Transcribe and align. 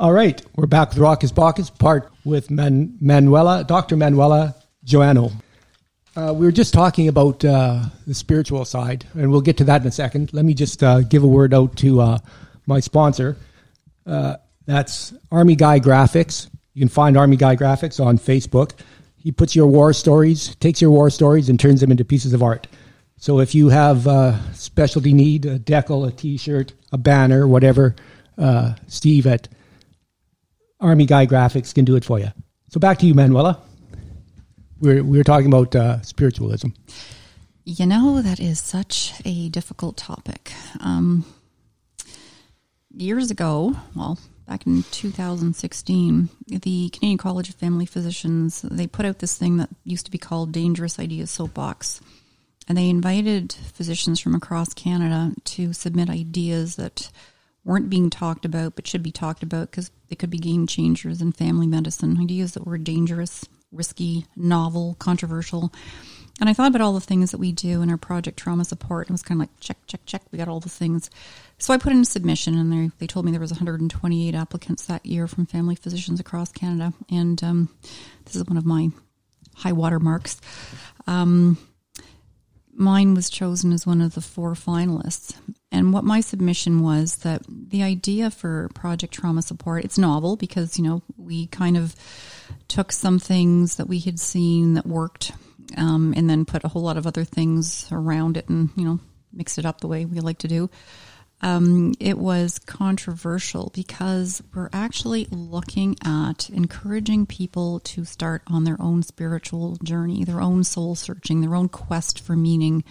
All 0.00 0.14
right, 0.14 0.42
we're 0.56 0.64
back 0.64 0.88
with 0.88 0.98
Raucous 0.98 1.30
Baucus, 1.30 1.68
part 1.78 2.10
with 2.24 2.50
Man- 2.50 2.96
Manuela, 3.02 3.64
Dr. 3.64 3.98
Manuela 3.98 4.54
Joannou. 4.86 5.30
Uh, 6.16 6.32
we 6.34 6.46
were 6.46 6.52
just 6.52 6.72
talking 6.72 7.06
about 7.06 7.44
uh, 7.44 7.82
the 8.06 8.14
spiritual 8.14 8.64
side, 8.64 9.04
and 9.12 9.30
we'll 9.30 9.42
get 9.42 9.58
to 9.58 9.64
that 9.64 9.82
in 9.82 9.86
a 9.86 9.90
second. 9.90 10.32
Let 10.32 10.46
me 10.46 10.54
just 10.54 10.82
uh, 10.82 11.02
give 11.02 11.22
a 11.22 11.26
word 11.26 11.52
out 11.52 11.76
to 11.76 12.00
uh, 12.00 12.18
my 12.64 12.80
sponsor. 12.80 13.36
Uh, 14.06 14.36
that's 14.64 15.12
Army 15.30 15.54
Guy 15.54 15.80
Graphics. 15.80 16.48
You 16.72 16.80
can 16.80 16.88
find 16.88 17.18
Army 17.18 17.36
Guy 17.36 17.54
Graphics 17.54 18.02
on 18.02 18.16
Facebook. 18.16 18.72
He 19.18 19.32
puts 19.32 19.54
your 19.54 19.66
war 19.66 19.92
stories, 19.92 20.56
takes 20.56 20.80
your 20.80 20.92
war 20.92 21.10
stories, 21.10 21.50
and 21.50 21.60
turns 21.60 21.82
them 21.82 21.90
into 21.90 22.06
pieces 22.06 22.32
of 22.32 22.42
art. 22.42 22.68
So 23.18 23.40
if 23.40 23.54
you 23.54 23.68
have 23.68 24.06
a 24.06 24.40
specialty 24.54 25.12
need, 25.12 25.44
a 25.44 25.58
decal, 25.58 26.08
a 26.08 26.10
T-shirt, 26.10 26.72
a 26.90 26.96
banner, 26.96 27.46
whatever, 27.46 27.96
Steve 28.86 29.26
at 29.26 29.46
Army 30.80 31.06
Guy 31.06 31.26
Graphics 31.26 31.74
can 31.74 31.84
do 31.84 31.96
it 31.96 32.04
for 32.04 32.18
you. 32.18 32.28
So 32.68 32.80
back 32.80 32.98
to 32.98 33.06
you, 33.06 33.14
Manuela. 33.14 33.60
We're, 34.80 35.02
we 35.02 35.18
were 35.18 35.24
talking 35.24 35.48
about 35.48 35.76
uh, 35.76 36.00
spiritualism. 36.02 36.68
You 37.64 37.86
know, 37.86 38.22
that 38.22 38.40
is 38.40 38.58
such 38.60 39.12
a 39.24 39.48
difficult 39.50 39.96
topic. 39.96 40.52
Um, 40.80 41.24
years 42.94 43.30
ago, 43.30 43.76
well, 43.94 44.18
back 44.48 44.66
in 44.66 44.82
2016, 44.90 46.28
the 46.48 46.88
Canadian 46.90 47.18
College 47.18 47.50
of 47.50 47.54
Family 47.56 47.86
Physicians, 47.86 48.62
they 48.62 48.86
put 48.86 49.04
out 49.04 49.18
this 49.18 49.36
thing 49.36 49.58
that 49.58 49.68
used 49.84 50.06
to 50.06 50.10
be 50.10 50.18
called 50.18 50.52
Dangerous 50.52 50.98
Ideas 50.98 51.30
Soapbox. 51.30 52.00
And 52.66 52.78
they 52.78 52.88
invited 52.88 53.52
physicians 53.52 54.20
from 54.20 54.34
across 54.34 54.72
Canada 54.74 55.34
to 55.44 55.72
submit 55.72 56.08
ideas 56.08 56.76
that 56.76 57.10
weren't 57.70 57.88
being 57.88 58.10
talked 58.10 58.44
about 58.44 58.74
but 58.74 58.84
should 58.84 59.02
be 59.02 59.12
talked 59.12 59.44
about 59.44 59.70
because 59.70 59.92
they 60.08 60.16
could 60.16 60.28
be 60.28 60.38
game 60.38 60.66
changers 60.66 61.22
in 61.22 61.30
family 61.30 61.68
medicine. 61.68 62.18
Ideas 62.20 62.52
that 62.54 62.66
were 62.66 62.76
dangerous, 62.76 63.44
risky, 63.70 64.26
novel, 64.34 64.96
controversial. 64.98 65.72
And 66.40 66.48
I 66.48 66.52
thought 66.52 66.66
about 66.66 66.80
all 66.80 66.94
the 66.94 67.00
things 67.00 67.30
that 67.30 67.38
we 67.38 67.52
do 67.52 67.80
in 67.80 67.88
our 67.88 67.96
project 67.96 68.36
trauma 68.38 68.64
support. 68.64 69.06
And 69.06 69.14
was 69.14 69.22
kind 69.22 69.40
of 69.40 69.42
like 69.42 69.60
check, 69.60 69.76
check, 69.86 70.00
check. 70.04 70.22
We 70.32 70.38
got 70.38 70.48
all 70.48 70.58
the 70.58 70.68
things. 70.68 71.10
So 71.58 71.72
I 71.72 71.78
put 71.78 71.92
in 71.92 72.00
a 72.00 72.04
submission, 72.04 72.58
and 72.58 72.72
they, 72.72 72.90
they 72.98 73.06
told 73.06 73.24
me 73.24 73.30
there 73.30 73.40
was 73.40 73.52
128 73.52 74.34
applicants 74.34 74.86
that 74.86 75.06
year 75.06 75.28
from 75.28 75.46
family 75.46 75.76
physicians 75.76 76.18
across 76.18 76.50
Canada. 76.50 76.92
And 77.08 77.40
um, 77.44 77.68
this 78.24 78.34
is 78.34 78.44
one 78.46 78.56
of 78.56 78.66
my 78.66 78.88
high 79.54 79.72
water 79.72 80.00
marks. 80.00 80.40
Um, 81.06 81.56
mine 82.72 83.14
was 83.14 83.30
chosen 83.30 83.72
as 83.72 83.86
one 83.86 84.00
of 84.00 84.14
the 84.14 84.22
four 84.22 84.54
finalists. 84.54 85.36
And 85.72 85.92
what 85.92 86.04
my 86.04 86.20
submission 86.20 86.82
was 86.82 87.16
that 87.18 87.42
the 87.48 87.82
idea 87.82 88.30
for 88.30 88.68
Project 88.74 89.14
Trauma 89.14 89.40
Support, 89.42 89.84
it's 89.84 89.98
novel 89.98 90.36
because, 90.36 90.78
you 90.78 90.84
know, 90.84 91.02
we 91.16 91.46
kind 91.46 91.76
of 91.76 91.94
took 92.66 92.90
some 92.90 93.18
things 93.18 93.76
that 93.76 93.88
we 93.88 94.00
had 94.00 94.18
seen 94.18 94.74
that 94.74 94.86
worked 94.86 95.32
um, 95.76 96.12
and 96.16 96.28
then 96.28 96.44
put 96.44 96.64
a 96.64 96.68
whole 96.68 96.82
lot 96.82 96.96
of 96.96 97.06
other 97.06 97.24
things 97.24 97.88
around 97.92 98.36
it 98.36 98.48
and, 98.48 98.70
you 98.76 98.84
know, 98.84 98.98
mixed 99.32 99.58
it 99.58 99.66
up 99.66 99.80
the 99.80 99.88
way 99.88 100.04
we 100.04 100.18
like 100.20 100.38
to 100.38 100.48
do. 100.48 100.68
Um, 101.42 101.94
it 102.00 102.18
was 102.18 102.58
controversial 102.58 103.70
because 103.74 104.42
we're 104.54 104.68
actually 104.72 105.26
looking 105.30 105.96
at 106.04 106.50
encouraging 106.50 107.26
people 107.26 107.80
to 107.80 108.04
start 108.04 108.42
on 108.46 108.64
their 108.64 108.80
own 108.80 109.02
spiritual 109.02 109.76
journey, 109.82 110.24
their 110.24 110.40
own 110.40 110.64
soul 110.64 110.94
searching, 110.96 111.40
their 111.40 111.54
own 111.54 111.68
quest 111.68 112.20
for 112.20 112.36
meaning. 112.36 112.84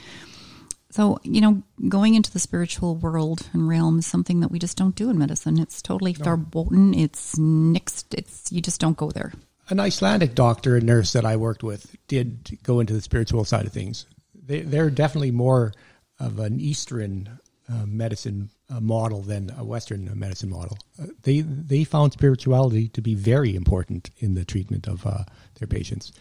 So, 0.92 1.20
you 1.24 1.40
know, 1.40 1.62
going 1.88 2.16
into 2.16 2.32
the 2.32 2.40
spiritual 2.40 2.96
world 2.96 3.48
and 3.54 3.68
realm 3.68 4.00
is 4.00 4.08
something 4.08 4.40
that 4.40 4.50
we 4.50 4.58
just 4.58 4.76
don't 4.76 4.96
do 4.96 5.10
in 5.10 5.20
medicine. 5.20 5.60
It's 5.60 5.82
totally 5.82 6.16
no. 6.18 6.26
verboten. 6.26 6.94
It's 6.96 7.36
nixed. 7.36 8.18
It's 8.18 8.52
you 8.52 8.62
just 8.62 8.82
don't 8.82 8.98
go 8.98 9.12
there. 9.12 9.34
An 9.70 9.80
Icelandic 9.80 10.34
doctor 10.34 10.76
and 10.78 10.86
nurse 10.88 11.14
that 11.14 11.26
I 11.26 11.36
worked 11.36 11.62
with 11.62 11.96
did 12.08 12.58
go 12.64 12.80
into 12.80 12.94
the 12.94 13.02
spiritual 13.02 13.46
side 13.46 13.68
of 13.68 13.72
things. 13.72 14.08
They, 14.34 14.62
they're 14.62 14.90
definitely 14.90 15.30
more 15.30 15.74
of 16.20 16.40
an 16.40 16.60
Eastern 16.60 17.40
uh, 17.72 17.86
medicine 17.86 18.50
uh, 18.72 18.80
model 18.80 19.22
than 19.22 19.52
a 19.56 19.64
Western 19.64 20.10
medicine 20.18 20.50
model. 20.50 20.76
Uh, 21.00 21.06
they 21.22 21.42
they 21.42 21.84
found 21.84 22.14
spirituality 22.14 22.88
to 22.90 23.02
be 23.02 23.14
very 23.14 23.56
important 23.56 24.10
in 24.18 24.34
the 24.34 24.44
treatment 24.44 24.88
of 24.88 25.06
uh, 25.06 25.24
their 25.60 25.68
patients. 25.68 26.12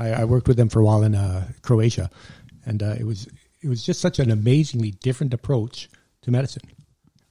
I, 0.00 0.12
I, 0.12 0.24
worked 0.24 0.48
with 0.48 0.56
them 0.56 0.70
for 0.70 0.80
a 0.80 0.84
while 0.84 1.02
in 1.02 1.14
uh, 1.14 1.46
Croatia, 1.60 2.10
and 2.64 2.80
it 2.80 3.06
was 3.06 3.28
it 3.64 3.68
was 3.68 3.82
just 3.84 4.00
such 4.00 4.18
an 4.18 4.30
amazingly 4.30 4.92
different 4.92 5.34
approach 5.34 5.88
to 6.22 6.30
medicine, 6.30 6.62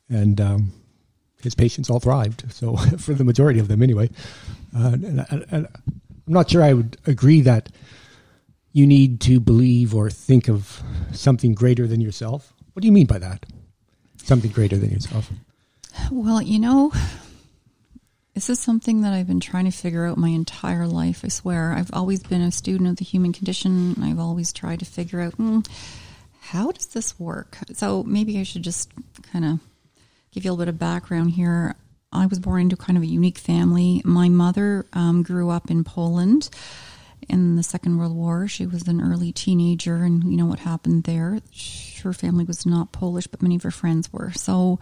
and 0.10 0.42
um, 0.42 0.74
his 1.42 1.56
patients 1.56 1.90
all 1.90 2.00
thrived. 2.00 2.52
So 2.52 2.76
for 2.98 3.14
the 3.14 3.24
majority 3.24 3.60
of 3.60 3.68
them, 3.68 3.82
anyway. 3.82 4.10
And, 4.74 5.26
and, 5.30 5.46
and 5.52 5.68
I'm 5.76 6.34
not 6.34 6.50
sure 6.50 6.64
I 6.64 6.74
would 6.74 6.98
agree 7.06 7.42
that 7.42 7.70
you 8.72 8.88
need 8.88 9.22
to 9.22 9.40
believe 9.40 9.94
or 9.94 10.10
think 10.10 10.50
of 10.50 10.82
something 11.12 11.54
greater 11.54 11.86
than 11.86 12.02
yourself. 12.02 12.54
What 12.74 12.82
do 12.82 12.88
you 12.88 12.92
mean 12.92 13.06
by 13.06 13.20
that? 13.20 13.46
something 14.24 14.52
greater 14.52 14.78
than 14.78 14.90
yourself? 14.90 15.30
Well, 16.12 16.42
you 16.42 16.60
know, 16.60 16.92
this 18.34 18.50
is 18.50 18.60
something 18.60 19.02
that 19.02 19.14
I've 19.14 19.28
been 19.28 19.40
trying 19.40 19.66
to 19.66 19.72
figure 19.72 20.06
out 20.06 20.18
my 20.18 20.30
entire 20.30 20.88
life. 20.88 21.22
I 21.24 21.28
swear. 21.28 21.74
I've 21.74 21.94
always 21.94 22.24
been 22.24 22.42
a 22.42 22.52
student 22.52 22.90
of 22.90 22.96
the 22.96 23.06
human 23.06 23.34
condition. 23.34 24.02
I've 24.02 24.20
always 24.20 24.52
tried 24.52 24.80
to 24.80 24.86
figure 24.86 25.22
out 25.22 25.38
mm, 25.38 25.68
how 26.44 26.72
does 26.72 26.88
this 26.88 27.18
work. 27.18 27.58
So 27.74 28.04
maybe 28.04 28.38
I 28.38 28.44
should 28.44 28.64
just 28.64 28.92
kind 29.32 29.46
of 29.46 29.60
give 30.32 30.44
you 30.44 30.52
a 30.52 30.54
little 30.54 30.66
bit 30.66 30.76
of 30.76 30.80
background 30.80 31.32
here. 31.32 31.76
I 32.12 32.26
was 32.26 32.38
born 32.38 32.64
into 32.64 32.76
kind 32.76 32.98
of 32.98 33.04
a 33.04 33.08
unique 33.08 33.38
family. 33.38 34.02
My 34.04 34.28
mother 34.28 34.86
um, 34.92 35.24
grew 35.24 35.50
up 35.50 35.72
in 35.72 35.86
Poland 35.86 36.50
in 37.30 37.56
the 37.56 37.64
Second 37.64 37.98
World 37.98 38.14
War. 38.14 38.50
She 38.50 38.66
was 38.66 38.88
an 38.90 39.02
early 39.02 39.32
teenager, 39.32 39.96
and 40.04 40.26
you 40.26 40.36
know 40.36 40.46
what 40.46 40.60
happened 40.60 41.06
there. 41.06 41.40
Her 42.04 42.12
family 42.12 42.44
was 42.44 42.66
not 42.66 42.92
Polish, 42.92 43.26
but 43.26 43.42
many 43.42 43.56
of 43.56 43.64
her 43.64 43.72
friends 43.72 44.12
were. 44.12 44.34
So, 44.34 44.80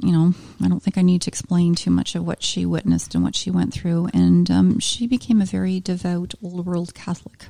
you 0.00 0.10
know, 0.10 0.34
I 0.60 0.68
don't 0.68 0.82
think 0.82 0.98
I 0.98 1.02
need 1.02 1.22
to 1.22 1.30
explain 1.30 1.76
too 1.76 1.92
much 1.92 2.16
of 2.16 2.26
what 2.26 2.42
she 2.42 2.66
witnessed 2.66 3.14
and 3.14 3.22
what 3.22 3.36
she 3.36 3.52
went 3.52 3.72
through. 3.72 4.08
And 4.12 4.50
um, 4.50 4.78
she 4.80 5.06
became 5.06 5.40
a 5.40 5.46
very 5.46 5.78
devout 5.78 6.34
old 6.42 6.66
world 6.66 6.92
Catholic. 6.92 7.46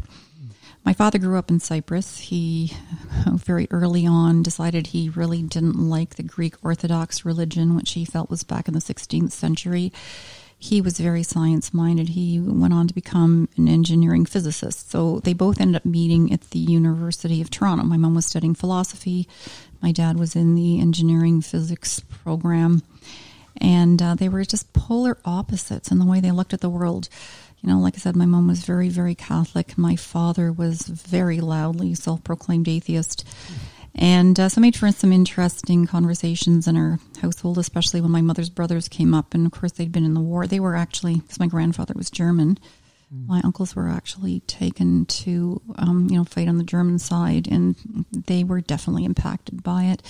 My 0.86 0.94
father 0.94 1.18
grew 1.18 1.36
up 1.36 1.50
in 1.50 1.60
Cyprus. 1.60 2.18
He 2.18 2.72
very 3.26 3.68
early 3.70 4.06
on 4.06 4.42
decided 4.42 4.86
he 4.86 5.10
really 5.10 5.42
didn't 5.42 5.76
like 5.76 6.14
the 6.14 6.22
Greek 6.22 6.54
Orthodox 6.62 7.24
religion, 7.24 7.76
which 7.76 7.92
he 7.92 8.06
felt 8.06 8.30
was 8.30 8.44
back 8.44 8.68
in 8.68 8.74
the 8.74 8.80
16th 8.80 9.32
century 9.32 9.92
he 10.58 10.80
was 10.80 10.98
very 10.98 11.22
science 11.22 11.74
minded. 11.74 12.10
He 12.10 12.40
went 12.40 12.72
on 12.72 12.88
to 12.88 12.94
become 12.94 13.48
an 13.56 13.68
engineering 13.68 14.24
physicist. 14.24 14.90
So 14.90 15.20
they 15.20 15.34
both 15.34 15.60
ended 15.60 15.76
up 15.76 15.84
meeting 15.84 16.32
at 16.32 16.50
the 16.50 16.58
University 16.58 17.40
of 17.42 17.50
Toronto. 17.50 17.84
My 17.84 17.96
mom 17.96 18.14
was 18.14 18.26
studying 18.26 18.54
philosophy, 18.54 19.28
my 19.82 19.92
dad 19.92 20.18
was 20.18 20.34
in 20.34 20.54
the 20.54 20.80
engineering 20.80 21.40
physics 21.42 22.00
program. 22.00 22.82
And 23.58 24.02
uh, 24.02 24.14
they 24.14 24.28
were 24.28 24.44
just 24.44 24.72
polar 24.74 25.16
opposites 25.24 25.90
in 25.90 25.98
the 25.98 26.04
way 26.04 26.20
they 26.20 26.30
looked 26.30 26.52
at 26.52 26.60
the 26.60 26.68
world. 26.68 27.08
You 27.66 27.72
know, 27.72 27.80
like 27.80 27.96
I 27.96 27.98
said, 27.98 28.14
my 28.14 28.26
mom 28.26 28.46
was 28.46 28.64
very, 28.64 28.88
very 28.88 29.16
Catholic. 29.16 29.76
My 29.76 29.96
father 29.96 30.52
was 30.52 30.82
very 30.82 31.40
loudly 31.40 31.94
self 31.94 32.22
proclaimed 32.22 32.68
atheist. 32.68 33.26
And 33.92 34.38
uh, 34.38 34.48
so 34.48 34.60
made 34.60 34.76
for 34.76 34.92
some 34.92 35.12
interesting 35.12 35.84
conversations 35.84 36.68
in 36.68 36.76
our 36.76 37.00
household, 37.20 37.58
especially 37.58 38.00
when 38.00 38.12
my 38.12 38.20
mother's 38.20 38.50
brothers 38.50 38.86
came 38.86 39.14
up. 39.14 39.34
And 39.34 39.46
of 39.46 39.52
course, 39.52 39.72
they'd 39.72 39.90
been 39.90 40.04
in 40.04 40.14
the 40.14 40.20
war. 40.20 40.46
They 40.46 40.60
were 40.60 40.76
actually, 40.76 41.16
because 41.16 41.40
my 41.40 41.48
grandfather 41.48 41.94
was 41.96 42.08
German, 42.08 42.58
mm. 43.12 43.26
my 43.26 43.40
uncles 43.42 43.74
were 43.74 43.88
actually 43.88 44.40
taken 44.40 45.06
to, 45.06 45.60
um, 45.76 46.06
you 46.08 46.18
know, 46.18 46.24
fight 46.24 46.46
on 46.46 46.58
the 46.58 46.64
German 46.64 47.00
side. 47.00 47.48
And 47.48 47.74
they 48.12 48.44
were 48.44 48.60
definitely 48.60 49.06
impacted 49.06 49.64
by 49.64 49.84
it. 49.86 50.02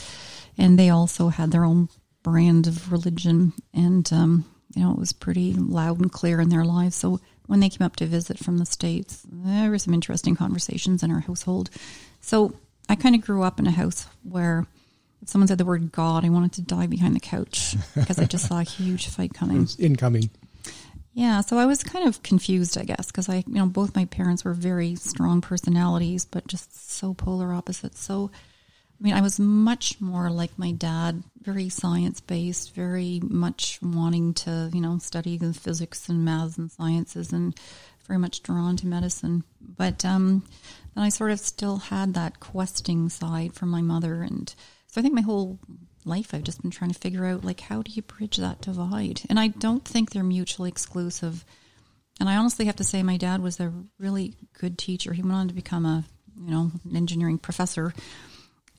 And 0.58 0.78
they 0.78 0.90
also 0.90 1.28
had 1.28 1.52
their 1.52 1.64
own 1.64 1.88
brand 2.22 2.66
of 2.66 2.92
religion. 2.92 3.54
And, 3.72 4.12
um, 4.12 4.44
you 4.74 4.82
know, 4.82 4.92
it 4.92 4.98
was 4.98 5.14
pretty 5.14 5.54
loud 5.54 6.00
and 6.00 6.12
clear 6.12 6.40
in 6.40 6.50
their 6.50 6.64
lives. 6.64 6.96
So 6.96 7.20
when 7.46 7.60
they 7.60 7.68
came 7.68 7.84
up 7.84 7.96
to 7.96 8.06
visit 8.06 8.38
from 8.38 8.58
the 8.58 8.66
States, 8.66 9.22
there 9.30 9.70
were 9.70 9.78
some 9.78 9.94
interesting 9.94 10.36
conversations 10.36 11.02
in 11.02 11.10
our 11.10 11.20
household. 11.20 11.70
So 12.20 12.54
I 12.88 12.94
kind 12.94 13.14
of 13.14 13.20
grew 13.20 13.42
up 13.42 13.58
in 13.58 13.66
a 13.66 13.72
house 13.72 14.06
where 14.22 14.66
if 15.22 15.28
someone 15.28 15.48
said 15.48 15.58
the 15.58 15.64
word 15.64 15.92
God, 15.92 16.24
I 16.24 16.28
wanted 16.28 16.52
to 16.54 16.62
die 16.62 16.86
behind 16.86 17.14
the 17.16 17.20
couch 17.20 17.74
because 17.94 18.18
I 18.18 18.24
just 18.24 18.46
saw 18.46 18.60
a 18.60 18.64
huge 18.64 19.08
fight 19.08 19.34
coming. 19.34 19.66
incoming. 19.78 20.30
Yeah, 21.14 21.40
so 21.40 21.56
I 21.56 21.64
was 21.64 21.82
kind 21.82 22.06
of 22.06 22.22
confused, 22.22 22.76
I 22.76 22.84
guess, 22.84 23.06
because 23.06 23.30
I, 23.30 23.36
you 23.46 23.54
know, 23.54 23.64
both 23.64 23.96
my 23.96 24.04
parents 24.04 24.44
were 24.44 24.52
very 24.52 24.96
strong 24.96 25.40
personalities, 25.40 26.26
but 26.26 26.46
just 26.46 26.90
so 26.90 27.14
polar 27.14 27.54
opposites. 27.54 28.02
So, 28.02 28.30
I 28.98 29.02
mean, 29.02 29.14
I 29.14 29.20
was 29.20 29.38
much 29.38 30.00
more 30.00 30.30
like 30.30 30.58
my 30.58 30.72
dad, 30.72 31.22
very 31.42 31.68
science 31.68 32.20
based, 32.20 32.74
very 32.74 33.20
much 33.22 33.78
wanting 33.82 34.32
to, 34.34 34.70
you 34.72 34.80
know, 34.80 34.98
study 34.98 35.36
the 35.36 35.52
physics 35.52 36.08
and 36.08 36.24
maths 36.24 36.56
and 36.56 36.72
sciences, 36.72 37.30
and 37.30 37.58
very 38.06 38.18
much 38.18 38.42
drawn 38.42 38.76
to 38.78 38.86
medicine. 38.86 39.44
But 39.60 40.04
um, 40.04 40.44
then 40.94 41.04
I 41.04 41.10
sort 41.10 41.30
of 41.30 41.40
still 41.40 41.76
had 41.76 42.14
that 42.14 42.40
questing 42.40 43.10
side 43.10 43.52
from 43.52 43.68
my 43.68 43.82
mother. 43.82 44.22
And 44.22 44.54
so 44.86 45.00
I 45.00 45.02
think 45.02 45.14
my 45.14 45.20
whole 45.20 45.58
life 46.06 46.32
I've 46.32 46.44
just 46.44 46.62
been 46.62 46.70
trying 46.70 46.92
to 46.92 46.98
figure 46.98 47.26
out 47.26 47.44
like 47.44 47.60
how 47.60 47.82
do 47.82 47.90
you 47.90 48.02
bridge 48.02 48.38
that 48.38 48.62
divide? 48.62 49.20
And 49.28 49.38
I 49.38 49.48
don't 49.48 49.84
think 49.84 50.10
they're 50.10 50.22
mutually 50.24 50.70
exclusive. 50.70 51.44
And 52.18 52.30
I 52.30 52.36
honestly 52.36 52.64
have 52.64 52.76
to 52.76 52.84
say 52.84 53.02
my 53.02 53.18
dad 53.18 53.42
was 53.42 53.60
a 53.60 53.74
really 53.98 54.34
good 54.58 54.78
teacher. 54.78 55.12
He 55.12 55.22
went 55.22 55.34
on 55.34 55.48
to 55.48 55.54
become 55.54 55.84
a, 55.84 56.04
you 56.40 56.50
know, 56.50 56.70
an 56.88 56.96
engineering 56.96 57.38
professor 57.38 57.92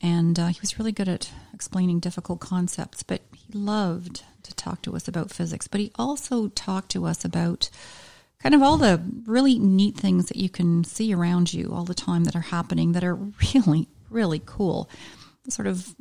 and 0.02 0.38
uh, 0.38 0.48
he 0.48 0.60
was 0.62 0.78
really 0.78 0.92
good 0.92 1.10
at 1.10 1.32
explaining 1.54 2.00
difficult 2.00 2.40
concepts, 2.40 3.04
but 3.04 3.22
he 3.36 3.52
loved 3.54 4.24
to 4.44 4.54
talk 4.56 4.82
to 4.84 4.96
us 4.96 5.08
about 5.08 5.32
physics, 5.32 5.68
but 5.68 5.82
he 5.82 5.92
also 5.96 6.50
talked 6.50 6.90
to 6.92 7.06
us 7.06 7.26
about 7.26 7.70
kind 8.40 8.54
of 8.54 8.62
all 8.62 8.78
the 8.78 9.02
really 9.26 9.58
neat 9.58 9.96
things 9.96 10.28
that 10.28 10.38
you 10.38 10.50
can 10.50 10.84
see 10.84 11.14
around 11.14 11.54
you 11.54 11.72
all 11.74 11.84
the 11.84 11.94
time 11.94 12.26
that 12.26 12.36
are 12.36 12.42
happening 12.42 12.92
that 12.92 13.04
are 13.04 13.16
really, 13.54 13.88
really 14.10 14.42
cool. 14.46 14.90
Sort 15.50 15.68
of 15.68 15.96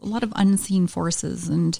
a 0.00 0.06
lot 0.06 0.22
of 0.22 0.32
unseen 0.36 0.86
forces. 0.86 1.48
And 1.48 1.78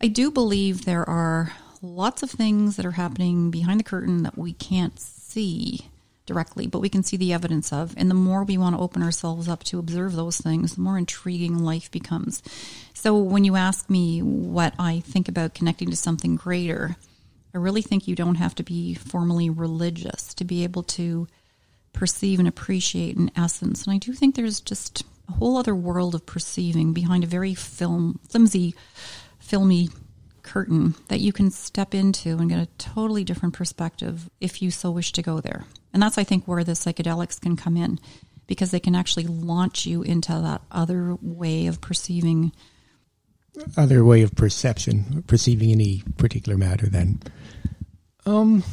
I 0.00 0.06
do 0.06 0.30
believe 0.30 0.84
there 0.84 1.08
are 1.08 1.52
lots 1.82 2.22
of 2.22 2.30
things 2.30 2.76
that 2.76 2.86
are 2.86 2.92
happening 2.92 3.50
behind 3.50 3.80
the 3.80 3.84
curtain 3.84 4.22
that 4.22 4.38
we 4.38 4.52
can't 4.52 4.98
see 4.98 5.89
directly, 6.30 6.68
but 6.68 6.78
we 6.78 6.88
can 6.88 7.02
see 7.02 7.16
the 7.16 7.32
evidence 7.32 7.72
of. 7.72 7.92
And 7.96 8.08
the 8.08 8.14
more 8.14 8.44
we 8.44 8.56
want 8.56 8.76
to 8.76 8.82
open 8.82 9.02
ourselves 9.02 9.48
up 9.48 9.64
to 9.64 9.80
observe 9.80 10.14
those 10.14 10.38
things, 10.38 10.76
the 10.76 10.80
more 10.80 10.96
intriguing 10.96 11.58
life 11.58 11.90
becomes. 11.90 12.40
So 12.94 13.16
when 13.16 13.44
you 13.44 13.56
ask 13.56 13.90
me 13.90 14.20
what 14.20 14.74
I 14.78 15.00
think 15.00 15.28
about 15.28 15.54
connecting 15.54 15.90
to 15.90 15.96
something 15.96 16.36
greater, 16.36 16.96
I 17.52 17.58
really 17.58 17.82
think 17.82 18.06
you 18.06 18.14
don't 18.14 18.36
have 18.36 18.54
to 18.56 18.62
be 18.62 18.94
formally 18.94 19.50
religious 19.50 20.32
to 20.34 20.44
be 20.44 20.62
able 20.62 20.84
to 20.84 21.26
perceive 21.92 22.38
and 22.38 22.46
appreciate 22.46 23.16
an 23.16 23.32
essence. 23.36 23.84
And 23.84 23.92
I 23.92 23.98
do 23.98 24.12
think 24.12 24.36
there's 24.36 24.60
just 24.60 25.02
a 25.28 25.32
whole 25.32 25.56
other 25.56 25.74
world 25.74 26.14
of 26.14 26.26
perceiving 26.26 26.92
behind 26.92 27.24
a 27.24 27.26
very 27.26 27.54
film 27.54 28.20
flimsy, 28.28 28.76
filmy 29.40 29.88
curtain 30.50 30.94
that 31.06 31.20
you 31.20 31.32
can 31.32 31.50
step 31.50 31.94
into 31.94 32.36
and 32.38 32.50
get 32.50 32.58
a 32.58 32.66
totally 32.76 33.22
different 33.22 33.54
perspective 33.54 34.28
if 34.40 34.60
you 34.60 34.70
so 34.70 34.90
wish 34.90 35.12
to 35.12 35.22
go 35.22 35.40
there. 35.40 35.64
And 35.92 36.02
that's, 36.02 36.18
I 36.18 36.24
think, 36.24 36.46
where 36.46 36.64
the 36.64 36.72
psychedelics 36.72 37.40
can 37.40 37.56
come 37.56 37.76
in 37.76 38.00
because 38.48 38.72
they 38.72 38.80
can 38.80 38.96
actually 38.96 39.26
launch 39.26 39.86
you 39.86 40.02
into 40.02 40.32
that 40.32 40.62
other 40.72 41.16
way 41.22 41.66
of 41.66 41.80
perceiving. 41.80 42.50
Other 43.76 44.04
way 44.04 44.22
of 44.22 44.34
perception, 44.34 45.22
perceiving 45.28 45.70
any 45.70 46.02
particular 46.16 46.58
matter, 46.58 46.86
then. 46.86 47.20
Um, 48.26 48.64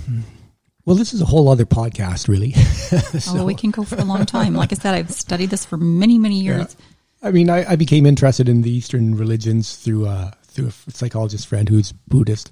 well, 0.85 0.95
this 0.95 1.13
is 1.13 1.21
a 1.21 1.25
whole 1.25 1.47
other 1.47 1.65
podcast, 1.65 2.27
really. 2.27 2.53
so, 3.19 3.39
oh, 3.39 3.45
we 3.45 3.53
can 3.53 3.69
go 3.69 3.83
for 3.83 3.97
a 3.97 4.03
long 4.03 4.25
time. 4.25 4.56
Like 4.56 4.71
I 4.71 4.75
said, 4.75 4.95
I've 4.95 5.12
studied 5.12 5.51
this 5.51 5.63
for 5.63 5.77
many, 5.77 6.18
many 6.18 6.39
years. 6.39 6.75
Yeah. 6.79 7.27
I 7.29 7.31
mean, 7.31 7.50
I, 7.50 7.71
I, 7.71 7.75
became 7.75 8.06
interested 8.06 8.47
in 8.47 8.62
the 8.62 8.71
Eastern 8.71 9.15
religions 9.15 9.75
through 9.75 10.06
uh, 10.06 10.31
through 10.57 10.68
a 10.88 10.92
psychologist 10.92 11.48
friend 11.48 11.69
who's 11.69 11.92
Buddhist, 11.92 12.51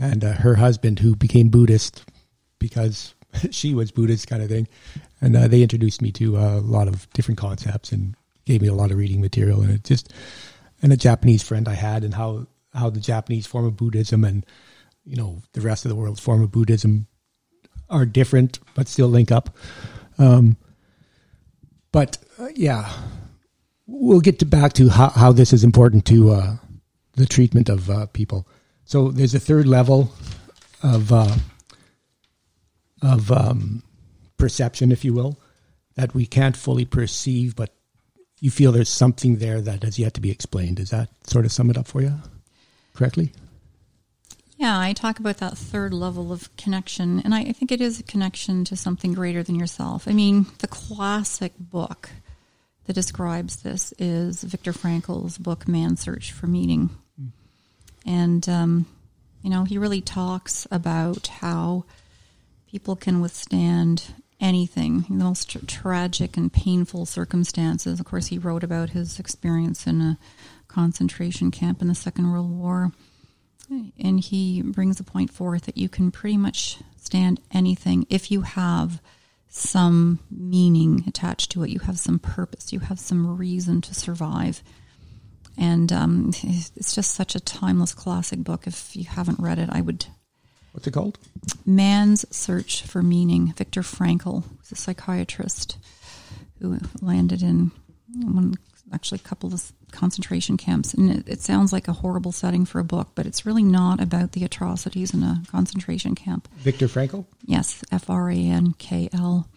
and 0.00 0.24
uh, 0.24 0.32
her 0.32 0.54
husband 0.54 0.98
who 0.98 1.14
became 1.14 1.50
Buddhist 1.50 2.04
because 2.58 3.14
she 3.50 3.74
was 3.74 3.92
Buddhist 3.92 4.26
kind 4.26 4.42
of 4.42 4.48
thing, 4.48 4.66
and 5.20 5.36
uh, 5.36 5.46
they 5.46 5.62
introduced 5.62 6.00
me 6.00 6.10
to 6.12 6.38
a 6.38 6.58
lot 6.60 6.88
of 6.88 7.08
different 7.10 7.38
concepts 7.38 7.92
and 7.92 8.16
gave 8.46 8.62
me 8.62 8.68
a 8.68 8.74
lot 8.74 8.90
of 8.90 8.96
reading 8.96 9.20
material, 9.20 9.60
and 9.60 9.70
it 9.70 9.84
just 9.84 10.12
and 10.82 10.92
a 10.92 10.96
Japanese 10.96 11.42
friend 11.42 11.68
I 11.68 11.74
had 11.74 12.02
and 12.02 12.14
how 12.14 12.46
how 12.72 12.90
the 12.90 13.00
Japanese 13.00 13.46
form 13.46 13.66
of 13.66 13.76
Buddhism 13.76 14.24
and 14.24 14.44
you 15.04 15.16
know 15.16 15.42
the 15.52 15.60
rest 15.60 15.84
of 15.84 15.90
the 15.90 15.94
world's 15.94 16.20
form 16.20 16.42
of 16.42 16.50
Buddhism 16.50 17.06
are 17.90 18.06
different 18.06 18.58
but 18.74 18.88
still 18.88 19.08
link 19.08 19.30
up. 19.30 19.54
Um, 20.18 20.56
but 21.92 22.16
uh, 22.38 22.48
yeah, 22.54 22.90
we'll 23.86 24.20
get 24.20 24.38
to 24.38 24.46
back 24.46 24.72
to 24.74 24.88
how, 24.88 25.10
how 25.10 25.32
this 25.32 25.52
is 25.52 25.62
important 25.62 26.06
to 26.06 26.30
uh, 26.30 26.56
the 27.16 27.26
treatment 27.26 27.68
of 27.68 27.90
uh, 27.90 28.06
people. 28.06 28.46
So 28.84 29.10
there's 29.10 29.34
a 29.34 29.40
third 29.40 29.66
level 29.66 30.12
of 30.82 31.12
uh, 31.12 31.36
of 33.02 33.30
um, 33.30 33.82
perception, 34.36 34.92
if 34.92 35.04
you 35.04 35.12
will, 35.12 35.38
that 35.94 36.14
we 36.14 36.26
can't 36.26 36.56
fully 36.56 36.84
perceive, 36.84 37.54
but 37.54 37.74
you 38.40 38.50
feel 38.50 38.72
there's 38.72 38.88
something 38.88 39.36
there 39.36 39.60
that 39.60 39.82
has 39.82 39.98
yet 39.98 40.14
to 40.14 40.20
be 40.20 40.30
explained. 40.30 40.76
Does 40.76 40.90
that 40.90 41.08
sort 41.26 41.44
of 41.44 41.52
sum 41.52 41.70
it 41.70 41.78
up 41.78 41.86
for 41.86 42.02
you 42.02 42.14
correctly? 42.94 43.32
Yeah, 44.56 44.78
I 44.78 44.92
talk 44.92 45.18
about 45.18 45.38
that 45.38 45.58
third 45.58 45.92
level 45.92 46.32
of 46.32 46.54
connection, 46.56 47.20
and 47.20 47.34
I 47.34 47.52
think 47.52 47.72
it 47.72 47.80
is 47.80 48.00
a 48.00 48.04
connection 48.04 48.64
to 48.66 48.76
something 48.76 49.12
greater 49.12 49.42
than 49.42 49.56
yourself. 49.56 50.06
I 50.06 50.12
mean, 50.12 50.46
the 50.58 50.68
classic 50.68 51.52
book 51.58 52.10
that 52.84 52.92
describes 52.92 53.56
this 53.56 53.92
is 53.98 54.42
Viktor 54.42 54.72
Frankl's 54.72 55.38
book, 55.38 55.66
Man's 55.66 56.00
Search 56.00 56.32
for 56.32 56.46
Meaning. 56.46 56.90
And, 58.04 58.48
um, 58.48 58.86
you 59.42 59.50
know, 59.50 59.64
he 59.64 59.78
really 59.78 60.00
talks 60.00 60.66
about 60.70 61.26
how 61.26 61.84
people 62.66 62.96
can 62.96 63.20
withstand 63.20 64.14
anything, 64.40 65.04
the 65.08 65.24
most 65.24 65.50
tra- 65.50 65.64
tragic 65.64 66.36
and 66.36 66.52
painful 66.52 67.06
circumstances. 67.06 68.00
Of 68.00 68.06
course, 68.06 68.26
he 68.26 68.38
wrote 68.38 68.64
about 68.64 68.90
his 68.90 69.18
experience 69.18 69.86
in 69.86 70.00
a 70.00 70.18
concentration 70.68 71.50
camp 71.50 71.80
in 71.80 71.88
the 71.88 71.94
Second 71.94 72.30
World 72.30 72.50
War. 72.50 72.92
And 73.98 74.20
he 74.20 74.60
brings 74.60 75.00
a 75.00 75.04
point 75.04 75.30
forth 75.32 75.62
that 75.62 75.78
you 75.78 75.88
can 75.88 76.10
pretty 76.10 76.36
much 76.36 76.78
stand 76.96 77.40
anything 77.50 78.06
if 78.10 78.30
you 78.30 78.42
have 78.42 79.00
some 79.48 80.18
meaning 80.30 81.04
attached 81.06 81.50
to 81.52 81.62
it. 81.62 81.70
You 81.70 81.78
have 81.80 81.98
some 81.98 82.18
purpose. 82.18 82.72
You 82.72 82.80
have 82.80 82.98
some 82.98 83.36
reason 83.36 83.80
to 83.82 83.94
survive. 83.94 84.62
And 85.56 85.92
um, 85.92 86.32
it's 86.42 86.94
just 86.94 87.12
such 87.12 87.34
a 87.34 87.40
timeless 87.40 87.94
classic 87.94 88.40
book. 88.40 88.66
If 88.66 88.96
you 88.96 89.04
haven't 89.04 89.38
read 89.38 89.58
it, 89.58 89.68
I 89.70 89.80
would 89.80 90.06
What's 90.72 90.88
it 90.88 90.90
called? 90.90 91.18
Man's 91.64 92.24
Search 92.34 92.82
for 92.82 93.00
Meaning. 93.00 93.52
Viktor 93.56 93.82
Frankl 93.82 94.42
was 94.58 94.72
a 94.72 94.74
psychiatrist 94.74 95.78
who 96.60 96.80
landed 97.00 97.42
in 97.42 97.70
one, 98.12 98.56
actually 98.92 99.20
a 99.24 99.28
couple 99.28 99.54
of 99.54 99.72
concentration 99.92 100.56
camps. 100.56 100.92
And 100.92 101.12
it, 101.12 101.28
it, 101.28 101.40
sounds 101.40 101.72
like 101.72 101.86
a 101.86 101.92
horrible 101.92 102.32
setting 102.32 102.64
for 102.64 102.80
a 102.80 102.84
book, 102.84 103.10
but 103.14 103.24
it's 103.24 103.46
really 103.46 103.62
not 103.62 104.00
about 104.00 104.32
the 104.32 104.44
atrocities 104.44 105.14
in 105.14 105.22
a 105.22 105.42
concentration 105.48 106.16
camp. 106.16 106.48
Viktor 106.56 106.88
Frankl? 106.88 107.24
Yes, 107.44 107.84
F 107.92 108.10
R 108.10 108.30
A 108.30 108.36
N 108.36 108.74
K 108.76 109.08
L. 109.12 109.48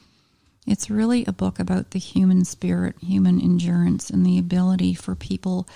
It's 0.67 0.89
really 0.89 1.25
a 1.25 1.31
book 1.31 1.59
about 1.59 1.91
the 1.91 1.99
human 1.99 2.43
spirit, 2.43 2.95
human 3.01 3.41
endurance, 3.41 4.09
and 4.09 4.25
the 4.25 4.37
ability 4.37 4.93
for 4.93 5.15
people 5.15 5.67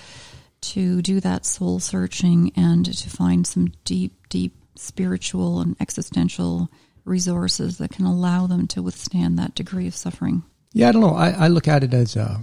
to 0.62 1.02
do 1.02 1.20
that 1.22 1.46
soul 1.46 1.80
searching 1.80 2.52
and 2.56 2.86
to 2.86 3.10
find 3.10 3.48
some 3.48 3.72
deep, 3.86 4.28
deep 4.30 4.56
spiritual 4.76 5.62
and 5.62 5.76
existential 5.80 6.70
resources 7.06 7.78
that 7.78 7.92
can 7.92 8.06
allow 8.06 8.48
them 8.48 8.68
to 8.68 8.82
withstand 8.82 9.40
that 9.40 9.56
degree 9.56 9.88
of 9.88 9.96
suffering. 9.96 10.44
Yeah, 10.74 10.90
I 10.90 10.92
don't 10.92 11.02
know. 11.02 11.16
I, 11.16 11.30
I 11.32 11.48
look 11.48 11.68
at 11.68 11.84
it 11.84 11.94
as, 11.94 12.16
uh, 12.16 12.40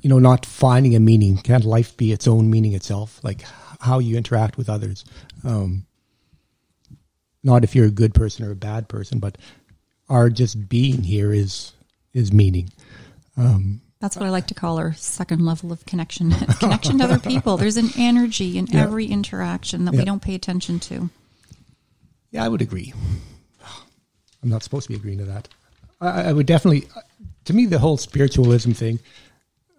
you 0.00 0.08
know, 0.08 0.18
not 0.18 0.44
finding 0.46 0.96
a 0.96 1.00
meaning. 1.00 1.36
Can't 1.36 1.64
life 1.64 1.96
be 1.96 2.12
its 2.12 2.26
own 2.26 2.50
meaning 2.50 2.72
itself? 2.72 3.20
Like 3.22 3.44
how 3.80 3.98
you 3.98 4.16
interact 4.16 4.56
with 4.56 4.68
others. 4.68 5.04
Um, 5.44 5.86
not 7.42 7.62
if 7.62 7.76
you're 7.76 7.86
a 7.86 7.90
good 7.90 8.14
person 8.14 8.44
or 8.44 8.50
a 8.50 8.56
bad 8.56 8.88
person, 8.88 9.20
but 9.20 9.38
our 10.08 10.30
just 10.30 10.68
being 10.68 11.02
here 11.02 11.32
is 11.32 11.72
is 12.12 12.32
meaning. 12.32 12.70
Um, 13.36 13.80
that's 14.00 14.16
what 14.16 14.26
I 14.26 14.30
like 14.30 14.46
to 14.48 14.54
call 14.54 14.78
our 14.78 14.92
second 14.94 15.44
level 15.44 15.72
of 15.72 15.84
connection. 15.86 16.30
connection 16.60 16.98
to 16.98 17.04
other 17.04 17.18
people. 17.18 17.56
There's 17.56 17.76
an 17.76 17.90
energy 17.96 18.58
in 18.58 18.66
yeah. 18.66 18.82
every 18.82 19.06
interaction 19.06 19.84
that 19.84 19.94
yeah. 19.94 20.00
we 20.00 20.04
don't 20.04 20.22
pay 20.22 20.34
attention 20.34 20.80
to. 20.80 21.10
Yeah, 22.30 22.44
I 22.44 22.48
would 22.48 22.62
agree. 22.62 22.92
I'm 24.42 24.50
not 24.50 24.62
supposed 24.62 24.86
to 24.86 24.92
be 24.92 24.96
agreeing 24.96 25.18
to 25.18 25.24
that. 25.24 25.48
I, 26.00 26.24
I 26.24 26.32
would 26.32 26.46
definitely, 26.46 26.88
to 27.46 27.54
me, 27.54 27.66
the 27.66 27.78
whole 27.78 27.96
spiritualism 27.96 28.72
thing, 28.72 29.00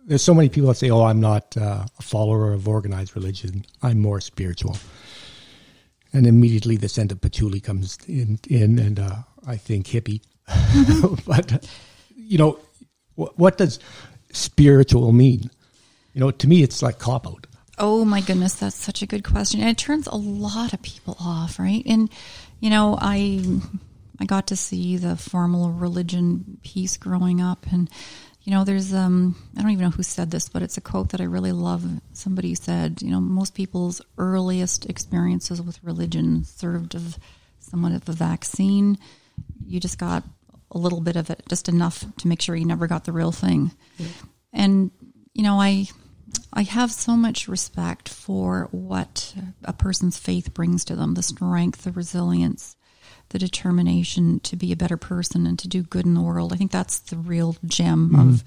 there's 0.06 0.24
so 0.24 0.34
many 0.34 0.50
people 0.50 0.70
that 0.70 0.76
say, 0.76 0.90
oh, 0.90 1.04
I'm 1.04 1.20
not 1.20 1.56
uh, 1.56 1.86
a 1.98 2.02
follower 2.02 2.54
of 2.54 2.68
organized 2.68 3.16
religion. 3.16 3.66
I'm 3.84 4.00
more 4.00 4.20
spiritual. 4.20 4.78
And 6.14 6.26
immediately 6.26 6.78
the 6.78 6.90
scent 6.90 7.12
of 7.12 7.22
patchouli 7.22 7.60
comes 7.60 7.98
in, 8.08 8.40
in 8.50 8.80
and 8.80 9.00
uh, 9.00 9.18
I 9.46 9.58
think 9.58 9.88
hippie. 9.88 10.22
But, 11.26 11.68
you 12.16 12.38
know, 12.38 12.60
what, 13.16 13.38
what 13.38 13.58
does 13.58 13.80
spiritual 14.32 15.12
mean? 15.12 15.50
You 16.14 16.22
know, 16.22 16.32
to 16.32 16.48
me, 16.48 16.64
it's 16.64 16.82
like 16.82 17.00
cop 17.00 17.28
out. 17.28 17.48
Oh 17.78 18.04
my 18.06 18.22
goodness, 18.22 18.56
that's 18.56 18.76
such 18.76 19.02
a 19.02 19.06
good 19.06 19.24
question. 19.24 19.60
And 19.60 19.70
it 19.70 19.78
turns 19.78 20.08
a 20.08 20.16
lot 20.16 20.74
of 20.74 20.82
people 20.82 21.16
off, 21.20 21.60
right? 21.60 21.84
And 21.86 22.10
you 22.60 22.72
know, 22.72 22.98
I 23.00 23.44
I 24.20 24.26
got 24.26 24.48
to 24.48 24.56
see 24.56 24.98
the 24.98 25.16
formal 25.16 25.72
religion 25.72 26.58
piece 26.64 26.98
growing 26.98 27.40
up 27.40 27.68
and 27.72 27.90
you 28.48 28.54
know, 28.54 28.64
there's 28.64 28.94
um 28.94 29.36
I 29.58 29.62
don't 29.62 29.72
even 29.72 29.84
know 29.84 29.92
who 29.92 30.04
said 30.04 30.32
this, 30.32 30.48
but 30.48 30.62
it's 30.62 30.78
a 30.78 30.82
quote 30.82 31.10
that 31.10 31.20
I 31.20 31.26
really 31.26 31.52
love. 31.52 31.84
Somebody 32.14 32.56
said, 32.56 33.02
you 33.02 33.12
know, 33.12 33.20
most 33.20 33.54
people's 33.54 34.02
earliest 34.18 34.86
experiences 34.86 35.62
with 35.62 35.84
religion 35.84 36.46
served 36.46 36.96
as 36.96 37.20
somewhat 37.60 37.92
of 37.92 38.08
a 38.08 38.14
vaccine. 38.14 39.00
You 39.66 39.82
just 39.82 40.00
got 40.00 40.24
a 40.72 40.78
little 40.78 41.02
bit 41.02 41.18
of 41.18 41.30
it, 41.30 41.44
just 41.50 41.68
enough 41.68 42.06
to 42.20 42.28
make 42.30 42.42
sure 42.42 42.56
you 42.56 42.64
never 42.64 42.88
got 42.88 43.04
the 43.04 43.12
real 43.12 43.34
thing. 43.34 43.72
Yeah. 43.98 44.08
And 44.54 44.92
you 45.34 45.44
know, 45.44 45.60
I 45.60 45.88
I 46.54 46.62
have 46.64 46.94
so 46.94 47.18
much 47.18 47.50
respect 47.50 48.08
for 48.08 48.70
what 48.72 49.36
a 49.66 49.74
person's 49.74 50.18
faith 50.18 50.54
brings 50.54 50.86
to 50.86 50.96
them 50.96 51.16
the 51.16 51.22
strength, 51.22 51.84
the 51.84 51.92
resilience, 51.92 52.77
the 53.30 53.40
determination 53.40 54.40
to 54.42 54.56
be 54.56 54.72
a 54.72 54.78
better 54.78 54.98
person 54.98 55.46
and 55.46 55.60
to 55.60 55.68
do 55.68 55.84
good 55.84 56.06
in 56.06 56.14
the 56.14 56.22
world. 56.22 56.54
I 56.54 56.56
think 56.56 56.72
that's 56.72 57.00
the 57.00 57.18
real 57.18 57.56
gem 57.66 58.10
mm-hmm. 58.10 58.20
of 58.20 58.44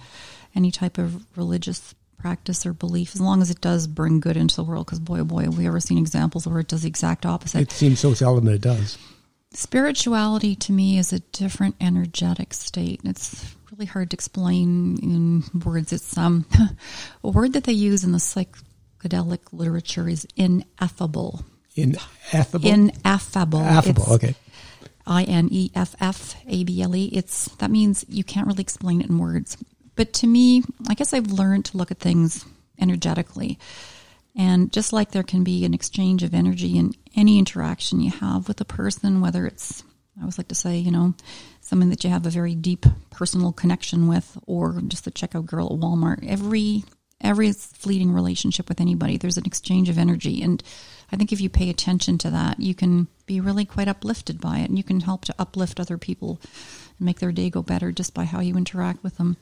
any 0.55 0.71
type 0.71 0.99
of 0.99 1.25
religious 1.37 1.95
practice 2.19 2.67
or 2.67 2.73
belief, 2.73 3.15
as 3.15 3.21
long 3.21 3.43
as 3.43 3.51
it 3.51 3.61
does 3.61 3.87
bring 3.87 4.21
good 4.21 4.37
into 4.37 4.57
the 4.57 4.65
world. 4.65 4.87
Because 4.87 5.01
boy, 5.01 5.21
oh 5.21 5.25
boy, 5.25 5.45
have 5.45 5.59
we 5.59 5.67
ever 5.67 5.81
seen 5.81 5.99
examples 5.99 6.47
where 6.47 6.61
it 6.61 6.69
does 6.69 6.83
the 6.83 6.89
exact 6.89 7.27
opposite. 7.27 7.61
It 7.61 7.73
seems 7.73 8.01
so 8.01 8.15
seldom 8.15 8.45
that 8.47 8.55
it 8.55 8.61
does. 8.61 8.99
Spirituality 9.53 10.55
to 10.55 10.73
me 10.73 10.99
is 10.99 11.13
a 11.13 11.19
different 11.19 11.75
energetic 11.81 12.55
state. 12.55 13.01
It's 13.05 13.55
really 13.73 13.87
hard 13.87 14.11
to 14.11 14.15
explain 14.15 14.99
in 15.03 15.43
words. 15.65 15.93
It's 15.93 16.17
um, 16.17 16.47
a 17.25 17.29
word 17.29 17.55
that 17.55 17.65
they 17.65 17.73
use 17.73 18.05
in 18.05 18.13
the 18.13 18.19
psychedelic 18.19 19.41
literature 19.53 20.09
is 20.09 20.27
ineffable. 20.37 21.45
Ineffable. 21.75 22.69
Ineffable. 22.69 23.61
Affable. 23.61 24.03
It's 24.03 24.13
okay. 24.13 24.35
I 25.11 25.25
N 25.25 25.49
E 25.51 25.71
F 25.75 25.97
F 26.01 26.37
A 26.47 26.65
B 26.65 26.81
L 26.81 26.95
E. 26.95 27.07
It's 27.13 27.47
that 27.57 27.71
means 27.71 28.07
you 28.09 28.25
can't 28.25 28.47
really 28.47 28.63
explain 28.63 29.01
it 29.01 29.11
in 29.11 29.19
words. 29.19 29.59
But 29.97 30.13
to 30.15 30.27
me, 30.27 30.63
I 30.89 30.95
guess 30.95 31.13
I've 31.13 31.33
learned 31.33 31.67
to 31.67 31.77
look 31.77 31.91
at 31.91 31.99
things 31.99 32.47
energetically. 32.81 33.59
And 34.37 34.73
just 34.73 34.93
like 34.93 35.11
there 35.11 35.25
can 35.25 35.43
be 35.43 35.65
an 35.65 35.75
exchange 35.75 36.23
of 36.23 36.33
energy 36.33 36.79
in 36.79 36.93
any 37.17 37.39
interaction 37.39 38.01
you 38.01 38.11
have 38.11 38.47
with 38.47 38.61
a 38.61 38.65
person, 38.65 39.21
whether 39.21 39.45
it's, 39.45 39.83
I 40.17 40.21
always 40.21 40.39
like 40.39 40.49
to 40.49 40.55
say, 40.55 40.79
you 40.79 40.93
know, 40.93 41.15
someone 41.61 41.91
that 41.91 42.05
you 42.05 42.11
have 42.11 42.25
a 42.25 42.31
very 42.31 42.55
deep 42.55 42.87
personal 43.11 43.53
connection 43.53 44.07
with, 44.07 44.39
or 44.47 44.81
just 44.87 45.05
the 45.05 45.11
checkout 45.11 45.47
girl 45.47 45.67
at 45.67 45.81
Walmart, 45.81 46.25
every 46.27 46.85
every 47.21 47.53
fleeting 47.53 48.13
relationship 48.13 48.69
with 48.69 48.81
anybody, 48.81 49.17
there's 49.17 49.37
an 49.37 49.45
exchange 49.45 49.89
of 49.89 49.99
energy. 49.99 50.43
And 50.43 50.63
I 51.13 51.17
think 51.17 51.33
if 51.33 51.41
you 51.41 51.49
pay 51.49 51.71
attention 51.71 52.19
to 52.19 52.31
that, 52.31 52.61
you 52.61 52.75
can 52.75 53.09
be 53.27 53.41
really 53.41 53.65
quite 53.65 53.89
uplifted 53.89 54.41
by 54.41 54.59
it 54.59 54.69
and 54.69 54.79
you 54.79 54.85
can 54.85 55.01
help 55.01 55.25
to 55.25 55.35
uplift 55.39 55.81
other 55.81 55.99
people 55.99 56.41
and 56.99 57.07
make 57.07 57.19
their 57.19 57.33
day 57.33 57.51
go 57.51 57.63
better 57.63 57.93
just 57.93 58.15
by 58.15 58.25
how 58.25 58.41
you 58.41 58.57
interact 58.57 59.03
with 59.03 59.17
them. 59.17 59.37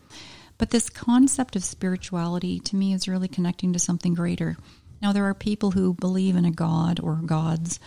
But 0.56 0.70
this 0.70 0.90
concept 0.90 1.56
of 1.56 1.64
spirituality 1.64 2.58
to 2.60 2.76
me 2.76 2.92
is 2.92 3.06
really 3.08 3.28
connecting 3.28 3.72
to 3.72 3.78
something 3.78 4.14
greater. 4.14 4.56
Now, 5.00 5.12
there 5.12 5.26
are 5.26 5.34
people 5.34 5.70
who 5.70 5.94
believe 5.94 6.34
in 6.36 6.44
a 6.44 6.50
god 6.50 6.98
or 7.00 7.14
gods 7.16 7.78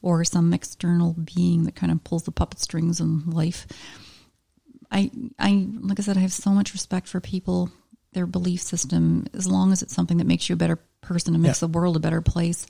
or 0.00 0.24
some 0.24 0.52
external 0.52 1.14
being 1.14 1.64
that 1.64 1.74
kind 1.74 1.90
of 1.90 2.04
pulls 2.04 2.24
the 2.24 2.32
puppet 2.32 2.60
strings 2.60 3.00
in 3.00 3.30
life. 3.30 3.66
I, 4.90 5.10
I, 5.38 5.68
like 5.80 5.98
I 5.98 6.02
said, 6.02 6.16
I 6.16 6.20
have 6.20 6.32
so 6.32 6.50
much 6.50 6.74
respect 6.74 7.08
for 7.08 7.20
people, 7.20 7.70
their 8.12 8.26
belief 8.26 8.60
system, 8.60 9.26
as 9.32 9.46
long 9.46 9.72
as 9.72 9.82
it's 9.82 9.94
something 9.94 10.18
that 10.18 10.26
makes 10.26 10.48
you 10.48 10.54
a 10.54 10.56
better 10.56 10.78
person 11.00 11.34
and 11.34 11.42
makes 11.42 11.62
yeah. 11.62 11.66
the 11.66 11.72
world 11.72 11.96
a 11.96 12.00
better 12.00 12.20
place. 12.20 12.66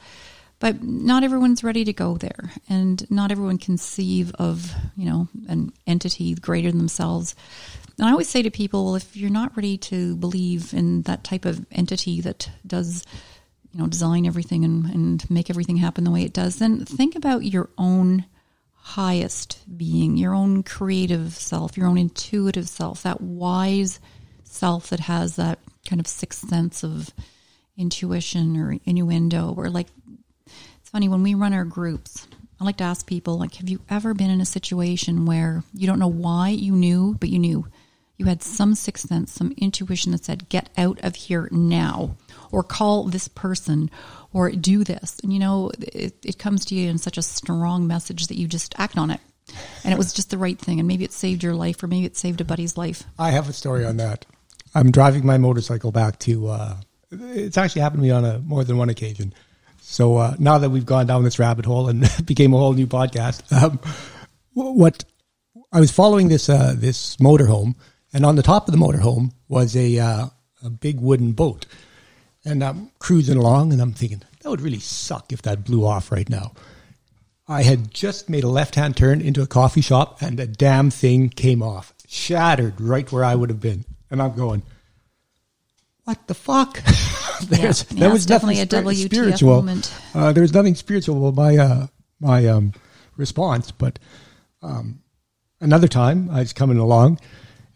But 0.63 0.81
not 0.81 1.25
everyone's 1.25 1.65
ready 1.65 1.85
to 1.87 1.93
go 1.93 2.17
there, 2.17 2.53
and 2.69 3.11
not 3.11 3.33
everyone 3.33 3.59
conceive 3.59 4.33
of 4.39 4.73
you 4.97 5.07
know 5.07 5.29
an 5.49 5.73
entity 5.89 6.37
greater 6.37 6.71
than 6.71 6.79
themselves. 6.79 7.35
And 7.99 8.07
I 8.07 8.13
always 8.13 8.29
say 8.29 8.43
to 8.43 8.51
people, 8.51 8.95
if 8.95 9.17
you're 9.17 9.29
not 9.29 9.57
ready 9.57 9.77
to 9.79 10.15
believe 10.15 10.73
in 10.73 11.03
that 11.03 11.25
type 11.25 11.47
of 11.47 11.67
entity 11.73 12.21
that 12.21 12.49
does, 12.65 13.05
you 13.73 13.81
know, 13.81 13.89
design 13.89 14.25
everything 14.25 14.65
and, 14.65 14.87
and 14.87 15.29
make 15.29 15.51
everything 15.51 15.79
happen 15.79 16.05
the 16.05 16.13
way 16.13 16.23
it 16.23 16.33
does, 16.33 16.61
then 16.61 16.85
think 16.85 17.17
about 17.17 17.45
your 17.45 17.69
own 17.77 18.25
highest 18.75 19.59
being, 19.77 20.17
your 20.17 20.33
own 20.33 20.63
creative 20.63 21.33
self, 21.35 21.77
your 21.77 21.89
own 21.89 21.99
intuitive 21.99 22.69
self, 22.69 23.03
that 23.03 23.21
wise 23.21 23.99
self 24.45 24.91
that 24.91 25.01
has 25.01 25.35
that 25.35 25.59
kind 25.85 25.99
of 25.99 26.07
sixth 26.07 26.49
sense 26.49 26.85
of 26.85 27.11
intuition 27.77 28.57
or 28.57 28.79
innuendo. 28.85 29.55
Or 29.57 29.69
like, 29.71 29.89
funny 30.93 31.09
when 31.09 31.23
we 31.23 31.35
run 31.35 31.53
our 31.53 31.65
groups. 31.65 32.29
I 32.61 32.65
like 32.65 32.77
to 32.77 32.85
ask 32.85 33.07
people, 33.07 33.39
like, 33.39 33.57
have 33.57 33.69
you 33.69 33.81
ever 33.91 34.15
been 34.15 34.31
in 34.31 34.41
a 34.41 34.47
situation 34.47 35.27
where 35.27 35.65
you 35.75 35.89
don't 35.89 35.99
know 35.99 36.07
why 36.07 36.51
you 36.51 36.73
knew, 36.73 37.17
but 37.19 37.29
you 37.29 37.41
knew? 37.41 37.67
you 38.23 38.29
had 38.29 38.43
some 38.43 38.75
sixth 38.77 39.09
sense, 39.09 39.33
some 39.33 39.53
intuition 39.57 40.13
that 40.13 40.25
said, 40.25 40.49
get 40.49 40.69
out 40.79 41.01
of 41.03 41.17
here 41.17 41.49
now, 41.51 42.17
or 42.53 42.63
call 42.63 43.05
this 43.05 43.27
person, 43.27 43.91
or 44.33 44.51
do 44.53 44.85
this. 44.85 45.19
And 45.25 45.33
you 45.33 45.41
know, 45.41 45.73
it, 45.81 46.15
it 46.25 46.39
comes 46.39 46.65
to 46.67 46.77
you 46.77 46.89
in 46.89 46.99
such 46.99 47.19
a 47.19 47.23
strong 47.23 47.89
message 47.89 48.29
that 48.29 48.39
you 48.39 48.47
just 48.47 48.79
act 48.79 48.97
on 48.97 49.11
it. 49.11 49.21
And 49.83 49.93
it 49.93 49.99
was 49.99 50.13
just 50.13 50.31
the 50.31 50.39
right 50.39 50.59
thing. 50.59 50.79
And 50.79 50.87
maybe 50.87 51.03
it 51.05 51.13
saved 51.13 51.43
your 51.43 51.55
life, 51.55 51.83
or 51.83 51.89
maybe 51.89 52.07
it 52.07 52.17
saved 52.17 52.41
a 52.41 52.45
buddy's 52.45 52.77
life. 52.77 53.03
I 53.19 53.33
have 53.33 53.49
a 53.49 53.53
story 53.53 53.85
on 53.85 53.97
that. 53.97 54.25
I'm 54.73 54.93
driving 54.93 55.27
my 55.27 55.37
motorcycle 55.37 55.91
back 55.91 56.21
to, 56.21 56.49
uh, 56.49 56.77
it's 57.11 57.59
actually 57.59 57.83
happened 57.83 58.03
to 58.03 58.05
me 58.05 58.11
on 58.13 58.25
a 58.25 58.39
more 58.39 58.63
than 58.63 58.79
one 58.79 58.89
occasion. 58.89 59.35
So 59.93 60.17
uh, 60.17 60.37
now 60.39 60.57
that 60.57 60.71
we've 60.71 60.87
gone 60.87 61.07
down 61.07 61.23
this 61.23 61.39
rabbit 61.39 61.67
hole 61.67 61.91
and 61.91 62.09
became 62.25 62.55
a 62.55 62.57
whole 62.57 62.73
new 62.73 62.87
podcast, 62.87 63.53
um, 63.53 63.79
what 64.55 65.05
I 65.71 65.81
was 65.81 65.91
following 65.91 66.29
this 66.29 66.49
uh, 66.49 66.75
this 66.75 67.17
motorhome 67.19 67.75
and 68.11 68.25
on 68.25 68.37
the 68.37 68.43
top 68.43 68.67
of 68.67 68.73
the 68.73 68.81
motorhome 68.81 69.33
was 69.49 69.77
a, 69.77 69.99
uh, 69.99 70.27
a 70.65 70.71
big 70.71 70.99
wooden 70.99 71.33
boat. 71.33 71.67
And 72.43 72.65
I'm 72.65 72.91
cruising 73.01 73.37
along 73.37 73.75
and 73.75 73.83
I'm 73.83 73.93
thinking, 73.93 74.23
that 74.41 74.49
would 74.49 74.63
really 74.63 74.81
suck 74.81 75.31
if 75.31 75.43
that 75.43 75.63
blew 75.63 75.87
off 75.87 76.11
right 76.11 76.29
now. 76.29 76.53
I 77.47 77.63
had 77.63 77.93
just 77.93 78.31
made 78.31 78.45
a 78.45 78.49
left 78.49 78.77
hand 78.77 78.97
turn 78.97 79.21
into 79.21 79.43
a 79.43 79.47
coffee 79.47 79.83
shop 79.83 80.23
and 80.23 80.39
the 80.39 80.47
damn 80.47 80.91
thing 80.91 81.29
came 81.29 81.63
off, 81.63 81.93
shattered 82.09 82.81
right 82.81 83.13
where 83.13 83.25
I 83.25 83.35
would 83.35 83.51
have 83.51 83.61
been. 83.61 83.85
And 84.11 84.23
I'm 84.23 84.35
going, 84.35 84.63
what 86.05 86.27
the 86.27 86.35
fuck? 86.35 86.83
There's, 87.49 87.91
yeah, 87.93 88.01
that 88.01 88.13
was 88.13 88.27
definitely 88.27 88.61
a 88.61 88.67
WTF 88.67 89.07
spiritual. 89.07 89.57
moment. 89.57 89.95
Uh, 90.15 90.33
there 90.33 90.43
was 90.43 90.53
nothing 90.53 90.75
spiritual 90.75 91.29
about 91.29 91.41
my, 91.41 91.57
uh, 91.57 91.87
my 92.21 92.47
um, 92.47 92.73
response, 93.17 93.71
but 93.71 93.99
um, 94.63 95.03
another 95.61 95.89
time 95.89 96.31
I 96.31 96.41
was 96.41 96.53
coming 96.53 96.79
along 96.79 97.19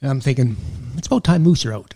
and 0.01 0.11
I'm 0.11 0.21
thinking, 0.21 0.57
it's 0.97 1.07
about 1.07 1.25
time 1.25 1.43
moose 1.43 1.65
are 1.65 1.73
out. 1.73 1.95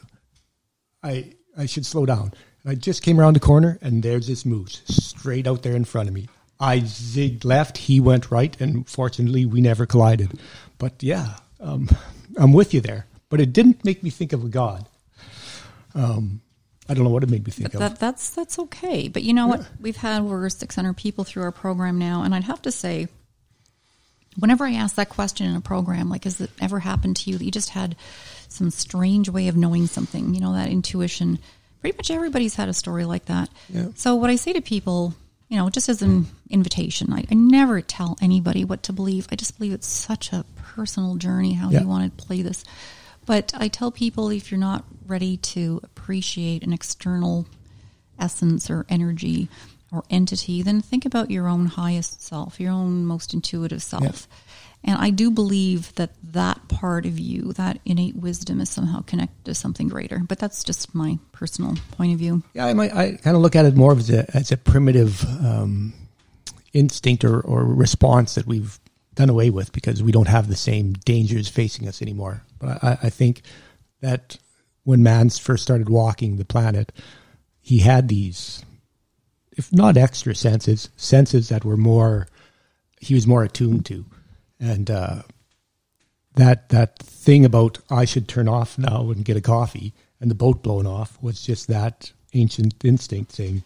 I 1.03 1.33
I 1.57 1.67
should 1.67 1.87
slow 1.87 2.07
down. 2.07 2.33
And 2.63 2.73
I 2.73 2.75
just 2.75 3.03
came 3.03 3.21
around 3.21 3.35
the 3.35 3.41
corner, 3.41 3.79
and 3.83 4.03
there's 4.03 4.27
this 4.27 4.45
moose 4.45 4.83
straight 4.87 5.47
out 5.47 5.63
there 5.63 5.77
in 5.77 5.85
front 5.85 6.09
of 6.09 6.15
me. 6.15 6.29
I 6.59 6.81
zigged 6.81 7.45
left, 7.45 7.79
he 7.79 8.01
went 8.01 8.31
right, 8.31 8.59
and 8.61 8.89
fortunately, 8.89 9.47
we 9.47 9.61
never 9.61 9.87
collided. 9.87 10.39
But 10.79 11.03
yeah, 11.03 11.37
um, 11.59 11.89
I'm 12.37 12.53
with 12.53 12.75
you 12.75 12.81
there. 12.81 13.07
But 13.29 13.41
it 13.41 13.53
didn't 13.53 13.85
make 13.85 14.03
me 14.03 14.11
think 14.11 14.33
of 14.33 14.45
a 14.45 14.49
god. 14.49 14.87
Um, 15.95 16.41
I 16.89 16.95
don't 16.95 17.05
know 17.05 17.11
what 17.11 17.23
it 17.23 17.31
made 17.31 17.47
me 17.47 17.53
think 17.53 17.73
that, 17.73 17.93
of. 17.93 17.99
That's 17.99 18.31
that's 18.31 18.59
okay. 18.59 19.09
But 19.09 19.23
you 19.23 19.33
know 19.33 19.47
yeah. 19.47 19.59
what? 19.59 19.69
We've 19.81 19.97
had 19.97 20.23
over 20.23 20.49
600 20.49 20.97
people 20.97 21.25
through 21.25 21.45
our 21.45 21.53
program 21.53 21.99
now, 21.99 22.23
and 22.23 22.35
I'd 22.35 22.45
have 22.45 22.63
to 22.63 22.73
say 22.73 23.09
whenever 24.39 24.65
I 24.65 24.73
ask 24.73 24.97
that 24.97 25.09
question 25.09 25.47
in 25.47 25.57
a 25.57 25.61
program, 25.61 26.09
like, 26.09 26.25
has 26.25 26.41
it 26.41 26.51
ever 26.61 26.81
happened 26.81 27.17
to 27.17 27.31
you 27.31 27.39
that 27.39 27.45
you 27.45 27.51
just 27.51 27.71
had 27.71 27.97
some 28.49 28.71
strange 28.71 29.29
way 29.29 29.49
of 29.49 29.57
knowing 29.57 29.87
something, 29.87 30.35
you 30.35 30.41
know, 30.41 30.55
that 30.55 30.69
intuition? 30.69 31.39
Pretty 31.81 31.97
much 31.97 32.11
everybody's 32.11 32.55
had 32.55 32.69
a 32.69 32.75
story 32.75 33.05
like 33.05 33.27
that. 33.27 33.49
Yeah. 33.69 33.89
So, 33.95 34.15
what 34.15 34.31
I 34.31 34.37
say 34.37 34.53
to 34.53 34.61
people, 34.61 35.15
you 35.49 35.57
know, 35.57 35.71
just 35.71 35.89
as 35.89 36.03
an 36.03 36.27
invitation, 36.51 37.13
I, 37.13 37.25
I, 37.31 37.35
never 37.35 37.81
tell 37.81 38.19
anybody 38.21 38.65
what 38.65 38.83
to 38.85 38.93
believe. 38.93 39.29
I 39.33 39.37
just 39.37 39.57
believe 39.59 39.73
it's 39.73 39.87
such 39.87 40.33
a 40.33 40.45
personal 40.57 41.17
journey 41.17 41.55
how 41.55 41.71
yeah. 41.71 41.81
you 41.81 41.89
want 41.89 42.17
to 42.17 42.25
play 42.25 42.43
this. 42.43 42.65
But 43.31 43.53
I 43.57 43.69
tell 43.69 43.93
people 43.93 44.29
if 44.31 44.51
you're 44.51 44.59
not 44.59 44.85
ready 45.07 45.37
to 45.37 45.79
appreciate 45.85 46.65
an 46.65 46.73
external 46.73 47.47
essence 48.19 48.69
or 48.69 48.87
energy, 48.89 49.49
or 49.93 50.03
entity, 50.11 50.63
then 50.63 50.81
think 50.81 51.07
about 51.07 51.31
your 51.31 51.47
own 51.47 51.67
highest 51.67 52.25
self, 52.25 52.59
your 52.59 52.73
own 52.73 53.05
most 53.05 53.33
intuitive 53.33 53.85
self. 53.85 54.27
And 54.83 54.97
I 54.97 55.11
do 55.11 55.31
believe 55.31 55.95
that 55.95 56.11
that 56.33 56.67
part 56.67 57.07
of 57.07 57.21
you, 57.21 57.53
that 57.53 57.79
innate 57.85 58.17
wisdom, 58.17 58.61
is 58.61 58.69
somehow 58.69 59.03
connected 59.03 59.45
to 59.45 59.55
something 59.55 59.87
greater. 59.87 60.19
But 60.19 60.41
that's 60.41 60.65
just 60.65 60.93
my 60.93 61.21
personal 61.31 61.77
point 61.93 62.13
of 62.13 62.19
view. 62.19 62.43
Yeah, 62.55 62.67
I, 62.67 62.75
might, 62.75 62.93
I 62.93 63.13
kind 63.13 63.37
of 63.37 63.43
look 63.43 63.55
at 63.55 63.65
it 63.65 63.77
more 63.77 63.93
as 63.93 64.11
a, 64.11 64.29
as 64.37 64.51
a 64.51 64.57
primitive 64.57 65.25
um, 65.47 65.93
instinct 66.73 67.25
or, 67.25 67.41
or 67.41 67.65
response 67.65 68.35
that 68.35 68.49
we've 68.49 68.81
done 69.15 69.31
away 69.31 69.51
with 69.51 69.71
because 69.71 70.03
we 70.03 70.11
don't 70.11 70.27
have 70.27 70.49
the 70.49 70.57
same 70.57 70.95
dangers 70.95 71.47
facing 71.47 71.87
us 71.87 72.03
anymore. 72.03 72.43
But 72.61 72.85
I, 72.85 72.99
I 73.05 73.11
think 73.11 73.43
that 74.01 74.39
when 74.85 75.03
man 75.03 75.31
first 75.31 75.63
started 75.65 75.89
walking 75.89 76.37
the 76.37 76.45
planet, 76.45 76.93
he 77.61 77.79
had 77.79 78.09
these 78.09 78.65
if 79.57 79.73
not 79.73 79.97
extra 79.97 80.35
senses, 80.35 80.89
senses 80.97 81.49
that 81.49 81.65
were 81.65 81.77
more 81.77 82.29
he 83.01 83.15
was 83.15 83.27
more 83.27 83.43
attuned 83.43 83.85
to, 83.87 84.05
and 84.59 84.91
uh, 84.91 85.23
that 86.35 86.69
that 86.69 86.99
thing 86.99 87.45
about 87.45 87.79
I 87.91 88.05
should 88.05 88.29
turn 88.29 88.49
off 88.49 88.79
now 88.79 89.11
and 89.11 89.25
get 89.25 89.37
a 89.37 89.41
coffee 89.41 89.93
and 90.21 90.31
the 90.31 90.35
boat 90.35 90.63
blown 90.63 90.87
off 90.87 91.21
was 91.23 91.43
just 91.43 91.67
that 91.69 92.13
ancient 92.35 92.85
instinct 92.85 93.33
saying. 93.33 93.63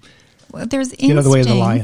Well, 0.55 0.67
there's 0.67 0.91
get 0.91 1.01
instinct, 1.01 1.13
out 1.13 1.19
of 1.19 1.25
the 1.25 1.31
way 1.31 1.41
of 1.41 1.49
the 1.49 1.55
lion. 1.55 1.83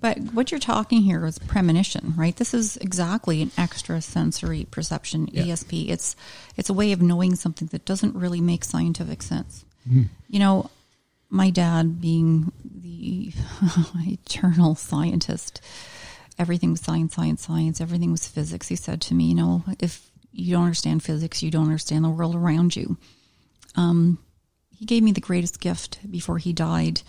But 0.00 0.18
what 0.32 0.50
you're 0.50 0.60
talking 0.60 1.02
here 1.02 1.24
is 1.26 1.38
premonition, 1.38 2.14
right? 2.16 2.34
This 2.34 2.54
is 2.54 2.76
exactly 2.78 3.40
an 3.42 3.52
extrasensory 3.56 4.66
perception, 4.70 5.28
yeah. 5.32 5.44
ESP. 5.44 5.90
It's 5.90 6.16
it's 6.56 6.68
a 6.70 6.74
way 6.74 6.92
of 6.92 7.00
knowing 7.00 7.36
something 7.36 7.68
that 7.68 7.84
doesn't 7.84 8.14
really 8.14 8.40
make 8.40 8.64
scientific 8.64 9.22
sense. 9.22 9.64
Mm. 9.88 10.08
You 10.28 10.38
know, 10.40 10.70
my 11.30 11.50
dad 11.50 12.00
being 12.00 12.52
the 12.64 13.32
eternal 14.06 14.74
scientist, 14.74 15.60
everything 16.38 16.72
was 16.72 16.80
science, 16.80 17.14
science, 17.14 17.46
science, 17.46 17.80
everything 17.80 18.12
was 18.12 18.26
physics. 18.28 18.68
He 18.68 18.76
said 18.76 19.00
to 19.02 19.14
me, 19.14 19.26
you 19.26 19.34
know, 19.34 19.64
if 19.80 20.10
you 20.32 20.54
don't 20.54 20.64
understand 20.64 21.02
physics, 21.02 21.42
you 21.42 21.50
don't 21.50 21.64
understand 21.64 22.04
the 22.04 22.10
world 22.10 22.34
around 22.34 22.76
you. 22.76 22.96
Um, 23.76 24.18
he 24.70 24.84
gave 24.84 25.02
me 25.02 25.12
the 25.12 25.20
greatest 25.20 25.60
gift 25.60 25.98
before 26.10 26.38
he 26.38 26.52
died. 26.52 27.02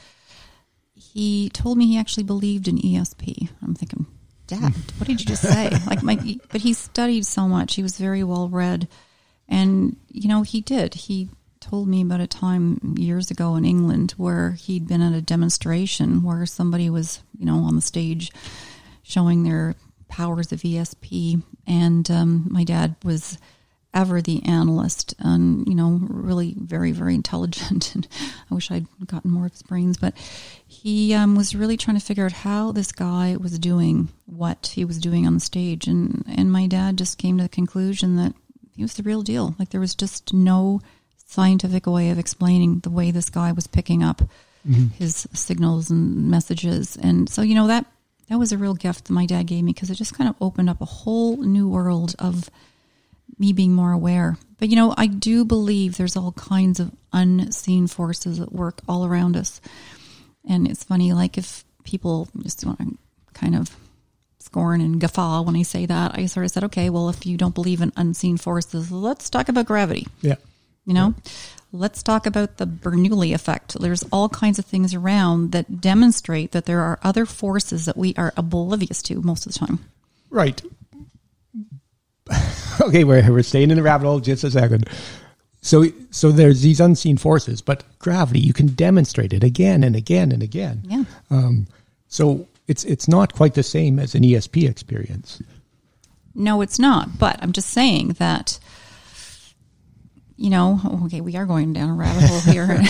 He 1.12 1.50
told 1.50 1.78
me 1.78 1.88
he 1.88 1.98
actually 1.98 2.24
believed 2.24 2.68
in 2.68 2.78
ESP. 2.78 3.50
I'm 3.62 3.76
thinking, 3.76 4.06
Dad, 4.48 4.74
what 4.98 5.08
did 5.08 5.20
you 5.20 5.26
just 5.26 5.42
say? 5.42 5.70
like 5.88 6.02
my, 6.04 6.40
but 6.52 6.62
he 6.62 6.74
studied 6.74 7.26
so 7.26 7.48
much. 7.48 7.76
He 7.76 7.84
was 7.84 7.98
very 7.98 8.24
well 8.24 8.50
read, 8.50 8.88
and 9.48 9.96
you 10.10 10.28
know 10.28 10.42
he 10.42 10.62
did. 10.62 10.94
He 10.94 11.30
told 11.60 11.88
me 11.88 12.02
about 12.02 12.20
a 12.20 12.28
time 12.28 12.96
years 12.98 13.32
ago 13.32 13.56
in 13.56 13.64
England 13.64 14.12
where 14.18 14.52
he'd 14.52 14.88
been 14.88 15.02
at 15.02 15.14
a 15.14 15.22
demonstration 15.22 16.24
where 16.24 16.46
somebody 16.46 16.90
was, 16.90 17.22
you 17.38 17.46
know, 17.46 17.60
on 17.60 17.76
the 17.76 17.82
stage 17.82 18.32
showing 19.04 19.44
their 19.44 19.76
powers 20.10 20.52
of 20.52 20.62
ESP, 20.62 21.42
and 21.66 22.10
um, 22.12 22.48
my 22.50 22.64
dad 22.64 22.96
was 23.04 23.38
ever 23.94 24.22
the 24.22 24.44
analyst 24.44 25.14
and 25.20 25.68
you 25.68 25.76
know 25.76 26.00
really 26.10 26.56
very 26.58 26.92
very 26.92 27.16
intelligent. 27.16 27.94
And 27.96 28.08
i 28.50 28.56
wish 28.56 28.72
i'd 28.72 28.88
gotten 29.06 29.32
more 29.32 29.46
of 29.46 29.52
his 29.52 29.62
brains 29.62 29.98
but 29.98 30.16
he 30.74 31.14
um, 31.14 31.36
was 31.36 31.56
really 31.56 31.78
trying 31.78 32.00
to 32.00 32.06
figure 32.06 32.26
out 32.26 32.32
how 32.32 32.72
this 32.72 32.92
guy 32.92 33.38
was 33.40 33.60
doing 33.60 34.10
what 34.26 34.72
he 34.76 34.84
was 34.84 34.98
doing 34.98 35.28
on 35.28 35.36
the 35.36 35.40
stage. 35.40 35.88
And 35.88 36.24
and 36.28 36.52
my 36.52 36.68
dad 36.68 36.98
just 36.98 37.18
came 37.18 37.38
to 37.38 37.44
the 37.44 37.50
conclusion 37.50 38.16
that 38.16 38.34
he 38.76 38.82
was 38.82 38.96
the 38.96 39.04
real 39.04 39.22
deal. 39.22 39.56
Like 39.60 39.70
there 39.70 39.82
was 39.82 39.96
just 39.96 40.34
no 40.34 40.82
scientific 41.26 41.86
way 41.86 42.10
of 42.10 42.20
explaining 42.20 42.80
the 42.80 42.90
way 42.90 43.12
this 43.12 43.30
guy 43.30 43.52
was 43.52 43.68
picking 43.68 44.04
up 44.04 44.24
mm-hmm. 44.68 44.88
his 44.88 45.28
signals 45.34 45.90
and 45.90 46.30
messages. 46.30 46.98
And 46.98 47.30
so 47.30 47.42
you 47.42 47.56
know 47.56 47.68
that 47.68 47.86
that 48.30 48.40
was 48.40 48.52
a 48.52 48.58
real 48.58 48.74
gift 48.74 49.06
that 49.06 49.14
my 49.14 49.26
dad 49.26 49.48
gave 49.48 49.64
me 49.64 49.74
because 49.74 49.92
it 49.92 49.96
just 49.96 50.16
kind 50.18 50.30
of 50.30 50.36
opened 50.42 50.70
up 50.70 50.82
a 50.82 50.86
whole 50.86 51.38
new 51.38 51.70
world 51.70 52.16
of 52.18 52.50
me 53.38 53.54
being 53.54 53.74
more 53.74 53.92
aware. 53.92 54.38
But 54.60 54.70
you 54.70 54.76
know, 54.76 54.94
I 54.98 55.08
do 55.08 55.46
believe 55.46 55.98
there's 55.98 56.16
all 56.16 56.32
kinds 56.34 56.80
of 56.80 56.92
unseen 57.12 57.88
forces 57.88 58.40
at 58.40 58.52
work 58.54 58.82
all 58.88 59.06
around 59.06 59.36
us. 59.38 59.62
And 60.48 60.68
it's 60.68 60.84
funny, 60.84 61.14
like 61.14 61.38
if 61.38 61.64
people 61.84 62.30
just 62.42 62.66
want 62.66 62.80
to 62.80 62.98
kind 63.34 63.56
of 63.56 63.76
scorn 64.40 64.82
and 64.82 65.00
guffaw 65.00 65.42
when 65.42 65.56
I 65.56 65.64
say 65.64 65.86
that, 65.86 66.18
I 66.18 66.26
sort 66.26 66.46
of 66.46 66.52
said, 66.52 66.66
okay, 66.66 66.90
well, 66.90 67.10
if 67.10 67.26
you 67.26 67.38
don't 67.38 67.56
believe 67.56 67.82
in 67.82 67.94
unseen 67.96 68.38
forces, 68.38 68.92
let's 68.92 69.30
talk 69.30 69.50
about 69.50 69.66
gravity. 69.66 70.08
Yeah. 70.22 70.36
You 70.86 70.94
know, 70.94 71.14
yeah. 71.18 71.32
let's 71.72 72.04
talk 72.04 72.26
about 72.26 72.58
the 72.58 72.68
Bernoulli 72.68 73.34
effect. 73.34 73.80
There's 73.80 74.04
all 74.12 74.28
kinds 74.28 74.60
of 74.60 74.66
things 74.66 74.94
around 74.94 75.54
that 75.54 75.80
demonstrate 75.80 76.52
that 76.52 76.66
there 76.66 76.82
are 76.82 77.00
other 77.04 77.26
forces 77.26 77.86
that 77.86 77.96
we 77.96 78.14
are 78.18 78.34
oblivious 78.36 79.02
to 79.04 79.22
most 79.22 79.46
of 79.46 79.54
the 79.54 79.60
time. 79.60 79.80
Right. 80.30 80.62
okay, 82.82 83.04
we're, 83.04 83.32
we're 83.32 83.44
staying 83.44 83.72
in 83.72 83.78
the 83.78 83.84
rabbit 83.84 84.06
hole 84.06 84.20
just 84.20 84.44
a 84.44 84.52
second. 84.52 84.88
So, 85.62 85.86
so 86.12 86.32
there's 86.32 86.62
these 86.62 86.80
unseen 86.80 87.18
forces, 87.18 87.62
but 87.62 87.84
gravity, 88.00 88.40
you 88.40 88.54
can 88.54 88.68
demonstrate 88.68 89.32
it 89.34 89.44
again 89.44 89.84
and 89.84 89.96
again 89.96 90.32
and 90.32 90.44
again. 90.44 90.84
Yeah. 90.86 91.04
Um, 91.30 91.68
so 92.08 92.48
it's 92.68 92.84
it's 92.84 93.08
not 93.08 93.34
quite 93.34 93.54
the 93.54 93.64
same 93.64 93.98
as 93.98 94.14
an 94.14 94.24
ESP 94.24 94.70
experience. 94.70 95.42
No, 96.36 96.62
it's 96.62 96.80
not. 96.80 97.18
But 97.18 97.40
I'm 97.42 97.52
just 97.52 97.70
saying 97.70 98.10
that, 98.20 98.60
you 100.36 100.50
know, 100.50 100.80
okay, 101.06 101.22
we 101.22 101.36
are 101.38 101.46
going 101.46 101.74
down 101.74 101.90
a 101.90 101.94
rabbit 101.94 102.24
hole 102.24 102.40
here. 102.54 102.82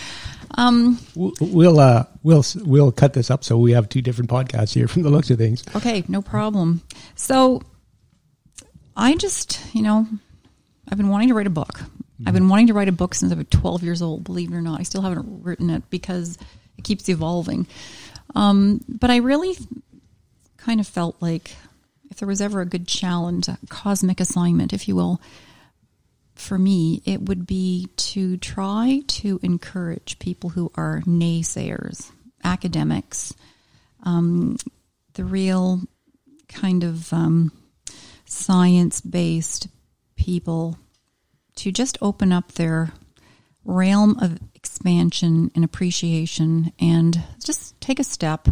um, 0.54 0.98
we'll 1.14 1.80
uh, 1.80 2.04
we'll 2.22 2.44
we'll 2.64 2.92
cut 2.92 3.14
this 3.14 3.30
up 3.30 3.44
so 3.44 3.58
we 3.58 3.72
have 3.72 3.88
two 3.88 4.02
different 4.02 4.30
podcasts 4.30 4.74
here 4.74 4.88
from 4.88 5.02
the 5.02 5.10
looks 5.10 5.30
of 5.30 5.38
things. 5.38 5.64
Okay, 5.74 6.04
no 6.08 6.22
problem. 6.22 6.82
So 7.14 7.62
I 8.96 9.16
just, 9.16 9.60
you 9.74 9.82
know, 9.82 10.06
I've 10.88 10.98
been 10.98 11.08
wanting 11.08 11.28
to 11.28 11.34
write 11.34 11.46
a 11.46 11.50
book. 11.50 11.74
Mm-hmm. 11.74 12.28
I've 12.28 12.34
been 12.34 12.48
wanting 12.48 12.68
to 12.68 12.74
write 12.74 12.88
a 12.88 12.92
book 12.92 13.14
since 13.14 13.32
I 13.32 13.34
was 13.34 13.46
12 13.50 13.82
years 13.82 14.02
old, 14.02 14.24
believe 14.24 14.52
it 14.52 14.56
or 14.56 14.60
not. 14.60 14.80
I 14.80 14.82
still 14.82 15.02
haven't 15.02 15.42
written 15.42 15.70
it 15.70 15.88
because 15.90 16.38
it 16.76 16.84
keeps 16.84 17.08
evolving. 17.08 17.66
Um, 18.34 18.80
but 18.88 19.10
I 19.10 19.16
really 19.16 19.56
kind 20.56 20.80
of 20.80 20.86
felt 20.86 21.16
like 21.20 21.56
if 22.10 22.18
there 22.18 22.28
was 22.28 22.40
ever 22.40 22.60
a 22.60 22.66
good 22.66 22.86
challenge, 22.86 23.48
a 23.48 23.58
cosmic 23.68 24.20
assignment, 24.20 24.72
if 24.72 24.86
you 24.86 24.94
will, 24.94 25.20
for 26.34 26.58
me, 26.58 27.02
it 27.04 27.22
would 27.22 27.46
be 27.46 27.88
to 27.96 28.36
try 28.36 29.02
to 29.06 29.38
encourage 29.42 30.18
people 30.18 30.50
who 30.50 30.70
are 30.74 31.02
naysayers, 31.06 32.10
academics, 32.42 33.32
um, 34.02 34.56
the 35.14 35.24
real 35.24 35.80
kind 36.48 36.84
of 36.84 37.12
um, 37.12 37.52
science 38.32 39.00
based 39.00 39.68
people 40.16 40.78
to 41.56 41.70
just 41.70 41.98
open 42.00 42.32
up 42.32 42.52
their 42.52 42.92
realm 43.64 44.18
of 44.18 44.38
expansion 44.54 45.50
and 45.54 45.64
appreciation 45.64 46.72
and 46.80 47.22
just 47.44 47.80
take 47.80 48.00
a 48.00 48.04
step 48.04 48.48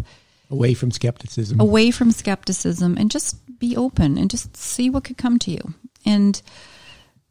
away 0.49 0.73
from 0.73 0.91
skepticism. 0.91 1.59
away 1.59 1.91
from 1.91 2.11
skepticism 2.11 2.97
and 2.97 3.09
just 3.09 3.37
be 3.59 3.75
open 3.75 4.17
and 4.17 4.29
just 4.29 4.55
see 4.55 4.89
what 4.89 5.03
could 5.03 5.17
come 5.17 5.39
to 5.39 5.51
you. 5.51 5.73
And 6.05 6.41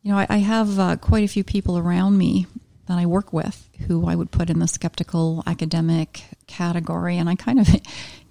you 0.02 0.10
know 0.10 0.18
i, 0.18 0.26
I 0.28 0.38
have 0.38 0.78
uh, 0.78 0.96
quite 0.96 1.24
a 1.24 1.28
few 1.28 1.44
people 1.44 1.76
around 1.76 2.16
me 2.16 2.46
that 2.86 2.98
i 2.98 3.04
work 3.04 3.34
with 3.34 3.68
who 3.86 4.06
i 4.06 4.14
would 4.14 4.30
put 4.30 4.48
in 4.48 4.58
the 4.58 4.68
skeptical 4.68 5.42
academic 5.46 6.24
category. 6.46 7.16
And 7.16 7.28
i 7.28 7.34
kind 7.34 7.60
of 7.60 7.68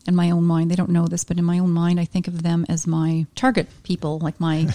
in 0.08 0.16
my 0.16 0.32
own 0.32 0.46
mind. 0.46 0.72
They 0.72 0.76
don't 0.76 0.90
know 0.90 1.08
this, 1.08 1.24
but 1.24 1.38
in 1.38 1.46
my 1.46 1.60
own 1.60 1.72
mind, 1.72 2.00
I 2.00 2.06
think 2.06 2.28
of 2.28 2.44
them 2.44 2.66
as 2.70 2.88
my 2.88 3.26
target 3.36 3.68
people, 3.84 4.20
like 4.20 4.40
my 4.40 4.68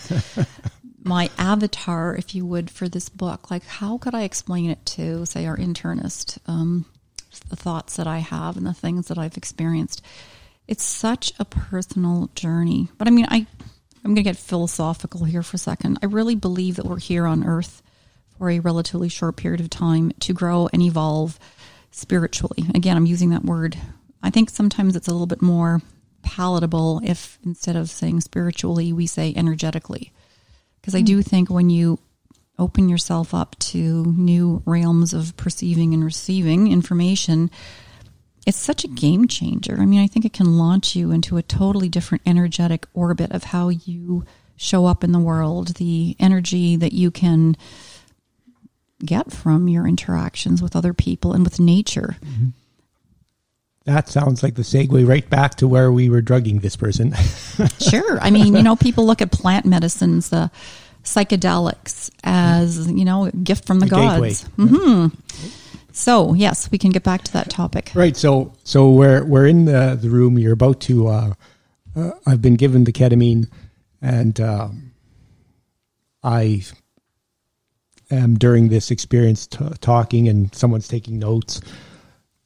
my 1.02 1.30
avatar, 1.38 2.14
if 2.14 2.34
you 2.34 2.46
would, 2.46 2.70
for 2.70 2.88
this 2.88 3.08
book. 3.08 3.50
Like, 3.50 3.64
how 3.64 3.98
could 3.98 4.14
I 4.14 4.22
explain 4.22 4.70
it 4.70 4.84
to, 4.86 5.26
say, 5.26 5.46
our 5.46 5.56
internist? 5.56 6.38
Um, 6.46 6.86
the 7.48 7.56
thoughts 7.56 7.96
that 7.96 8.06
I 8.06 8.18
have 8.18 8.56
and 8.56 8.66
the 8.66 8.74
things 8.74 9.08
that 9.08 9.18
I've 9.18 9.36
experienced. 9.36 10.02
It's 10.66 10.84
such 10.84 11.32
a 11.38 11.44
personal 11.44 12.30
journey. 12.34 12.88
But 12.96 13.08
I 13.08 13.10
mean, 13.10 13.26
I 13.28 13.46
I'm 14.04 14.10
going 14.10 14.16
to 14.16 14.22
get 14.22 14.36
philosophical 14.36 15.24
here 15.24 15.42
for 15.42 15.56
a 15.56 15.58
second. 15.58 15.98
I 16.02 16.06
really 16.06 16.34
believe 16.34 16.76
that 16.76 16.84
we're 16.84 16.98
here 16.98 17.26
on 17.26 17.44
Earth 17.44 17.82
for 18.36 18.50
a 18.50 18.58
relatively 18.58 19.08
short 19.08 19.36
period 19.36 19.60
of 19.60 19.70
time 19.70 20.12
to 20.20 20.34
grow 20.34 20.68
and 20.72 20.82
evolve 20.82 21.38
spiritually. 21.90 22.64
Again, 22.74 22.96
I'm 22.96 23.06
using 23.06 23.30
that 23.30 23.44
word 23.44 23.78
I 24.24 24.30
think 24.30 24.48
sometimes 24.48 24.96
it's 24.96 25.06
a 25.06 25.12
little 25.12 25.26
bit 25.26 25.42
more 25.42 25.82
palatable 26.22 27.02
if 27.04 27.38
instead 27.44 27.76
of 27.76 27.90
saying 27.90 28.22
spiritually, 28.22 28.92
we 28.92 29.06
say 29.06 29.34
energetically. 29.36 30.12
Because 30.80 30.94
I 30.94 31.02
do 31.02 31.22
think 31.22 31.50
when 31.50 31.70
you 31.70 31.98
open 32.58 32.88
yourself 32.88 33.34
up 33.34 33.54
to 33.58 34.04
new 34.16 34.62
realms 34.64 35.12
of 35.12 35.36
perceiving 35.36 35.92
and 35.92 36.02
receiving 36.02 36.72
information, 36.72 37.50
it's 38.46 38.58
such 38.58 38.84
a 38.84 38.88
game 38.88 39.28
changer. 39.28 39.76
I 39.78 39.84
mean, 39.84 40.00
I 40.00 40.06
think 40.06 40.24
it 40.24 40.32
can 40.32 40.56
launch 40.56 40.96
you 40.96 41.10
into 41.10 41.36
a 41.36 41.42
totally 41.42 41.88
different 41.88 42.22
energetic 42.26 42.86
orbit 42.94 43.30
of 43.32 43.44
how 43.44 43.68
you 43.68 44.24
show 44.56 44.86
up 44.86 45.04
in 45.04 45.12
the 45.12 45.18
world, 45.18 45.76
the 45.76 46.16
energy 46.18 46.76
that 46.76 46.92
you 46.92 47.10
can 47.10 47.56
get 49.04 49.32
from 49.32 49.68
your 49.68 49.86
interactions 49.86 50.62
with 50.62 50.74
other 50.74 50.94
people 50.94 51.34
and 51.34 51.44
with 51.44 51.60
nature. 51.60 52.16
Mm-hmm. 52.24 52.48
That 53.84 54.08
sounds 54.08 54.42
like 54.42 54.54
the 54.54 54.62
segue 54.62 55.06
right 55.06 55.28
back 55.28 55.56
to 55.56 55.68
where 55.68 55.92
we 55.92 56.08
were 56.08 56.22
drugging 56.22 56.60
this 56.60 56.74
person. 56.74 57.14
sure. 57.80 58.18
I 58.20 58.30
mean, 58.30 58.54
you 58.54 58.62
know, 58.62 58.76
people 58.76 59.04
look 59.04 59.20
at 59.20 59.30
plant 59.30 59.66
medicines, 59.66 60.30
the 60.30 60.50
psychedelics, 61.02 62.10
as, 62.24 62.90
you 62.90 63.04
know, 63.04 63.26
a 63.26 63.32
gift 63.32 63.66
from 63.66 63.80
the, 63.80 63.86
the 63.86 63.90
gods. 63.90 64.44
Mm-hmm. 64.56 65.14
So, 65.92 66.32
yes, 66.32 66.70
we 66.70 66.78
can 66.78 66.92
get 66.92 67.02
back 67.02 67.24
to 67.24 67.32
that 67.34 67.50
topic. 67.50 67.92
Right. 67.94 68.16
So, 68.16 68.54
so 68.64 68.90
we're, 68.90 69.22
we're 69.22 69.46
in 69.46 69.66
the, 69.66 69.98
the 70.00 70.08
room. 70.08 70.38
You're 70.38 70.54
about 70.54 70.80
to, 70.82 71.08
uh, 71.08 71.34
uh, 71.94 72.10
I've 72.26 72.40
been 72.40 72.56
given 72.56 72.84
the 72.84 72.92
ketamine 72.92 73.50
and 74.00 74.40
um, 74.40 74.92
I 76.22 76.62
am 78.10 78.36
during 78.38 78.68
this 78.68 78.90
experience 78.90 79.46
t- 79.46 79.64
talking 79.80 80.28
and 80.28 80.54
someone's 80.54 80.88
taking 80.88 81.18
notes 81.18 81.60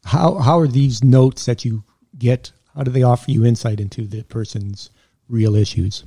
how 0.04 0.38
how 0.38 0.58
are 0.58 0.68
these 0.68 1.02
notes 1.02 1.46
that 1.46 1.64
you 1.64 1.84
get? 2.18 2.52
How 2.74 2.82
do 2.82 2.90
they 2.90 3.02
offer 3.02 3.30
you 3.30 3.44
insight 3.44 3.80
into 3.80 4.06
the 4.06 4.22
person's 4.24 4.90
real 5.28 5.54
issues? 5.54 6.04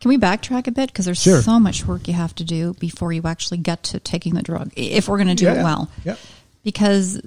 Can 0.00 0.08
we 0.10 0.18
backtrack 0.18 0.66
a 0.66 0.70
bit 0.70 0.88
because 0.88 1.04
there's 1.04 1.22
sure. 1.22 1.42
so 1.42 1.58
much 1.58 1.86
work 1.86 2.06
you 2.06 2.14
have 2.14 2.34
to 2.36 2.44
do 2.44 2.74
before 2.74 3.12
you 3.12 3.22
actually 3.24 3.58
get 3.58 3.82
to 3.84 4.00
taking 4.00 4.34
the 4.34 4.42
drug 4.42 4.72
if 4.76 5.08
we're 5.08 5.16
going 5.16 5.28
to 5.28 5.34
do 5.34 5.46
yeah, 5.46 5.60
it 5.60 5.64
well. 5.64 5.90
Yeah. 6.04 6.16
Because 6.62 7.20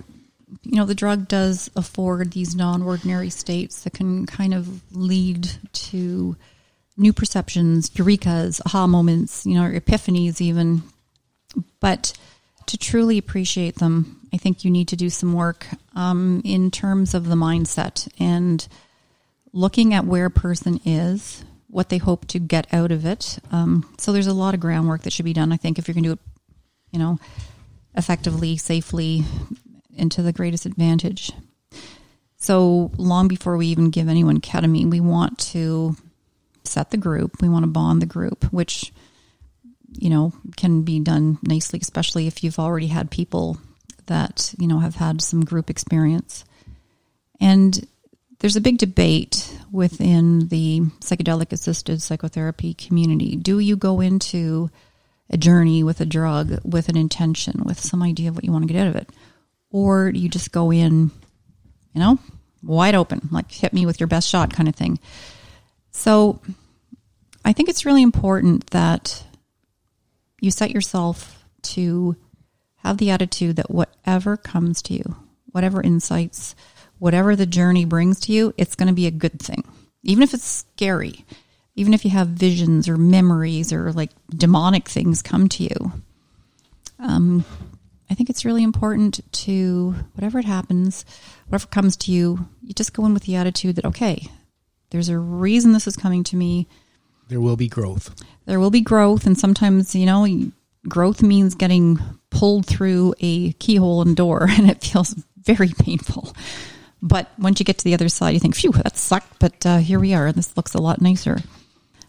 you 0.64 0.76
know 0.76 0.86
the 0.86 0.96
drug 0.96 1.28
does 1.28 1.70
afford 1.76 2.32
these 2.32 2.56
non-ordinary 2.56 3.30
states 3.30 3.84
that 3.84 3.94
can 3.94 4.26
kind 4.26 4.54
of 4.54 4.82
lead 4.96 5.50
to 5.74 6.36
new 6.98 7.14
perceptions, 7.14 7.90
eurekas, 7.92 8.62
aha 8.66 8.86
moments, 8.86 9.46
you 9.46 9.56
know, 9.56 9.70
epiphanies 9.70 10.42
even. 10.42 10.84
But 11.80 12.14
to 12.70 12.78
truly 12.78 13.18
appreciate 13.18 13.76
them, 13.78 14.20
I 14.32 14.38
think 14.38 14.64
you 14.64 14.70
need 14.70 14.90
to 14.90 14.96
do 14.96 15.10
some 15.10 15.34
work 15.34 15.66
um, 15.96 16.40
in 16.46 16.70
terms 16.70 17.16
of 17.16 17.26
the 17.26 17.34
mindset 17.34 18.08
and 18.20 18.68
looking 19.52 19.96
at 19.96 20.06
where 20.06 20.28
a 20.28 20.32
person 20.32 20.80
is, 20.86 21.44
what 21.68 21.90
they 21.90 21.98
hope 21.98 22.28
to 22.28 22.38
get 22.38 22.72
out 22.72 22.92
of 22.92 23.08
it. 23.08 23.40
Um, 23.52 23.92
so 23.98 24.14
there's 24.14 24.28
a 24.28 24.34
lot 24.34 24.54
of 24.54 24.60
groundwork 24.60 25.02
that 25.02 25.14
should 25.14 25.26
be 25.26 25.34
done. 25.34 25.52
I 25.52 25.58
think 25.58 25.80
if 25.80 25.88
you're 25.88 25.96
going 25.96 26.04
to 26.04 26.10
do 26.10 26.14
it, 26.14 26.20
you 26.92 27.00
know, 27.00 27.18
effectively, 27.96 28.56
safely, 28.56 29.24
and 29.98 30.12
to 30.12 30.22
the 30.22 30.32
greatest 30.32 30.68
advantage. 30.68 31.32
So 32.38 32.92
long 32.98 33.28
before 33.28 33.58
we 33.58 33.66
even 33.68 33.90
give 33.90 34.08
anyone 34.08 34.42
ketamine, 34.42 34.92
we 34.92 35.00
want 35.00 35.40
to 35.40 35.96
set 36.64 36.92
the 36.92 36.98
group. 36.98 37.42
We 37.42 37.50
want 37.50 37.64
to 37.64 37.72
bond 37.72 38.00
the 38.00 38.06
group, 38.06 38.54
which 38.54 38.94
you 39.94 40.10
know 40.10 40.34
can 40.58 40.84
be 40.84 41.00
done 41.00 41.38
nicely, 41.42 41.80
especially 41.82 42.28
if 42.28 42.44
you've 42.44 42.60
already 42.60 42.88
had 42.88 43.12
people 43.12 43.58
that 44.08 44.54
you 44.58 44.68
know 44.68 44.80
have 44.80 44.96
had 44.96 45.22
some 45.22 45.46
group 45.46 45.70
experience. 45.70 46.46
And 47.40 47.88
there's 48.40 48.56
a 48.56 48.62
big 48.62 48.78
debate 48.78 49.58
within 49.72 50.48
the 50.48 50.82
psychedelic 51.02 51.52
assisted 51.52 52.02
psychotherapy 52.02 52.74
community. 52.74 53.36
Do 53.36 53.60
you 53.60 53.76
go 53.76 54.00
into 54.00 54.70
a 55.30 55.38
journey 55.38 55.84
with 55.84 56.02
a 56.02 56.06
drug 56.06 56.60
with 56.64 56.90
an 56.90 56.98
intention, 56.98 57.64
with 57.66 57.80
some 57.80 58.02
idea 58.02 58.30
of 58.30 58.36
what 58.36 58.44
you 58.44 58.52
want 58.52 58.68
to 58.68 58.74
get 58.74 58.82
out 58.82 58.88
of 58.88 58.96
it? 58.96 59.10
Or 59.72 60.12
do 60.12 60.20
you 60.20 60.30
just 60.30 60.52
go 60.52 60.72
in, 60.72 61.12
you 61.94 62.02
know, 62.02 62.18
wide 62.64 62.96
open, 62.96 63.30
like 63.32 63.52
hit 63.52 63.74
me 63.74 63.86
with 63.86 64.00
your 64.00 64.08
best 64.08 64.28
shot 64.28 64.54
kind 64.54 64.68
of 64.68 64.76
thing? 64.76 65.00
So 65.92 66.42
I 67.46 67.54
think 67.54 67.70
it's 67.70 67.86
really 67.86 68.02
important 68.02 68.70
that 68.72 69.24
you 70.42 70.52
set 70.52 70.72
yourself 70.72 71.44
to 71.62 72.16
have 72.78 72.98
the 72.98 73.12
attitude 73.12 73.58
that 73.58 73.72
whatever 73.72 74.38
comes 74.38 74.82
to 74.84 74.94
you, 74.94 75.16
whatever 75.52 75.82
insights, 75.82 76.56
whatever 76.98 77.36
the 77.36 77.46
journey 77.46 77.86
brings 77.86 78.20
to 78.22 78.32
you, 78.32 78.54
it's 78.58 78.76
going 78.76 78.88
to 78.88 78.94
be 78.94 79.08
a 79.08 79.12
good 79.12 79.40
thing. 79.40 79.64
Even 80.04 80.24
if 80.24 80.34
it's 80.34 80.46
scary, 80.46 81.26
even 81.76 81.94
if 81.94 82.06
you 82.06 82.12
have 82.12 82.28
visions 82.28 82.88
or 82.88 82.98
memories 82.98 83.74
or 83.74 83.92
like 83.92 84.12
demonic 84.30 84.88
things 84.88 85.22
come 85.22 85.50
to 85.50 85.64
you. 85.64 85.92
Um, 87.00 87.46
I 88.10 88.16
think 88.16 88.30
it's 88.30 88.46
really 88.46 88.64
important 88.64 89.20
to, 89.44 89.94
whatever 90.14 90.40
it 90.40 90.46
happens, 90.46 91.06
whatever 91.48 91.68
comes 91.68 91.96
to 91.98 92.12
you, 92.12 92.48
you 92.62 92.74
just 92.74 92.94
go 92.94 93.06
in 93.06 93.14
with 93.14 93.24
the 93.24 93.36
attitude 93.36 93.76
that, 93.76 93.86
okay, 93.86 94.28
there's 94.90 95.10
a 95.10 95.18
reason 95.18 95.72
this 95.72 95.88
is 95.88 95.96
coming 95.96 96.24
to 96.26 96.36
me. 96.36 96.68
There 97.30 97.40
will 97.40 97.56
be 97.56 97.68
growth. 97.68 98.14
There 98.46 98.60
will 98.60 98.72
be 98.72 98.82
growth. 98.82 99.26
And 99.26 99.38
sometimes, 99.38 99.96
you 99.96 100.06
know, 100.06 100.52
growth 100.88 101.22
means 101.22 101.56
getting 101.56 102.00
pulled 102.32 102.66
through 102.66 103.14
a 103.20 103.54
keyhole 103.54 104.02
and 104.02 104.16
door, 104.16 104.48
and 104.50 104.70
it 104.70 104.82
feels 104.84 105.14
very 105.38 105.70
painful. 105.70 106.36
But 107.02 107.30
once 107.40 107.60
you 107.60 107.64
get 107.64 107.78
to 107.78 107.84
the 107.86 107.94
other 107.94 108.10
side, 108.10 108.32
you 108.32 108.40
think, 108.40 108.56
phew, 108.56 108.72
that 108.72 108.98
sucked, 108.98 109.40
but 109.40 109.66
uh, 109.66 109.78
here 109.78 110.00
we 110.00 110.14
are. 110.14 110.28
And 110.28 110.36
this 110.36 110.58
looks 110.58 110.74
a 110.74 110.82
lot 110.82 111.02
nicer. 111.02 111.38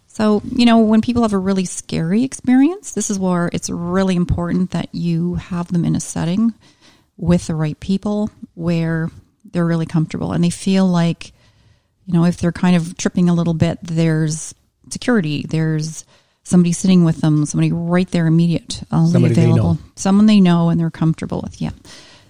So, 0.08 0.42
you 0.50 0.66
know, 0.66 0.78
when 0.80 1.00
people 1.00 1.22
have 1.22 1.32
a 1.32 1.38
really 1.38 1.64
scary 1.64 2.24
experience, 2.24 2.92
this 2.92 3.10
is 3.10 3.18
where 3.18 3.48
it's 3.52 3.70
really 3.70 4.16
important 4.16 4.72
that 4.72 4.88
you 4.92 5.36
have 5.36 5.68
them 5.70 5.84
in 5.84 5.94
a 5.94 6.00
setting 6.00 6.52
with 7.16 7.46
the 7.46 7.54
right 7.54 7.78
people 7.78 8.30
where 8.54 9.10
they're 9.44 9.66
really 9.66 9.86
comfortable 9.86 10.32
and 10.32 10.42
they 10.42 10.50
feel 10.50 10.86
like, 10.86 11.32
you 12.06 12.14
know, 12.14 12.24
if 12.24 12.38
they're 12.38 12.50
kind 12.50 12.74
of 12.74 12.96
tripping 12.96 13.28
a 13.28 13.34
little 13.34 13.54
bit, 13.54 13.78
there's 13.82 14.52
security, 14.92 15.44
there's 15.48 16.04
somebody 16.42 16.72
sitting 16.72 17.04
with 17.04 17.20
them, 17.20 17.46
somebody 17.46 17.72
right 17.72 18.10
there 18.10 18.26
immediate, 18.26 18.82
somebody 18.90 19.32
available, 19.32 19.78
someone 19.94 20.26
they 20.26 20.40
know 20.40 20.68
and 20.68 20.80
they're 20.80 20.90
comfortable 20.90 21.40
with. 21.42 21.60
Yeah. 21.60 21.70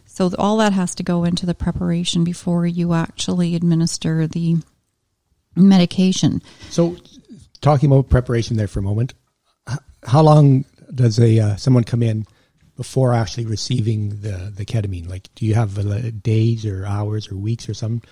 So 0.07 0.31
all 0.38 0.59
that 0.59 0.73
has 0.73 0.94
to 0.96 1.03
go 1.03 1.25
into 1.25 1.46
the 1.46 1.55
preparation 1.55 2.25
before 2.25 2.66
you 2.66 2.92
actually 2.92 3.55
administer 3.55 4.27
the 4.27 4.57
medication. 5.57 6.42
So, 6.68 6.96
talking 7.61 7.90
about 7.90 8.11
preparation 8.11 8.57
there 8.57 8.68
for 8.68 8.81
a 8.81 8.83
moment, 8.83 9.14
how 10.05 10.23
long 10.23 10.64
does 10.94 11.18
a 11.18 11.38
uh, 11.38 11.57
someone 11.57 11.85
come 11.85 12.03
in 12.03 12.27
before 12.77 13.14
actually 13.14 13.46
receiving 13.46 14.20
the 14.20 14.53
the 14.55 14.64
ketamine? 14.64 15.09
Like, 15.09 15.29
do 15.35 15.46
you 15.46 15.55
have 15.55 15.79
uh, 15.79 16.11
days 16.23 16.66
or 16.66 16.87
hours 16.87 17.31
or 17.31 17.37
weeks 17.37 17.68
or 17.68 17.75
something? 17.75 18.09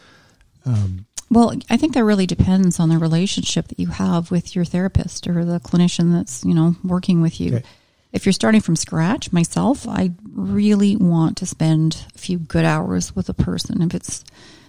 Um, 0.64 1.06
well, 1.30 1.54
I 1.68 1.76
think 1.76 1.94
that 1.94 2.04
really 2.04 2.26
depends 2.26 2.80
on 2.80 2.88
the 2.88 2.98
relationship 2.98 3.68
that 3.68 3.78
you 3.78 3.88
have 3.88 4.30
with 4.30 4.54
your 4.54 4.64
therapist 4.64 5.26
or 5.26 5.44
the 5.44 5.60
clinician 5.60 6.12
that's 6.12 6.44
you 6.44 6.54
know 6.54 6.76
working 6.84 7.20
with 7.20 7.40
you. 7.40 7.56
Okay 7.56 7.64
if 8.12 8.24
you're 8.24 8.32
starting 8.32 8.60
from 8.60 8.76
scratch, 8.76 9.32
myself, 9.32 9.86
I 9.86 10.12
really 10.32 10.96
want 10.96 11.36
to 11.38 11.46
spend 11.46 12.06
a 12.14 12.18
few 12.18 12.38
good 12.38 12.64
hours 12.64 13.14
with 13.14 13.28
a 13.28 13.34
person. 13.34 13.82
If 13.82 13.94
it's 13.94 14.24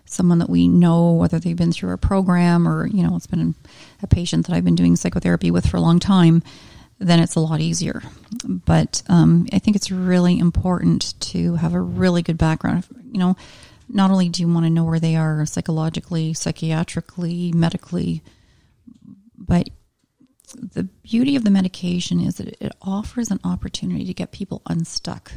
someone 0.05 0.39
that 0.39 0.49
we 0.49 0.67
know, 0.67 1.13
whether 1.13 1.39
they've 1.39 1.55
been 1.55 1.71
through 1.71 1.93
a 1.93 1.97
program 1.97 2.67
or, 2.67 2.87
you 2.87 3.03
know, 3.03 3.15
it's 3.15 3.27
been 3.27 3.55
a 4.01 4.07
patient 4.07 4.47
that 4.47 4.55
I've 4.55 4.65
been 4.65 4.75
doing 4.75 4.95
psychotherapy 4.95 5.51
with 5.51 5.67
for 5.67 5.77
a 5.77 5.81
long 5.81 5.99
time, 5.99 6.43
then 6.97 7.19
it's 7.19 7.35
a 7.35 7.39
lot 7.39 7.61
easier. 7.61 8.01
But 8.43 9.03
um, 9.07 9.47
I 9.53 9.59
think 9.59 9.77
it's 9.77 9.91
really 9.91 10.37
important 10.37 11.17
to 11.21 11.55
have 11.55 11.73
a 11.73 11.79
really 11.79 12.21
good 12.21 12.37
background. 12.37 12.85
You 13.09 13.19
know, 13.19 13.37
not 13.89 14.11
only 14.11 14.29
do 14.29 14.41
you 14.41 14.47
want 14.47 14.65
to 14.65 14.69
know 14.69 14.83
where 14.83 14.99
they 14.99 15.15
are 15.15 15.45
psychologically, 15.45 16.33
psychiatrically, 16.33 17.53
medically, 17.53 18.21
but 19.35 19.69
the 20.53 20.83
beauty 20.83 21.35
of 21.35 21.43
the 21.43 21.51
medication 21.51 22.19
is 22.19 22.35
that 22.35 22.47
it 22.61 22.71
offers 22.81 23.31
an 23.31 23.39
opportunity 23.43 24.05
to 24.05 24.13
get 24.13 24.31
people 24.31 24.61
unstuck. 24.67 25.31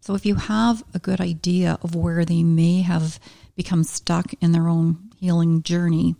So 0.00 0.14
if 0.14 0.26
you 0.26 0.34
have 0.34 0.84
a 0.92 0.98
good 0.98 1.20
idea 1.20 1.78
of 1.82 1.94
where 1.94 2.24
they 2.24 2.42
may 2.42 2.82
have 2.82 3.18
become 3.56 3.84
stuck 3.84 4.34
in 4.40 4.52
their 4.52 4.68
own 4.68 5.10
healing 5.16 5.62
journey, 5.62 6.14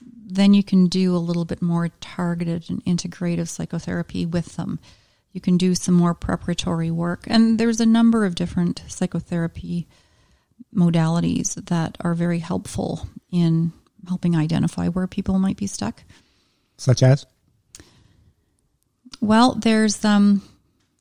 then 0.00 0.54
you 0.54 0.64
can 0.64 0.86
do 0.86 1.14
a 1.14 1.18
little 1.18 1.44
bit 1.44 1.62
more 1.62 1.88
targeted 2.00 2.68
and 2.68 2.84
integrative 2.84 3.48
psychotherapy 3.48 4.26
with 4.26 4.56
them. 4.56 4.80
You 5.32 5.40
can 5.40 5.56
do 5.56 5.74
some 5.74 5.94
more 5.94 6.14
preparatory 6.14 6.90
work. 6.90 7.24
And 7.26 7.58
there's 7.58 7.80
a 7.80 7.86
number 7.86 8.24
of 8.24 8.34
different 8.34 8.82
psychotherapy 8.88 9.86
modalities 10.74 11.54
that 11.66 11.96
are 12.00 12.14
very 12.14 12.38
helpful 12.38 13.06
in 13.30 13.72
helping 14.08 14.36
identify 14.36 14.88
where 14.88 15.06
people 15.06 15.38
might 15.38 15.56
be 15.56 15.66
stuck. 15.66 16.02
Such 16.76 17.02
as? 17.02 17.26
Well, 19.20 19.54
there's 19.54 20.04
um, 20.04 20.42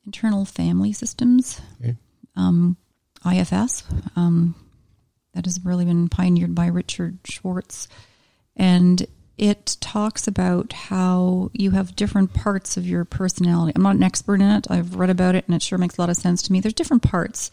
internal 0.05 0.45
family 0.45 0.93
systems, 0.93 1.59
okay. 1.81 1.95
um, 2.35 2.77
IFS, 3.25 3.83
um, 4.15 4.55
that 5.33 5.45
has 5.45 5.63
really 5.63 5.85
been 5.85 6.09
pioneered 6.09 6.53
by 6.53 6.67
Richard 6.67 7.19
Schwartz. 7.23 7.87
And 8.55 9.05
it 9.37 9.77
talks 9.79 10.27
about 10.27 10.73
how 10.73 11.49
you 11.53 11.71
have 11.71 11.95
different 11.95 12.33
parts 12.33 12.77
of 12.77 12.85
your 12.85 13.05
personality. 13.05 13.71
I'm 13.75 13.81
not 13.81 13.95
an 13.95 14.03
expert 14.03 14.35
in 14.35 14.51
it. 14.51 14.67
I've 14.69 14.95
read 14.95 15.09
about 15.09 15.35
it 15.35 15.45
and 15.47 15.55
it 15.55 15.63
sure 15.63 15.79
makes 15.79 15.97
a 15.97 16.01
lot 16.01 16.09
of 16.11 16.17
sense 16.17 16.43
to 16.43 16.51
me. 16.51 16.59
There's 16.59 16.75
different 16.75 17.01
parts 17.01 17.49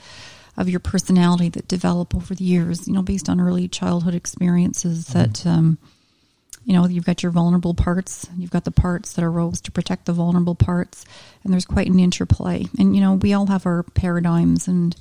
of 0.59 0.69
your 0.69 0.81
personality 0.81 1.49
that 1.49 1.69
develop 1.69 2.15
over 2.15 2.35
the 2.35 2.45
years, 2.45 2.87
you 2.87 2.93
know, 2.93 3.01
based 3.01 3.31
on 3.31 3.41
early 3.41 3.69
childhood 3.69 4.15
experiences 4.15 5.07
mm-hmm. 5.07 5.19
that 5.19 5.47
um, 5.47 5.79
you 6.69 6.75
know, 6.75 6.87
you've 6.87 7.07
got 7.07 7.23
your 7.23 7.33
vulnerable 7.33 7.73
parts, 7.73 8.29
you've 8.37 8.51
got 8.51 8.65
the 8.65 8.71
parts 8.71 9.15
that 9.15 9.25
are 9.25 9.31
arose 9.31 9.63
to 9.63 9.73
protect 9.73 10.05
the 10.05 10.13
vulnerable 10.13 10.55
parts, 10.55 11.07
and 11.43 11.51
there's 11.51 11.65
quite 11.65 11.87
an 11.87 11.99
interplay. 11.99 12.67
And, 12.79 12.95
you 12.95 13.01
know, 13.01 13.15
we 13.15 13.33
all 13.33 13.47
have 13.47 13.65
our 13.65 13.85
paradigms 13.85 14.69
and 14.69 14.95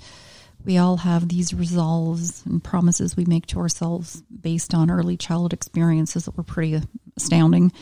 we 0.63 0.78
all 0.78 0.96
have 0.96 1.28
these 1.28 1.54
resolves 1.54 2.46
and 2.46 2.63
promises 2.63 3.17
we 3.17 3.26
make 3.26 3.48
to 3.48 3.60
ourselves 3.60 4.22
based 4.22 4.74
on 4.74 4.89
early 4.89 5.17
childhood 5.17 5.52
experiences 5.52 6.24
that 6.24 6.38
were 6.38 6.43
pretty 6.43 6.82
astounding 7.17 7.74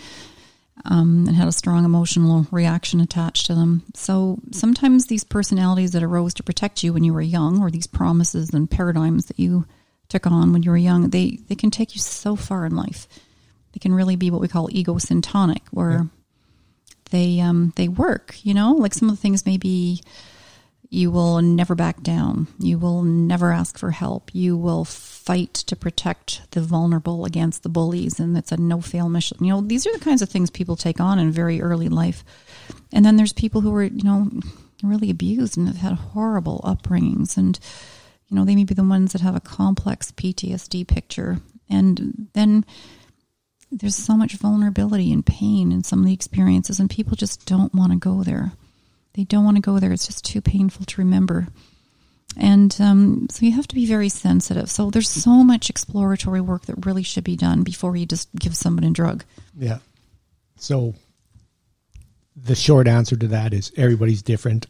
um, 0.86 1.26
and 1.28 1.36
had 1.36 1.48
a 1.48 1.52
strong 1.52 1.86
emotional 1.86 2.48
reaction 2.52 3.00
attached 3.02 3.48
to 3.48 3.56
them. 3.56 3.84
So 3.94 4.40
sometimes 4.52 5.06
these 5.06 5.24
personalities 5.24 5.92
that 5.92 6.04
arose 6.04 6.34
to 6.36 6.44
protect 6.44 6.84
you 6.84 6.94
when 6.94 7.04
you 7.04 7.14
were 7.14 7.22
young, 7.22 7.62
or 7.62 7.70
these 7.70 7.88
promises 7.88 8.54
and 8.54 8.70
paradigms 8.70 9.26
that 9.26 9.40
you 9.40 9.66
took 10.08 10.28
on 10.28 10.54
when 10.54 10.64
you 10.64 10.72
were 10.72 10.78
young, 10.78 11.10
they, 11.10 11.40
they 11.48 11.56
can 11.56 11.72
take 11.72 11.96
you 11.96 12.02
so 12.02 12.36
far 12.36 12.66
in 12.66 12.76
life 12.76 13.08
they 13.76 13.80
can 13.80 13.94
really 13.94 14.16
be 14.16 14.32
what 14.32 14.42
we 14.42 14.48
call 14.48 14.70
ego 14.72 14.96
syntonic, 14.96 15.62
where 15.72 15.92
yeah. 15.92 16.04
they 17.12 17.40
um, 17.42 17.74
they 17.76 17.90
work. 17.90 18.38
You 18.44 18.54
know, 18.54 18.72
like 18.72 18.94
some 18.94 19.10
of 19.10 19.16
the 19.16 19.22
things 19.22 19.46
maybe 19.46 20.02
you 20.90 21.12
will 21.12 21.42
never 21.42 21.76
back 21.76 22.02
down. 22.02 22.48
You 22.60 22.78
will 22.78 23.04
never 23.04 23.52
ask 23.52 23.78
for 23.78 23.92
help. 23.92 24.30
You 24.34 24.56
will 24.58 24.86
fight 24.86 25.54
to 25.54 25.76
protect 25.76 26.52
the 26.52 26.62
vulnerable 26.62 27.26
against 27.26 27.64
the 27.64 27.70
bullies, 27.70 28.20
and 28.20 28.38
it's 28.38 28.52
a 28.52 28.58
no 28.58 28.82
fail 28.82 29.10
mission. 29.10 29.44
You 29.44 29.54
know, 29.54 29.62
these 29.62 29.88
are 29.88 29.94
the 29.94 30.04
kinds 30.04 30.22
of 30.22 30.30
things 30.30 30.50
people 30.50 30.76
take 30.76 31.00
on 31.00 31.20
in 31.20 31.32
very 31.32 31.62
early 31.62 31.90
life. 31.90 32.24
And 32.94 33.04
then 33.04 33.16
there's 33.16 33.34
people 33.34 33.62
who 33.62 33.74
are, 33.76 33.84
you 33.84 34.04
know, 34.04 34.30
really 34.84 35.10
abused 35.10 35.58
and 35.58 35.68
have 35.68 35.78
had 35.78 35.94
horrible 35.94 36.62
upbringings, 36.64 37.38
and 37.38 37.60
you 38.28 38.36
know, 38.36 38.46
they 38.46 38.56
may 38.56 38.64
be 38.64 38.74
the 38.74 38.84
ones 38.84 39.14
that 39.14 39.22
have 39.22 39.36
a 39.36 39.42
complex 39.42 40.12
PTSD 40.12 40.88
picture, 40.88 41.40
and 41.70 42.28
then 42.34 42.66
there's 43.72 43.96
so 43.96 44.16
much 44.16 44.34
vulnerability 44.34 45.12
and 45.12 45.26
pain 45.26 45.72
in 45.72 45.84
some 45.84 46.00
of 46.00 46.06
the 46.06 46.14
experiences, 46.14 46.80
and 46.80 46.90
people 46.90 47.16
just 47.16 47.46
don't 47.46 47.74
want 47.74 47.92
to 47.92 47.98
go 47.98 48.24
there. 48.24 48.52
They 49.16 49.24
don't 49.24 49.46
want 49.46 49.58
to 49.58 49.62
go 49.62 49.80
there. 49.80 49.92
It's 49.92 50.08
just 50.08 50.26
too 50.26 50.42
painful 50.42 50.86
to 50.86 51.02
remember. 51.02 51.48
And 52.38 52.76
um, 52.82 53.28
so 53.30 53.46
you 53.46 53.54
have 53.54 53.68
to 53.68 53.76
be 53.76 53.86
very 53.86 54.10
sensitive. 54.10 54.70
So 54.70 54.90
there's 54.90 55.10
so 55.10 55.44
much 55.44 55.70
exploratory 55.70 56.42
work 56.42 56.66
that 56.66 56.86
really 56.86 57.04
should 57.04 57.24
be 57.24 57.38
done 57.38 57.64
before 57.64 57.96
you 57.96 58.06
just 58.06 58.28
give 58.36 58.56
someone 58.56 58.84
a 58.84 58.92
drug. 58.92 59.24
Yeah. 59.58 59.80
So 60.58 60.96
the 62.36 62.56
short 62.56 62.88
answer 62.88 63.16
to 63.16 63.28
that 63.28 63.54
is 63.54 63.72
everybody's 63.78 64.22
different 64.22 64.68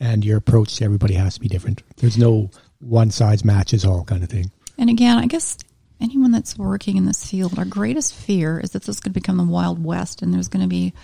and 0.00 0.24
your 0.24 0.38
approach 0.38 0.76
to 0.76 0.84
everybody 0.84 1.14
has 1.14 1.34
to 1.34 1.40
be 1.40 1.48
different. 1.48 1.82
There's 1.96 2.16
no 2.16 2.50
one 2.80 3.10
size 3.10 3.44
matches 3.44 3.84
all 3.84 4.04
kind 4.04 4.22
of 4.22 4.30
thing. 4.30 4.50
And 4.78 4.88
again, 4.88 5.18
I 5.18 5.26
guess 5.26 5.58
anyone 6.00 6.32
that's 6.32 6.56
working 6.56 6.96
in 6.96 7.04
this 7.04 7.24
field, 7.24 7.58
our 7.58 7.66
greatest 7.66 8.14
fear 8.14 8.58
is 8.58 8.70
that 8.70 8.84
this 8.84 9.00
to 9.00 9.10
become 9.10 9.36
the 9.36 9.44
Wild 9.44 9.84
West 9.84 10.22
and 10.22 10.32
there's 10.32 10.48
going 10.48 10.62
to 10.62 10.68
be 10.68 10.94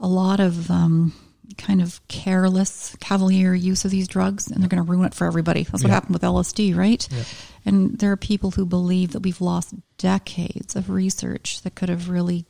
a 0.00 0.08
lot 0.08 0.40
of 0.40 0.70
um, 0.70 1.12
kind 1.58 1.80
of 1.80 2.00
careless, 2.08 2.96
cavalier 3.00 3.54
use 3.54 3.84
of 3.84 3.90
these 3.90 4.08
drugs 4.08 4.50
and 4.50 4.60
they're 4.62 4.68
going 4.68 4.84
to 4.84 4.90
ruin 4.90 5.06
it 5.06 5.14
for 5.14 5.26
everybody. 5.26 5.62
That's 5.62 5.82
what 5.82 5.88
Yeah. 5.88 5.94
happened 5.94 6.14
with 6.14 6.22
LSD, 6.22 6.74
right? 6.76 7.06
Yeah. 7.10 7.24
And 7.64 7.98
there 7.98 8.12
are 8.12 8.16
people 8.16 8.50
who 8.52 8.66
believe 8.66 9.12
that 9.12 9.20
we've 9.20 9.40
lost 9.40 9.74
decades 9.98 10.76
of 10.76 10.90
research 10.90 11.62
that 11.62 11.74
could 11.74 11.88
have 11.88 12.08
really 12.08 12.44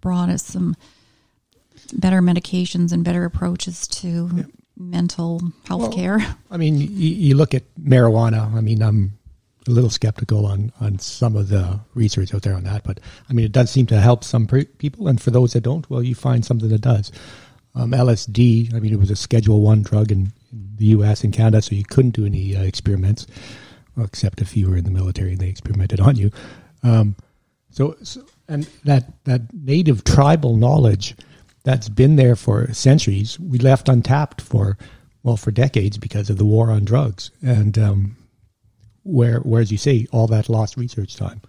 brought 0.00 0.28
us 0.28 0.42
some 0.42 0.76
better 1.92 2.20
medications 2.20 2.92
and 2.92 3.04
better 3.04 3.24
approaches 3.24 3.86
to 3.88 4.46
mental 4.76 5.40
health 5.64 5.80
Well, 5.82 5.92
care. 5.92 6.18
I 6.50 6.56
mean, 6.56 6.76
you, 6.78 6.86
you 7.10 7.34
look 7.36 7.54
at 7.54 7.64
marijuana. 7.80 8.52
I 8.54 8.60
mean, 8.60 8.82
I'm 8.82 9.18
a 9.68 9.70
little 9.70 9.90
skeptical 9.90 10.46
on, 10.46 10.72
on 10.80 10.98
some 10.98 11.36
of 11.36 11.48
the 11.48 11.80
research 11.94 12.34
out 12.34 12.42
there 12.42 12.54
on 12.54 12.64
that, 12.64 12.82
but 12.84 12.98
I 13.28 13.32
mean, 13.34 13.44
it 13.44 13.52
does 13.52 13.70
seem 13.70 13.86
to 13.86 14.00
help 14.00 14.24
some 14.24 14.46
pre- 14.46 14.64
people, 14.64 15.06
and 15.08 15.20
for 15.20 15.30
those 15.30 15.52
that 15.52 15.60
don't, 15.62 15.88
well, 15.90 16.02
you 16.02 16.14
find 16.14 16.44
something 16.44 16.68
that 16.70 16.80
does. 16.80 17.12
Um, 17.74 17.92
LSD. 17.92 18.74
I 18.74 18.80
mean, 18.80 18.92
it 18.92 18.98
was 18.98 19.10
a 19.10 19.16
Schedule 19.16 19.60
One 19.60 19.82
drug 19.82 20.10
in, 20.10 20.32
in 20.52 20.72
the 20.76 20.86
U.S. 20.86 21.22
and 21.22 21.32
Canada, 21.32 21.62
so 21.62 21.74
you 21.74 21.84
couldn't 21.84 22.12
do 22.12 22.26
any 22.26 22.56
uh, 22.56 22.62
experiments, 22.62 23.26
except 23.96 24.40
if 24.40 24.56
you 24.56 24.68
were 24.68 24.76
in 24.76 24.84
the 24.84 24.90
military 24.90 25.32
and 25.32 25.38
they 25.38 25.48
experimented 25.48 26.00
on 26.00 26.16
you. 26.16 26.30
Um, 26.82 27.14
so, 27.70 27.96
so, 28.02 28.24
and 28.48 28.64
that 28.84 29.24
that 29.24 29.42
native 29.52 30.02
tribal 30.04 30.56
knowledge 30.56 31.14
that's 31.62 31.88
been 31.88 32.16
there 32.16 32.36
for 32.36 32.72
centuries, 32.72 33.38
we 33.38 33.58
left 33.58 33.88
untapped 33.88 34.40
for 34.40 34.76
well 35.22 35.36
for 35.36 35.50
decades 35.50 35.98
because 35.98 36.30
of 36.30 36.38
the 36.38 36.44
war 36.44 36.70
on 36.70 36.84
drugs, 36.84 37.30
and 37.42 37.78
um, 37.78 38.16
where 39.04 39.38
where 39.40 39.62
as 39.62 39.70
you 39.70 39.78
say, 39.78 40.06
all 40.12 40.26
that 40.26 40.48
lost 40.48 40.76
research 40.76 41.16
time 41.16 41.40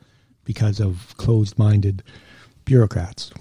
because 0.43 0.79
of 0.79 1.15
closed-minded 1.17 2.03
bureaucrats. 2.65 3.31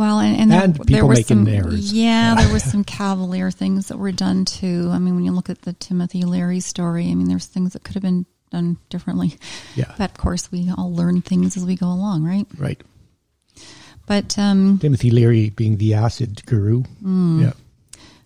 Well, 0.00 0.18
and, 0.18 0.34
and, 0.40 0.50
there, 0.50 0.62
And 0.62 0.74
there 0.76 0.84
people 0.86 1.08
were 1.08 1.14
making 1.14 1.44
some, 1.44 1.48
errors. 1.48 1.92
Yeah, 1.92 2.34
there 2.34 2.50
were 2.50 2.58
some 2.72 2.84
cavalier 2.84 3.50
things 3.50 3.88
that 3.88 3.98
were 3.98 4.12
done 4.12 4.46
too. 4.46 4.88
I 4.90 4.98
mean, 4.98 5.14
when 5.14 5.24
you 5.24 5.32
look 5.32 5.50
at 5.50 5.60
the 5.60 5.74
Timothy 5.74 6.22
Leary 6.24 6.60
story, 6.60 7.10
I 7.10 7.14
mean, 7.14 7.28
there's 7.28 7.44
things 7.44 7.74
that 7.74 7.84
could 7.84 7.96
have 7.96 8.02
been 8.02 8.24
done 8.50 8.78
differently. 8.88 9.36
Yeah, 9.76 9.92
But 9.98 10.12
of 10.12 10.16
course, 10.16 10.50
we 10.50 10.70
all 10.78 10.90
learn 10.94 11.20
things 11.20 11.54
as 11.58 11.66
we 11.66 11.76
go 11.76 11.86
along, 11.88 12.24
right? 12.24 12.46
right. 12.56 12.80
But 14.06 14.38
um, 14.38 14.78
Timothy 14.78 15.10
Leary 15.10 15.50
being 15.50 15.76
the 15.76 15.92
acid 15.94 16.44
guru. 16.46 16.82
Hmm. 16.82 17.42
Yeah. 17.42 17.52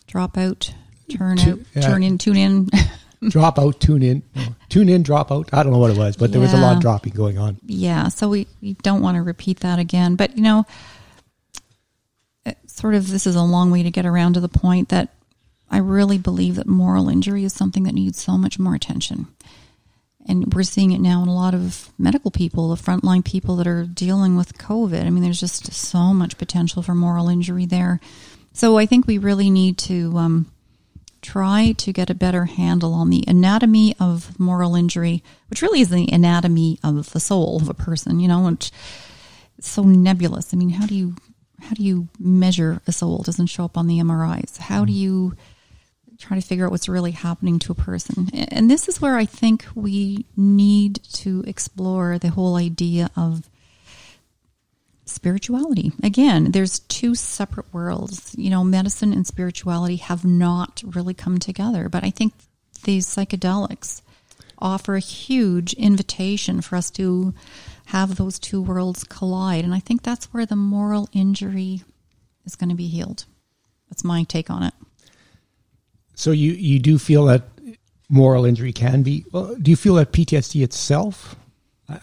drop 0.07 0.39
out, 0.39 0.73
turn 1.11 1.39
Tu- 1.39 1.51
out, 1.51 1.59
yeah. 1.75 1.83
turn 1.83 2.03
in, 2.05 2.19
tune 2.19 2.37
in. 2.37 2.69
drop 3.29 3.59
out, 3.59 3.81
tune 3.81 4.03
in, 4.05 4.23
tune 4.69 4.89
in, 4.89 5.03
drop 5.03 5.33
out. 5.33 5.51
I 5.53 5.63
don't 5.65 5.73
know 5.73 5.79
what 5.79 5.91
it 5.91 5.99
was, 5.99 6.17
but 6.17 6.31
there 6.31 6.41
was 6.41 6.53
a 6.55 6.57
lot 6.57 6.77
of 6.77 6.81
dropping 6.83 7.15
going 7.15 7.37
on. 7.37 7.59
yeah, 7.67 8.09
so 8.09 8.29
we, 8.29 8.47
we 8.63 8.75
don't 8.83 9.03
want 9.03 9.17
to 9.17 9.23
repeat 9.23 9.61
that 9.61 9.79
again. 9.79 10.15
But, 10.15 10.37
you 10.37 10.43
know, 10.43 10.65
sort 12.75 12.95
of 12.95 13.09
this 13.09 13.25
is 13.27 13.37
a 13.37 13.43
long 13.43 13.71
way 13.71 13.85
to 13.85 13.91
get 13.91 14.05
around 14.05 14.35
to 14.35 14.41
the 14.41 14.49
point 14.49 14.89
that 14.89 15.11
I 15.71 15.79
really 15.79 16.19
believe 16.19 16.57
that 16.57 16.67
moral 16.67 17.09
injury 17.09 17.45
is 17.45 17.53
something 17.53 17.85
that 17.85 17.95
needs 17.95 18.21
so 18.21 18.37
much 18.37 18.59
more 18.59 18.75
attention. 18.75 19.29
And 20.27 20.53
we're 20.53 20.65
seeing 20.65 20.91
it 20.91 21.01
now 21.01 21.23
in 21.23 21.29
a 21.29 21.35
lot 21.35 21.55
of 21.55 21.91
medical 21.99 22.33
people, 22.33 22.75
the 22.75 22.83
frontline 22.83 23.25
people 23.25 23.57
that 23.57 23.69
are 23.69 23.85
dealing 23.85 24.37
with 24.37 24.59
COVID. 24.59 25.05
I 25.05 25.11
mean, 25.11 25.23
there's 25.23 25.39
just 25.39 25.73
so 25.73 26.13
much 26.13 26.37
potential 26.37 26.83
for 26.83 26.95
moral 26.95 27.29
injury 27.29 27.65
there. 27.65 28.01
So 28.53 28.77
I 28.77 28.87
think 28.87 29.07
we 29.07 29.19
really 29.19 29.51
need 29.51 29.79
to 29.79 30.17
um, 30.17 30.53
try 31.23 31.75
to 31.79 31.93
get 31.93 32.11
a 32.11 32.15
better 32.15 32.47
handle 32.47 32.93
on 32.93 33.11
the 33.11 33.23
anatomy 33.29 33.95
of 34.01 34.39
moral 34.41 34.75
injury, 34.75 35.23
which 35.49 35.63
really 35.63 35.81
is 35.81 35.91
the 35.91 36.11
anatomy 36.11 36.81
of 36.83 37.11
the 37.11 37.21
soul 37.21 37.59
of 37.61 37.69
a 37.69 37.75
person, 37.75 38.19
you 38.19 38.27
know, 38.27 38.41
which 38.41 38.73
so 39.61 39.83
nebulous. 39.83 40.53
I 40.53 40.57
mean, 40.57 40.71
how 40.71 40.87
do 40.87 40.95
you 40.97 41.15
how 41.65 41.75
do 41.75 41.83
you 41.83 42.09
measure 42.19 42.81
a 42.87 42.93
soul? 42.93 43.21
It 43.21 43.27
doesn't 43.27 43.47
show 43.47 43.65
up 43.65 43.77
on 43.77 43.87
the 43.87 43.99
MRIs. 43.99 44.59
How 44.59 44.85
do 44.85 44.93
mm-hmm. 44.93 45.01
you 45.01 45.37
try 46.19 46.39
to 46.39 46.47
figure 46.47 46.67
out 46.67 46.71
what's 46.71 46.89
really 46.89 47.11
happening 47.11 47.59
to 47.61 47.73
a 47.73 47.75
person? 47.75 48.29
And 48.33 48.71
this 48.71 48.89
is 48.89 49.01
where 49.01 49.17
I 49.17 49.25
think 49.25 49.67
we 49.75 50.27
need 50.37 51.01
to 51.15 51.43
explore 51.47 52.19
the 52.19 52.29
whole 52.31 52.57
idea 52.57 53.11
of 53.17 53.49
spirituality. 55.07 55.93
Again, 56.03 56.53
there's 56.53 56.81
two 56.81 57.15
separate 57.15 57.73
worlds. 57.73 58.35
You 58.39 58.51
know, 58.51 58.65
medicine 58.65 59.13
and 59.13 59.27
spirituality 59.27 59.97
have 59.97 60.25
not 60.25 60.83
really 60.85 61.15
come 61.15 61.39
together, 61.39 61.89
but 61.89 62.05
I 62.05 62.11
think 62.11 62.35
these 62.85 63.07
psychedelics 63.07 64.03
offer 64.65 64.97
a 64.97 65.01
huge 65.01 65.75
invitation 65.75 66.61
for 66.63 66.75
us 66.77 66.91
to 66.93 67.35
have 67.87 68.17
those 68.17 68.39
two 68.39 68.63
worlds 68.63 69.05
collide. 69.05 69.65
And 69.65 69.75
I 69.75 69.79
think 69.79 70.03
that's 70.03 70.33
where 70.33 70.47
the 70.47 70.57
moral 70.57 71.09
injury 71.13 71.83
is 72.47 72.57
going 72.57 72.71
to 72.71 72.75
be 72.75 72.89
healed. 72.89 73.27
That's 73.91 74.03
my 74.03 74.25
take 74.25 74.51
on 74.51 74.63
it. 74.65 74.75
So 76.15 76.31
you 76.31 76.53
you 76.53 76.79
do 76.79 76.99
feel 76.99 77.27
that 77.27 77.43
moral 78.09 78.45
injury 78.45 78.73
can 78.73 79.03
be? 79.03 79.25
Well, 79.33 79.55
do 79.57 79.71
you 79.71 79.77
feel 79.77 79.95
that 79.95 80.13
PTSD 80.13 80.63
itself? 80.63 81.37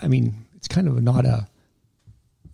I 0.02 0.08
mean, 0.08 0.36
it's 0.56 0.68
kind 0.68 0.88
of 0.88 1.02
not 1.02 1.26
a, 1.26 1.48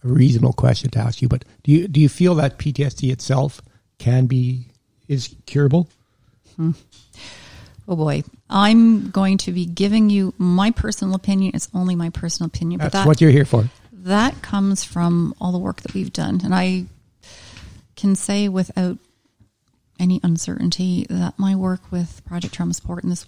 a 0.04 0.08
reasonable 0.08 0.54
question 0.54 0.89
to 0.91 1.00
ask 1.00 1.22
you, 1.22 1.28
but 1.28 1.43
do 1.63 1.72
you 1.72 1.88
do 1.88 2.00
you 2.00 2.10
feel 2.10 2.36
that 2.36 2.58
PTSD 2.58 3.12
itself 3.12 3.62
can 3.98 4.28
be 4.28 4.67
is 5.08 5.36
curable? 5.46 5.89
Hmm. 6.56 6.72
Oh 7.88 7.95
boy. 7.95 8.23
I'm 8.50 9.10
going 9.12 9.38
to 9.39 9.52
be 9.52 9.65
giving 9.65 10.10
you 10.10 10.34
my 10.38 10.71
personal 10.71 11.15
opinion. 11.15 11.52
It's 11.56 11.69
only 11.73 11.95
my 11.95 12.10
personal 12.10 12.47
opinion, 12.47 12.80
but 12.80 12.91
That's 12.91 13.04
that 13.04 13.08
what 13.08 13.21
you're 13.21 13.32
here 13.32 13.45
for. 13.45 13.69
that 13.93 14.41
comes 14.41 14.84
from 14.84 15.34
all 15.39 15.52
the 15.52 15.58
work 15.58 15.82
that 15.82 15.93
we've 15.93 16.12
done. 16.12 16.41
And 16.43 16.54
I 16.54 16.86
can 17.95 18.15
say 18.15 18.50
without 18.50 18.97
any 20.00 20.19
uncertainty 20.23 21.08
that 21.10 21.39
my 21.39 21.56
work 21.56 21.91
with 21.91 22.21
Project 22.26 22.54
Trauma 22.54 22.73
Support 22.73 23.04
and 23.04 23.12
this 23.12 23.26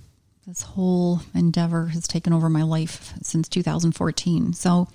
this 0.48 0.62
whole 0.64 1.22
endeavor 1.36 1.88
has 1.88 2.08
taken 2.08 2.34
over 2.34 2.50
my 2.50 2.64
life 2.64 3.14
since 3.22 3.48
2014. 3.50 4.54
So 4.54 4.88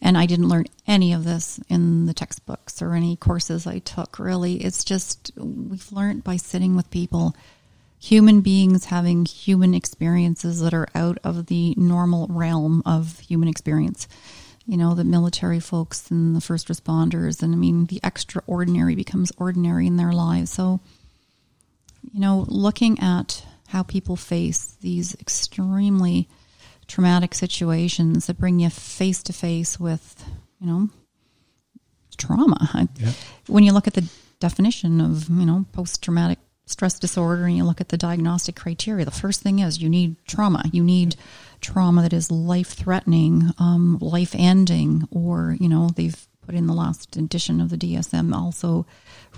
and 0.00 0.16
I 0.18 0.26
didn't 0.26 0.48
learn 0.48 0.64
any 0.86 1.12
of 1.12 1.24
this 1.24 1.60
in 1.68 2.06
the 2.06 2.14
textbooks 2.14 2.80
or 2.82 2.94
any 2.94 3.14
courses 3.16 3.66
I 3.66 3.78
took 3.78 4.18
really. 4.18 4.56
It's 4.56 4.82
just 4.82 5.30
we've 5.36 5.92
learned 5.92 6.24
by 6.24 6.36
sitting 6.36 6.74
with 6.74 6.90
people 6.90 7.36
human 8.02 8.40
beings 8.40 8.86
having 8.86 9.24
human 9.24 9.74
experiences 9.74 10.60
that 10.60 10.74
are 10.74 10.88
out 10.92 11.18
of 11.22 11.46
the 11.46 11.72
normal 11.76 12.26
realm 12.28 12.82
of 12.84 13.20
human 13.20 13.48
experience. 13.48 14.08
You 14.66 14.76
know, 14.76 14.94
the 14.94 15.04
military 15.04 15.60
folks 15.60 16.10
and 16.10 16.34
the 16.34 16.40
first 16.40 16.66
responders, 16.66 17.42
and 17.42 17.54
I 17.54 17.56
mean, 17.56 17.86
the 17.86 18.00
extraordinary 18.02 18.96
becomes 18.96 19.30
ordinary 19.36 19.86
in 19.86 19.98
their 19.98 20.12
lives. 20.12 20.50
So, 20.50 20.80
you 22.12 22.18
know, 22.18 22.44
looking 22.48 22.98
at 22.98 23.44
how 23.68 23.84
people 23.84 24.16
face 24.16 24.76
these 24.80 25.14
extremely 25.20 26.28
traumatic 26.88 27.34
situations 27.34 28.26
that 28.26 28.38
bring 28.38 28.58
you 28.58 28.70
face 28.70 29.22
to 29.24 29.32
face 29.32 29.78
with, 29.78 30.24
you 30.60 30.66
know, 30.66 30.88
trauma. 32.18 32.88
Yeah. 32.96 33.12
When 33.46 33.62
you 33.62 33.72
look 33.72 33.86
at 33.86 33.94
the 33.94 34.08
definition 34.40 35.00
of, 35.00 35.28
you 35.28 35.46
know, 35.46 35.66
post 35.72 36.02
traumatic 36.02 36.38
stress 36.66 36.98
disorder 36.98 37.44
and 37.44 37.56
you 37.56 37.64
look 37.64 37.80
at 37.80 37.88
the 37.88 37.96
diagnostic 37.96 38.56
criteria, 38.56 39.04
the 39.04 39.10
first 39.10 39.42
thing 39.42 39.58
is 39.58 39.82
you 39.82 39.88
need 39.88 40.16
trauma. 40.26 40.62
You 40.72 40.82
need 40.82 41.16
trauma 41.60 42.02
that 42.02 42.12
is 42.12 42.30
life 42.30 42.70
threatening, 42.70 43.50
um, 43.58 43.98
life 44.00 44.34
ending, 44.36 45.08
or, 45.10 45.56
you 45.60 45.68
know, 45.68 45.90
they've 45.90 46.26
put 46.44 46.54
in 46.54 46.66
the 46.66 46.74
last 46.74 47.16
edition 47.16 47.60
of 47.60 47.70
the 47.70 47.76
DSM 47.76 48.34
also 48.34 48.84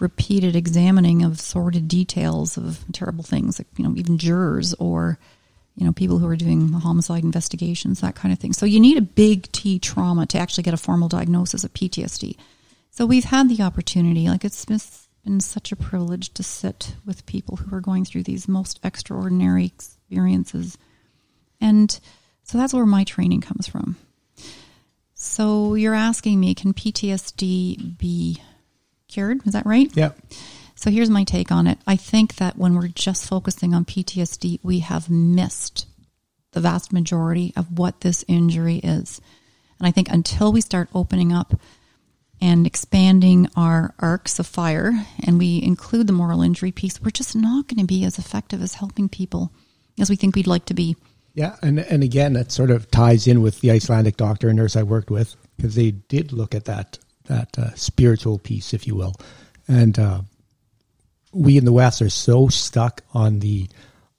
repeated 0.00 0.56
examining 0.56 1.22
of 1.22 1.40
sordid 1.40 1.86
details 1.86 2.56
of 2.56 2.84
terrible 2.92 3.22
things, 3.22 3.58
like, 3.58 3.68
you 3.76 3.84
know, 3.84 3.94
even 3.96 4.18
jurors 4.18 4.74
or, 4.74 5.18
you 5.76 5.84
know, 5.84 5.92
people 5.92 6.18
who 6.18 6.26
are 6.26 6.36
doing 6.36 6.72
homicide 6.72 7.22
investigations, 7.22 8.00
that 8.00 8.14
kind 8.14 8.32
of 8.32 8.38
thing. 8.38 8.52
So 8.52 8.66
you 8.66 8.80
need 8.80 8.96
a 8.96 9.02
big 9.02 9.50
T 9.52 9.78
trauma 9.78 10.26
to 10.26 10.38
actually 10.38 10.64
get 10.64 10.74
a 10.74 10.78
formal 10.78 11.08
diagnosis 11.08 11.64
of 11.64 11.74
PTSD. 11.74 12.36
So 12.90 13.06
we've 13.06 13.24
had 13.24 13.48
the 13.48 13.62
opportunity, 13.62 14.28
like 14.28 14.44
it's 14.44 14.64
been, 14.64 14.80
been 15.24 15.40
such 15.40 15.72
a 15.72 15.76
privilege 15.76 16.32
to 16.34 16.42
sit 16.42 16.94
with 17.04 17.26
people 17.26 17.56
who 17.56 17.74
are 17.74 17.80
going 17.80 18.04
through 18.04 18.22
these 18.22 18.46
most 18.46 18.78
extraordinary 18.84 19.66
experiences. 19.66 20.78
And 21.60 21.98
so 22.42 22.58
that's 22.58 22.74
where 22.74 22.86
my 22.86 23.04
training 23.04 23.40
comes 23.40 23.66
from. 23.66 23.96
So 25.14 25.74
you're 25.74 25.94
asking 25.94 26.38
me, 26.38 26.54
can 26.54 26.74
PTSD 26.74 27.98
be 27.98 28.42
cured? 29.08 29.46
Is 29.46 29.54
that 29.54 29.66
right? 29.66 29.90
Yeah. 29.94 30.12
So 30.74 30.90
here's 30.90 31.08
my 31.08 31.24
take 31.24 31.50
on 31.50 31.66
it. 31.66 31.78
I 31.86 31.96
think 31.96 32.36
that 32.36 32.58
when 32.58 32.74
we're 32.74 32.88
just 32.88 33.26
focusing 33.26 33.74
on 33.74 33.84
PTSD, 33.84 34.60
we 34.62 34.80
have 34.80 35.08
missed 35.08 35.86
the 36.52 36.60
vast 36.60 36.92
majority 36.92 37.52
of 37.56 37.78
what 37.78 38.02
this 38.02 38.24
injury 38.28 38.76
is. 38.76 39.20
And 39.78 39.88
I 39.88 39.90
think 39.90 40.10
until 40.10 40.52
we 40.52 40.60
start 40.60 40.88
opening 40.94 41.32
up 41.32 41.54
and 42.44 42.66
expanding 42.66 43.48
our 43.56 43.94
arcs 43.98 44.38
of 44.38 44.46
fire 44.46 44.92
and 45.24 45.38
we 45.38 45.62
include 45.62 46.06
the 46.06 46.12
moral 46.12 46.42
injury 46.42 46.70
piece, 46.70 47.00
we're 47.00 47.10
just 47.10 47.34
not 47.34 47.68
going 47.68 47.80
to 47.80 47.86
be 47.86 48.04
as 48.04 48.18
effective 48.18 48.60
as 48.60 48.74
helping 48.74 49.08
people 49.08 49.50
as 49.98 50.10
we 50.10 50.16
think 50.16 50.36
we'd 50.36 50.46
like 50.46 50.66
to 50.66 50.74
be. 50.74 50.94
Yeah, 51.32 51.56
and 51.62 51.80
and 51.80 52.02
again, 52.02 52.34
that 52.34 52.52
sort 52.52 52.70
of 52.70 52.90
ties 52.90 53.26
in 53.26 53.40
with 53.40 53.60
the 53.60 53.70
Icelandic 53.70 54.18
doctor 54.18 54.48
and 54.48 54.58
nurse 54.58 54.76
I 54.76 54.82
worked 54.82 55.10
with 55.10 55.34
because 55.56 55.74
they 55.74 55.92
did 55.92 56.32
look 56.32 56.54
at 56.54 56.66
that 56.66 56.98
that 57.24 57.58
uh, 57.58 57.74
spiritual 57.74 58.38
piece, 58.38 58.74
if 58.74 58.86
you 58.86 58.94
will, 58.94 59.14
and 59.66 59.98
uh, 59.98 60.20
we 61.32 61.56
in 61.56 61.64
the 61.64 61.72
West 61.72 62.02
are 62.02 62.10
so 62.10 62.48
stuck 62.48 63.02
on 63.14 63.40
the 63.40 63.68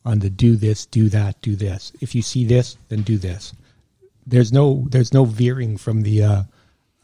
on 0.03 0.19
the 0.19 0.31
do 0.31 0.55
this, 0.55 0.87
do 0.87 1.09
that, 1.09 1.39
do 1.41 1.55
this. 1.55 1.93
If 2.01 2.15
you 2.15 2.23
see 2.23 2.43
this, 2.43 2.75
then 2.89 3.03
do 3.03 3.17
this. 3.17 3.53
There's 4.25 4.51
no 4.51 4.87
there's 4.89 5.13
no 5.13 5.25
veering 5.25 5.77
from 5.77 6.01
the 6.01 6.23
uh, 6.23 6.43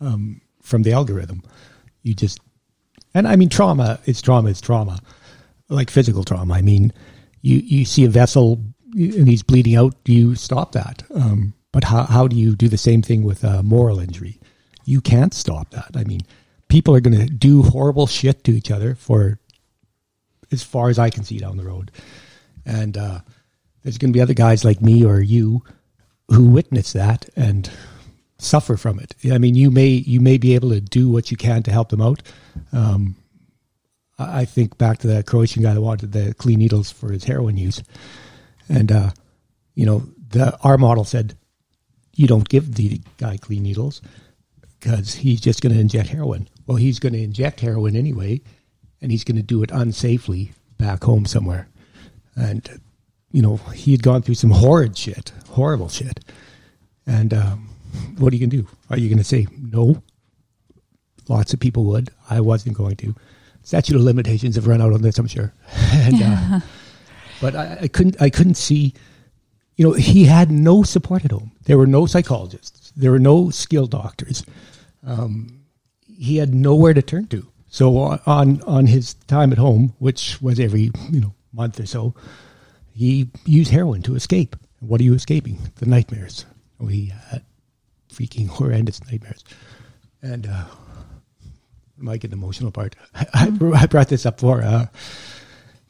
um, 0.01 0.41
from 0.62 0.84
the 0.84 0.93
algorithm. 0.93 1.43
You 2.04 2.13
just 2.13 2.39
and 3.13 3.28
I 3.28 3.36
mean 3.36 3.50
trauma 3.50 4.00
is 4.06 4.21
trauma 4.21 4.50
is 4.50 4.62
trauma, 4.62 5.00
like 5.69 5.89
physical 5.89 6.24
trauma. 6.24 6.54
I 6.54 6.62
mean, 6.62 6.93
you 7.41 7.58
you 7.58 7.86
see 7.86 8.06
a 8.06 8.10
vessel 8.10 8.63
and 8.93 9.28
he's 9.28 9.43
bleeding 9.43 9.76
out. 9.76 9.95
Do 10.04 10.13
you 10.13 10.36
stop 10.36 10.74
that? 10.74 11.04
Um, 11.13 11.54
but 11.71 11.86
how 11.86 12.04
how 12.04 12.28
do 12.28 12.36
you 12.36 12.56
do 12.56 12.67
the 12.67 12.78
same 12.78 13.02
thing 13.02 13.24
with 13.24 13.43
a 13.43 13.63
moral 13.63 14.00
injury? 14.00 14.39
You 14.86 15.02
can't 15.02 15.34
stop 15.34 15.71
that. 15.71 15.91
I 15.95 16.04
mean, 16.04 16.21
people 16.67 16.95
are 16.95 17.02
going 17.02 17.19
to 17.19 17.26
do 17.26 17.63
horrible 17.63 18.08
shit 18.08 18.43
to 18.45 18.52
each 18.52 18.71
other 18.71 18.95
for 18.95 19.39
as 20.52 20.63
far 20.63 20.89
as 20.89 21.00
I 21.00 21.10
can 21.10 21.24
see 21.24 21.38
down 21.38 21.58
the 21.58 21.63
road. 21.63 21.91
And 22.65 22.97
uh, 22.97 23.19
there's 23.84 23.97
going 23.97 24.12
to 24.12 24.17
be 24.17 24.21
other 24.21 24.34
guys 24.34 24.65
like 24.65 24.82
me 24.82 25.06
or 25.06 25.19
you 25.21 25.63
who 26.30 26.45
witness 26.45 26.93
that 26.93 27.30
and 27.36 27.69
suffer 28.41 28.77
from 28.77 28.99
it. 28.99 29.15
I 29.32 29.38
mean, 29.38 29.56
you 29.56 29.71
may 29.71 29.88
you 29.88 30.19
may 30.19 30.38
be 30.38 30.56
able 30.56 30.69
to 30.69 30.82
do 30.82 31.10
what 31.10 31.32
you 31.32 31.38
can 31.38 31.63
to 31.63 31.71
help 31.71 31.89
them 31.89 32.01
out. 32.01 32.21
Um, 32.71 33.15
I 34.17 34.45
think 34.45 34.77
back 34.77 34.99
to 34.99 35.08
that 35.08 35.25
Croatian 35.25 35.63
guy 35.63 35.73
that 35.73 35.82
wanted 35.82 36.12
the 36.12 36.34
clean 36.36 36.60
needles 36.60 36.91
for 36.91 37.12
his 37.12 37.23
heroin 37.23 37.58
use, 37.58 37.82
and 38.69 38.91
uh, 38.91 39.12
you 39.75 39.86
know, 39.86 40.04
the 40.30 40.58
our 40.63 40.77
model 40.77 41.04
said 41.04 41.36
you 42.15 42.27
don't 42.27 42.49
give 42.49 42.75
the 42.75 43.01
guy 43.17 43.38
clean 43.38 43.63
needles 43.63 44.01
because 44.80 45.15
he's 45.15 45.41
just 45.41 45.62
going 45.62 45.73
to 45.73 45.80
inject 45.80 46.10
heroin. 46.10 46.47
Well, 46.65 46.77
he's 46.77 46.99
going 46.99 47.13
to 47.13 47.23
inject 47.23 47.60
heroin 47.60 47.95
anyway, 47.95 48.41
and 49.01 49.12
he's 49.12 49.23
going 49.23 49.38
to 49.38 49.43
do 49.43 49.63
it 49.63 49.69
unsafely 49.69 50.51
back 50.77 51.04
home 51.04 51.25
somewhere. 51.25 51.67
And, 52.36 52.82
you 53.32 53.41
know, 53.41 53.58
he 53.73 53.91
had 53.91 54.04
gone 54.04 54.21
through 54.21 54.36
some 54.36 54.51
horrid 54.51 54.97
shit, 54.97 55.32
horrible 55.49 55.89
shit. 55.89 56.19
And 57.06 57.34
um, 57.34 57.69
what 58.17 58.32
are 58.32 58.36
you 58.36 58.47
going 58.47 58.49
to 58.49 58.63
do? 58.63 58.67
Are 58.89 58.97
you 58.97 59.10
going 59.10 59.17
to 59.17 59.23
say 59.23 59.47
no? 59.58 60.01
Lots 61.27 61.54
of 61.54 61.60
people 61.60 61.86
would. 61.86 62.10
I 62.30 62.41
wasn't 62.41 62.77
going 62.77 62.95
to. 62.97 63.15
Statute 63.63 63.95
of 63.95 64.01
limitations 64.01 64.56
have 64.56 64.67
run 64.67 64.82
out 64.82 64.93
on 64.93 65.01
this, 65.01 65.17
I'm 65.17 65.27
sure. 65.27 65.54
and, 65.91 66.21
uh, 66.21 66.60
but 67.39 67.56
I, 67.56 67.77
I 67.82 67.88
couldn't. 67.88 68.21
I 68.21 68.30
couldn't 68.30 68.56
see. 68.56 68.93
You 69.75 69.88
know, 69.88 69.93
he 69.93 70.25
had 70.25 70.51
no 70.51 70.84
support 70.84 71.25
at 71.25 71.32
home. 71.32 71.51
There 71.63 71.77
were 71.77 71.88
no 71.88 72.06
psychologists. 72.06 72.91
There 72.95 73.12
were 73.12 73.19
no 73.19 73.49
skilled 73.49 73.91
doctors. 73.91 74.43
Um, 75.06 75.62
he 76.06 76.38
had 76.38 76.54
nowhere 76.54 76.93
to 76.93 77.01
turn 77.01 77.27
to. 77.27 77.47
So 77.69 77.97
on 77.97 78.62
on 78.63 78.88
his 78.88 79.13
time 79.27 79.51
at 79.51 79.58
home, 79.58 79.93
which 79.99 80.41
was 80.41 80.60
every 80.60 80.91
you 81.10 81.21
know 81.21 81.34
month 81.54 81.80
or 81.80 81.86
so, 81.86 82.13
he 82.93 83.30
used 83.45 83.71
heroin 83.71 84.01
to 84.04 84.15
escape. 84.15 84.56
What 84.80 84.99
are 84.99 85.04
you 85.04 85.13
escaping? 85.13 85.58
The 85.75 85.86
nightmares. 85.86 86.45
He 86.89 87.13
had 87.30 87.43
freaking 88.12 88.47
horrendous 88.50 89.04
nightmares. 89.06 89.43
And 90.21 90.47
uh, 90.47 90.65
I 90.65 92.02
might 92.02 92.21
get 92.21 92.34
emotional 92.34 92.71
part. 92.71 92.95
I, 93.15 93.52
I 93.76 93.86
brought 93.88 94.10
this 94.10 94.26
up 94.26 94.39
for 94.39 94.62
uh, 94.62 94.88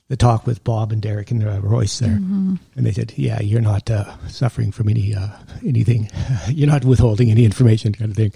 the 0.08 0.18
talk 0.18 0.46
with 0.46 0.64
Bob 0.64 0.92
and 0.92 1.02
Derek 1.02 1.32
and 1.32 1.44
uh, 1.44 1.60
Royce 1.62 2.00
there, 2.00 2.10
mm-hmm. 2.10 2.56
and 2.76 2.86
they 2.86 2.92
said, 2.92 3.14
"Yeah, 3.16 3.42
you're 3.42 3.62
not 3.62 3.90
uh, 3.90 4.18
suffering 4.28 4.72
from 4.72 4.90
any 4.90 5.16
uh, 5.16 5.30
anything. 5.66 6.10
you're 6.50 6.68
not 6.68 6.86
withholding 6.86 7.32
any 7.32 7.46
information, 7.46 7.94
kind 7.94 8.12
of 8.12 8.18
thing." 8.18 8.34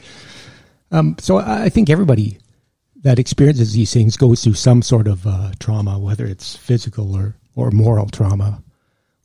Um, 0.92 1.18
so 1.20 1.38
I 1.38 1.70
think 1.70 1.90
everybody 1.90 2.40
that 3.06 3.20
experiences 3.20 3.74
these 3.74 3.94
things 3.94 4.18
goes 4.18 4.44
through 4.44 4.54
some 4.54 4.82
sort 4.82 5.08
of 5.08 5.28
uh, 5.28 5.52
trauma, 5.60 6.00
whether 6.00 6.26
it's 6.26 6.56
physical 6.56 7.16
or, 7.16 7.36
or 7.56 7.70
moral 7.70 8.08
trauma, 8.08 8.64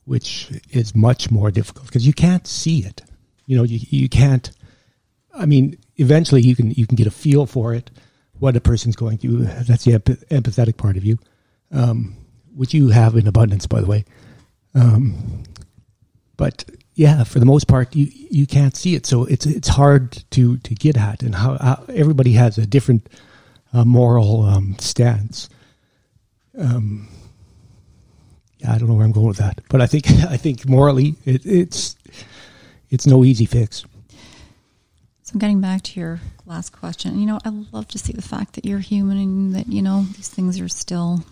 which 0.05 0.51
is 0.69 0.93
much 0.93 1.31
more 1.31 1.49
difficult 1.49 1.87
because 1.87 2.05
you 2.05 2.13
can't 2.13 2.45
see 2.45 2.79
it. 2.79 3.01
You 3.51 3.57
know, 3.57 3.63
you, 3.63 3.79
you 3.89 4.07
can't. 4.07 4.49
I 5.33 5.45
mean, 5.45 5.77
eventually 5.97 6.41
you 6.41 6.55
can 6.55 6.71
you 6.71 6.87
can 6.87 6.95
get 6.95 7.05
a 7.05 7.11
feel 7.11 7.45
for 7.45 7.73
it, 7.73 7.91
what 8.39 8.55
a 8.55 8.61
person's 8.61 8.95
going 8.95 9.17
through. 9.17 9.43
That's 9.43 9.83
the 9.83 9.91
empathetic 9.91 10.77
part 10.77 10.95
of 10.95 11.03
you, 11.03 11.19
um, 11.69 12.15
which 12.55 12.73
you 12.73 12.87
have 12.91 13.17
in 13.17 13.27
abundance, 13.27 13.67
by 13.67 13.81
the 13.81 13.87
way. 13.87 14.05
Um, 14.73 15.43
but 16.37 16.63
yeah, 16.93 17.25
for 17.25 17.39
the 17.39 17.45
most 17.45 17.67
part, 17.67 17.93
you 17.93 18.07
you 18.09 18.47
can't 18.47 18.73
see 18.73 18.95
it, 18.95 19.05
so 19.05 19.25
it's 19.25 19.45
it's 19.45 19.67
hard 19.67 20.23
to 20.31 20.55
to 20.59 20.73
get 20.73 20.95
at, 20.95 21.21
and 21.21 21.35
how, 21.35 21.57
how 21.57 21.83
everybody 21.89 22.31
has 22.31 22.57
a 22.57 22.65
different 22.65 23.09
uh, 23.73 23.83
moral 23.83 24.43
um, 24.43 24.77
stance. 24.79 25.49
Um, 26.57 27.09
yeah, 28.59 28.71
I 28.71 28.77
don't 28.77 28.87
know 28.87 28.93
where 28.93 29.03
I'm 29.03 29.11
going 29.11 29.27
with 29.27 29.39
that, 29.39 29.59
but 29.67 29.81
I 29.81 29.87
think 29.87 30.09
I 30.29 30.37
think 30.37 30.69
morally 30.69 31.15
it, 31.25 31.45
it's 31.45 31.97
it's 32.91 33.07
no 33.07 33.23
easy 33.23 33.45
fix. 33.45 33.85
So 35.23 35.39
getting 35.39 35.61
back 35.61 35.81
to 35.83 35.99
your 35.99 36.19
last 36.45 36.71
question, 36.71 37.17
you 37.17 37.25
know, 37.25 37.39
I 37.43 37.49
love 37.71 37.87
to 37.89 37.97
see 37.97 38.13
the 38.13 38.21
fact 38.21 38.53
that 38.53 38.65
you're 38.65 38.79
human 38.79 39.17
and 39.17 39.55
that 39.55 39.67
you 39.67 39.81
know 39.81 40.03
these 40.15 40.27
things 40.27 40.59
are 40.59 40.67
still 40.67 41.23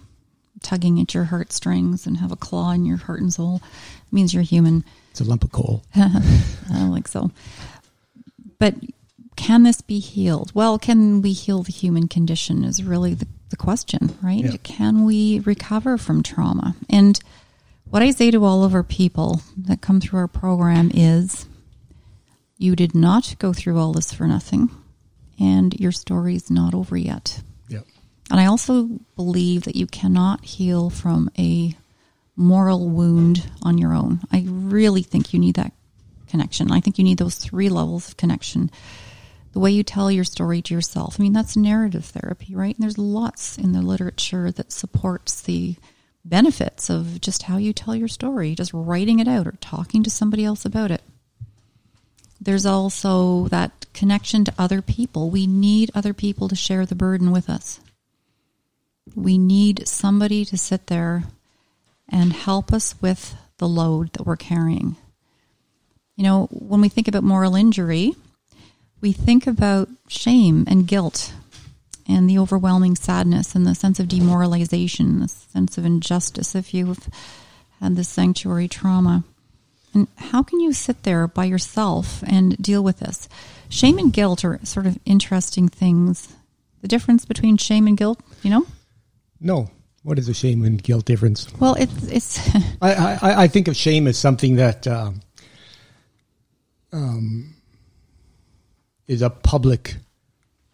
tugging 0.62 1.00
at 1.00 1.13
your 1.13 1.26
heartstrings 1.26 2.08
and 2.08 2.17
have 2.17 2.32
a 2.32 2.38
claw 2.38 2.72
in 2.72 2.86
your 2.86 2.98
heart 2.98 3.22
and 3.22 3.34
soul. 3.34 3.62
It 3.63 4.13
means 4.13 4.34
you're 4.34 4.43
human. 4.43 4.84
It's 5.12 5.22
a 5.22 5.26
lump 5.26 5.43
of 5.43 5.52
coal. 5.52 5.84
I 5.95 6.22
don't 6.69 6.91
like 6.91 7.08
so. 7.08 7.32
But 8.58 8.76
can 9.36 9.63
this 9.63 9.82
be 9.82 10.00
healed? 10.00 10.52
Well, 10.54 10.78
can 10.78 11.22
we 11.22 11.34
heal 11.34 11.63
the 11.63 11.72
human 11.72 12.08
condition 12.08 12.63
is 12.63 12.84
really 12.84 13.13
the, 13.13 13.28
the 13.50 13.58
question, 13.58 14.17
right? 14.22 14.43
Yeah. 14.43 14.58
Can 14.63 15.06
we 15.06 15.39
recover 15.39 15.98
from 15.98 16.24
trauma? 16.24 16.76
And 16.89 17.19
what 17.89 18.02
I 18.02 18.12
say 18.12 18.32
to 18.32 18.45
all 18.45 18.63
of 18.63 18.73
our 18.73 18.84
people 18.84 19.41
that 19.58 19.82
come 19.82 19.99
through 19.99 20.19
our 20.19 20.28
program 20.28 20.91
is 20.93 21.47
you 22.58 22.75
did 22.75 22.93
not 22.93 23.36
go 23.39 23.54
through 23.54 23.80
all 23.80 23.93
this 23.93 24.13
for 24.13 24.28
nothing, 24.28 24.69
and 25.39 25.73
your 25.80 25.91
story 25.91 26.36
is 26.36 26.52
not 26.52 26.73
over 26.73 26.97
yet. 26.97 27.41
Yep. 27.69 27.86
And 28.30 28.39
I 28.39 28.45
also 28.45 28.89
believe 29.15 29.63
that 29.63 29.75
you 29.75 29.88
cannot 29.88 30.43
heal 30.45 30.89
from 30.89 31.30
a 31.38 31.75
moral 32.36 32.89
wound 32.89 33.49
on 33.63 33.78
your 33.78 33.93
own. 33.93 34.21
I 34.32 34.45
really 34.47 35.04
think 35.04 35.34
you 35.34 35.39
need 35.39 35.56
that 35.56 35.73
connection. 36.28 36.71
I 36.71 36.80
think 36.80 36.97
you 36.97 37.04
need 37.04 37.17
those 37.17 37.36
three 37.36 37.69
levels 37.69 38.08
of 38.10 38.17
connection 38.17 38.69
the 39.52 39.60
way 39.60 39.71
you 39.71 39.84
tell 39.84 40.12
your 40.12 40.23
story 40.23 40.62
to 40.62 40.73
yourself. 40.73 41.15
I 41.19 41.23
mean, 41.23 41.34
that's 41.34 41.58
narrative 41.58 42.06
therapy, 42.06 42.54
right? 42.56 42.75
And 42.75 42.84
there's 42.84 42.99
lots 42.99 43.58
in 43.58 43.71
the 43.71 43.82
literature 43.82 44.52
that 44.52 44.71
supports 44.71 45.41
the 45.41 45.75
benefits 46.30 46.89
of 46.89 47.20
just 47.22 47.44
how 47.44 47.58
you 47.58 47.74
tell 47.74 47.96
your 47.96 48.08
story, 48.08 48.56
just 48.56 48.74
writing 48.74 49.20
it 49.20 49.28
out 49.28 49.48
or 49.48 49.54
talking 49.60 50.04
to 50.04 50.10
somebody 50.10 50.46
else 50.46 50.65
about 50.65 50.92
it. 50.92 51.02
There's 52.42 52.65
also 52.65 53.48
that 53.50 53.86
connection 53.94 54.46
to 54.46 54.54
other 54.58 54.82
people. 54.82 55.30
We 55.30 55.46
need 55.46 55.92
other 55.94 56.13
people 56.13 56.48
to 56.48 56.56
share 56.56 56.86
the 56.86 56.96
burden 56.96 57.32
with 57.32 57.50
us. 57.50 57.82
We 59.15 59.38
need 59.38 59.88
somebody 59.88 60.46
to 60.46 60.58
sit 60.58 60.88
there 60.88 61.24
and 62.08 62.32
help 62.32 62.72
us 62.72 62.96
with 63.02 63.36
the 63.58 63.68
load 63.68 64.14
that 64.14 64.26
we're 64.26 64.38
carrying. 64.38 64.95
You 66.16 66.24
know, 66.24 66.47
when 66.51 66.82
we 66.82 66.89
think 66.89 67.08
about 67.08 67.24
moral 67.24 67.56
injury, 67.56 68.14
we 69.01 69.12
think 69.12 69.47
about 69.47 69.89
shame 70.08 70.66
and 70.68 70.88
guilt 70.88 71.34
and 72.10 72.28
the 72.28 72.39
overwhelming 72.39 72.95
sadness 72.95 73.53
and 73.53 73.66
the 73.66 73.76
sense 73.76 73.99
of 73.99 74.07
demoralization, 74.07 75.20
the 75.20 75.28
sense 75.28 75.78
of 75.78 75.86
injustice 75.86 76.55
if 76.55 76.74
you've 76.74 77.07
had 77.80 77.95
this 77.95 78.10
sanctuary 78.10 78.68
trauma. 78.68 79.24
And 79.93 80.07
how 80.18 80.41
can 80.41 80.60
you 80.60 80.74
sit 80.74 81.03
there 81.03 81.28
by 81.28 81.45
yourself 81.45 82.24
and 82.26 82.57
deal 82.57 82.84
with 82.84 82.99
this? 82.99 83.30
Shame 83.70 83.99
and 83.99 84.12
guilt 84.12 84.43
are 84.43 84.60
sort 84.64 84.88
of 84.88 84.97
interesting 85.05 85.70
things. 85.70 86.36
The 86.82 86.88
difference 86.88 87.26
between 87.26 87.57
shame 87.57 87.88
and 87.88 87.95
guilt, 87.97 88.20
you 88.41 88.49
know? 88.49 88.66
No. 89.39 89.70
What 90.01 90.18
is 90.18 90.28
the 90.28 90.34
shame 90.34 90.64
and 90.64 90.82
guilt 90.82 91.05
difference? 91.05 91.47
Well, 91.60 91.76
it's 91.76 92.07
it's. 92.07 92.55
I, 92.82 92.93
I 93.22 93.43
I 93.43 93.47
think 93.47 93.68
of 93.68 93.76
shame 93.76 94.07
as 94.07 94.18
something 94.18 94.55
that 94.55 94.88
um, 94.88 95.20
um 96.93 97.53
is 99.07 99.22
a 99.22 99.30
public 99.30 99.97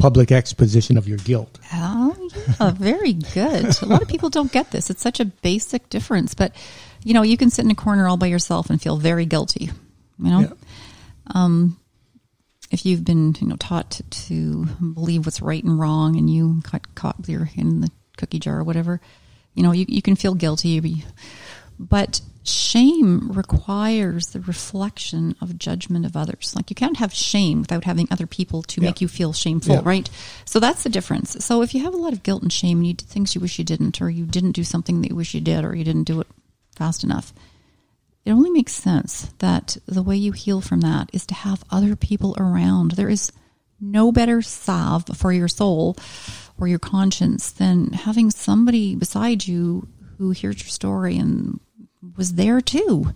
public 0.05 0.31
exposition 0.31 0.97
of 0.97 1.07
your 1.07 1.17
guilt. 1.19 1.57
Oh 1.73 2.15
yeah, 2.59 2.71
very 2.71 3.13
good. 3.13 3.81
A 3.81 3.85
lot 3.87 4.01
of 4.03 4.07
people 4.07 4.29
don't 4.29 4.51
get 4.51 4.69
this. 4.71 4.89
It's 4.91 5.01
such 5.01 5.19
a 5.19 5.25
basic 5.25 5.89
difference, 5.89 6.33
but 6.35 6.53
you 7.03 7.13
know, 7.15 7.23
you 7.23 7.37
can 7.37 7.49
sit 7.49 7.65
in 7.65 7.71
a 7.71 7.75
corner 7.75 8.07
all 8.07 8.17
by 8.17 8.27
yourself 8.27 8.69
and 8.69 8.79
feel 8.81 8.97
very 8.97 9.25
guilty. 9.25 9.71
You 10.19 10.31
know, 10.31 10.39
Yeah. 10.41 10.53
um, 11.33 11.77
if 12.71 12.85
you've 12.85 13.03
been 13.03 13.35
you 13.41 13.47
know 13.47 13.55
taught 13.57 13.99
to, 14.27 14.65
believe 14.93 15.25
what's 15.25 15.41
right 15.41 15.63
and 15.63 15.79
wrong, 15.79 16.15
and 16.17 16.29
you 16.29 16.61
got 16.71 16.93
caught 16.95 17.17
with 17.17 17.29
your 17.29 17.45
hand 17.45 17.67
in 17.69 17.81
the 17.81 17.91
cookie 18.17 18.39
jar 18.39 18.59
or 18.59 18.63
whatever, 18.63 19.01
you 19.55 19.63
know, 19.63 19.71
you 19.71 19.85
you 19.87 20.01
can 20.03 20.15
feel 20.15 20.35
guilty. 20.35 21.03
But 21.79 22.21
shame 22.43 23.31
requires 23.31 24.27
the 24.27 24.39
reflection 24.39 25.35
of 25.41 25.57
judgment 25.57 26.05
of 26.05 26.15
others. 26.15 26.53
Like 26.55 26.69
you 26.69 26.75
can't 26.75 26.97
have 26.97 27.13
shame 27.13 27.61
without 27.61 27.85
having 27.85 28.07
other 28.11 28.27
people 28.27 28.61
to 28.63 28.81
Yeah. 28.81 28.89
make 28.89 29.01
you 29.01 29.07
feel 29.07 29.33
shameful, 29.33 29.75
Yeah. 29.75 29.81
right? 29.83 30.09
So 30.45 30.59
that's 30.59 30.83
the 30.83 30.89
difference. 30.89 31.43
So 31.43 31.63
if 31.63 31.73
you 31.73 31.81
have 31.83 31.93
a 31.95 31.97
lot 31.97 32.13
of 32.13 32.21
guilt 32.23 32.43
and 32.43 32.53
shame 32.53 32.77
and 32.79 32.87
you 32.87 32.93
did 32.93 33.07
things 33.09 33.33
you 33.33 33.41
wish 33.41 33.57
you 33.57 33.65
didn't, 33.65 33.99
or 34.01 34.09
you 34.11 34.25
didn't 34.25 34.51
do 34.51 34.63
something 34.63 35.01
that 35.01 35.09
you 35.09 35.15
wish 35.15 35.33
you 35.33 35.41
did, 35.41 35.63
or 35.65 35.75
you 35.75 35.83
didn't 35.83 36.03
do 36.03 36.21
it 36.21 36.27
fast 36.75 37.03
enough, 37.03 37.33
it 38.25 38.31
only 38.31 38.49
makes 38.51 38.73
sense 38.73 39.29
that 39.39 39.77
the 39.87 40.03
way 40.03 40.15
you 40.15 40.31
heal 40.31 40.61
from 40.61 40.81
that 40.81 41.09
is 41.13 41.25
to 41.27 41.33
have 41.33 41.63
other 41.71 41.95
people 41.95 42.35
around. 42.37 42.91
There 42.91 43.09
is 43.09 43.31
no 43.81 44.11
better 44.11 44.41
salve 44.41 45.05
for 45.15 45.33
your 45.33 45.47
soul 45.47 45.97
or 46.59 46.67
your 46.67 46.79
conscience 46.79 47.49
than 47.51 47.91
having 47.93 48.29
somebody 48.31 48.95
beside 48.95 49.47
you 49.47 49.87
who 50.17 50.31
hears 50.31 50.59
your 50.59 50.69
story 50.69 51.17
and 51.17 51.59
was 52.17 52.33
there 52.33 52.61
too, 52.61 53.13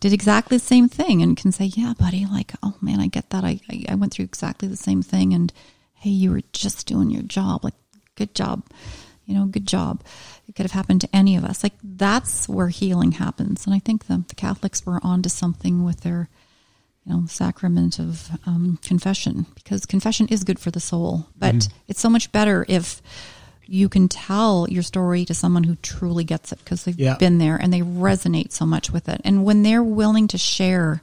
did 0.00 0.12
exactly 0.12 0.58
the 0.58 0.64
same 0.64 0.88
thing 0.88 1.22
and 1.22 1.36
can 1.36 1.52
say, 1.52 1.64
Yeah, 1.64 1.94
buddy, 1.98 2.26
like, 2.26 2.52
oh 2.62 2.74
man, 2.80 3.00
I 3.00 3.06
get 3.06 3.30
that. 3.30 3.44
I, 3.44 3.60
I, 3.70 3.84
I 3.90 3.94
went 3.94 4.12
through 4.12 4.26
exactly 4.26 4.68
the 4.68 4.76
same 4.76 5.02
thing. 5.02 5.32
And 5.32 5.52
hey, 5.94 6.10
you 6.10 6.30
were 6.30 6.42
just 6.52 6.86
doing 6.86 7.10
your 7.10 7.22
job. 7.22 7.64
Like, 7.64 7.74
good 8.14 8.34
job. 8.34 8.64
You 9.24 9.34
know, 9.34 9.46
good 9.46 9.66
job. 9.66 10.04
It 10.46 10.54
could 10.54 10.64
have 10.64 10.72
happened 10.72 11.00
to 11.00 11.16
any 11.16 11.36
of 11.36 11.44
us. 11.44 11.62
Like, 11.62 11.72
that's 11.82 12.46
where 12.48 12.68
healing 12.68 13.12
happens. 13.12 13.64
And 13.64 13.74
I 13.74 13.78
think 13.78 14.06
the, 14.06 14.22
the 14.28 14.34
Catholics 14.34 14.84
were 14.84 15.00
onto 15.02 15.30
something 15.30 15.82
with 15.82 16.02
their 16.02 16.28
you 17.06 17.12
know, 17.12 17.26
sacrament 17.26 17.98
of 17.98 18.30
um, 18.46 18.78
confession 18.82 19.46
because 19.54 19.86
confession 19.86 20.26
is 20.28 20.44
good 20.44 20.58
for 20.58 20.70
the 20.70 20.80
soul. 20.80 21.26
But 21.38 21.68
it's 21.88 22.00
so 22.00 22.10
much 22.10 22.32
better 22.32 22.64
if 22.68 23.02
you 23.66 23.88
can 23.88 24.08
tell 24.08 24.66
your 24.68 24.82
story 24.82 25.24
to 25.24 25.34
someone 25.34 25.64
who 25.64 25.76
truly 25.76 26.24
gets 26.24 26.52
it 26.52 26.58
because 26.58 26.84
they've 26.84 26.98
Yeah. 26.98 27.16
been 27.16 27.38
there 27.38 27.56
and 27.56 27.72
they 27.72 27.80
resonate 27.80 28.52
so 28.52 28.66
much 28.66 28.90
with 28.90 29.08
it. 29.08 29.20
And 29.24 29.44
when 29.44 29.62
they're 29.62 29.82
willing 29.82 30.28
to 30.28 30.38
share 30.38 31.02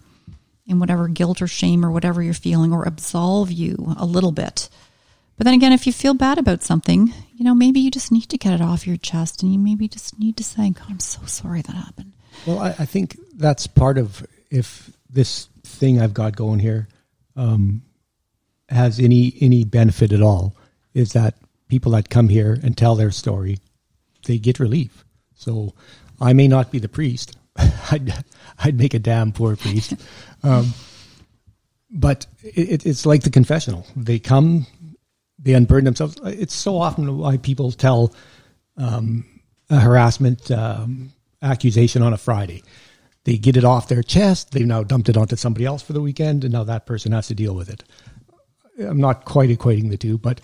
in 0.67 0.79
whatever 0.79 1.07
guilt 1.07 1.41
or 1.41 1.47
shame 1.47 1.83
or 1.85 1.91
whatever 1.91 2.21
you're 2.21 2.33
feeling 2.33 2.71
or 2.71 2.83
absolve 2.83 3.51
you 3.51 3.95
a 3.97 4.05
little 4.05 4.31
bit. 4.31 4.69
But 5.37 5.45
then 5.45 5.53
again, 5.55 5.73
if 5.73 5.87
you 5.87 5.91
feel 5.93 6.13
bad 6.13 6.37
about 6.37 6.61
something, 6.61 7.11
you 7.35 7.43
know, 7.43 7.55
maybe 7.55 7.79
you 7.79 7.89
just 7.89 8.11
need 8.11 8.29
to 8.29 8.37
get 8.37 8.53
it 8.53 8.61
off 8.61 8.85
your 8.85 8.97
chest 8.97 9.41
and 9.41 9.51
you 9.51 9.57
maybe 9.59 9.87
just 9.87 10.19
need 10.19 10.37
to 10.37 10.43
say, 10.43 10.69
God, 10.69 10.85
I'm 10.89 10.99
so 10.99 11.25
sorry 11.25 11.61
that 11.63 11.75
happened. 11.75 12.13
Well, 12.45 12.59
I, 12.59 12.69
I 12.79 12.85
think 12.85 13.17
that's 13.35 13.65
part 13.65 13.97
of 13.97 14.25
if 14.51 14.91
this 15.09 15.47
thing 15.63 15.99
I've 15.99 16.13
got 16.13 16.35
going 16.35 16.59
here 16.59 16.87
um, 17.35 17.81
has 18.69 18.99
any 18.99 19.33
any 19.41 19.63
benefit 19.65 20.11
at 20.13 20.21
all, 20.21 20.55
is 20.93 21.13
that 21.13 21.35
people 21.71 21.93
that 21.93 22.09
come 22.09 22.27
here 22.27 22.59
and 22.61 22.77
tell 22.77 22.95
their 22.95 23.11
story, 23.11 23.57
they 24.25 24.37
get 24.37 24.59
relief. 24.59 25.05
So 25.35 25.73
I 26.19 26.33
may 26.33 26.49
not 26.49 26.69
be 26.69 26.79
the 26.79 26.89
priest. 26.89 27.37
I'd, 27.91 28.13
I'd 28.59 28.77
make 28.77 28.93
a 28.93 28.99
damn 28.99 29.31
poor 29.31 29.55
priest. 29.55 29.93
Um, 30.43 30.73
but 31.89 32.27
it, 32.43 32.85
it's 32.85 33.05
like 33.05 33.23
the 33.23 33.29
confessional. 33.29 33.87
They 33.95 34.19
come, 34.19 34.67
they 35.39 35.53
unburden 35.53 35.85
themselves. 35.85 36.17
It's 36.25 36.53
so 36.53 36.77
often 36.77 37.17
why 37.17 37.37
people 37.37 37.71
tell 37.71 38.13
um, 38.75 39.23
a 39.69 39.79
harassment 39.79 40.51
um, 40.51 41.13
accusation 41.41 42.01
on 42.01 42.11
a 42.11 42.17
Friday. 42.17 42.63
They 43.23 43.37
get 43.37 43.55
it 43.55 43.63
off 43.63 43.87
their 43.87 44.03
chest. 44.03 44.51
They've 44.51 44.67
now 44.67 44.83
dumped 44.83 45.07
it 45.07 45.15
onto 45.15 45.37
somebody 45.37 45.65
else 45.65 45.81
for 45.81 45.93
the 45.93 46.01
weekend, 46.01 46.43
and 46.43 46.51
now 46.51 46.65
that 46.65 46.85
person 46.85 47.13
has 47.13 47.27
to 47.27 47.33
deal 47.33 47.55
with 47.55 47.69
it. 47.69 47.85
I'm 48.77 48.99
not 48.99 49.23
quite 49.23 49.49
equating 49.49 49.89
the 49.89 49.97
two, 49.97 50.17
but 50.17 50.41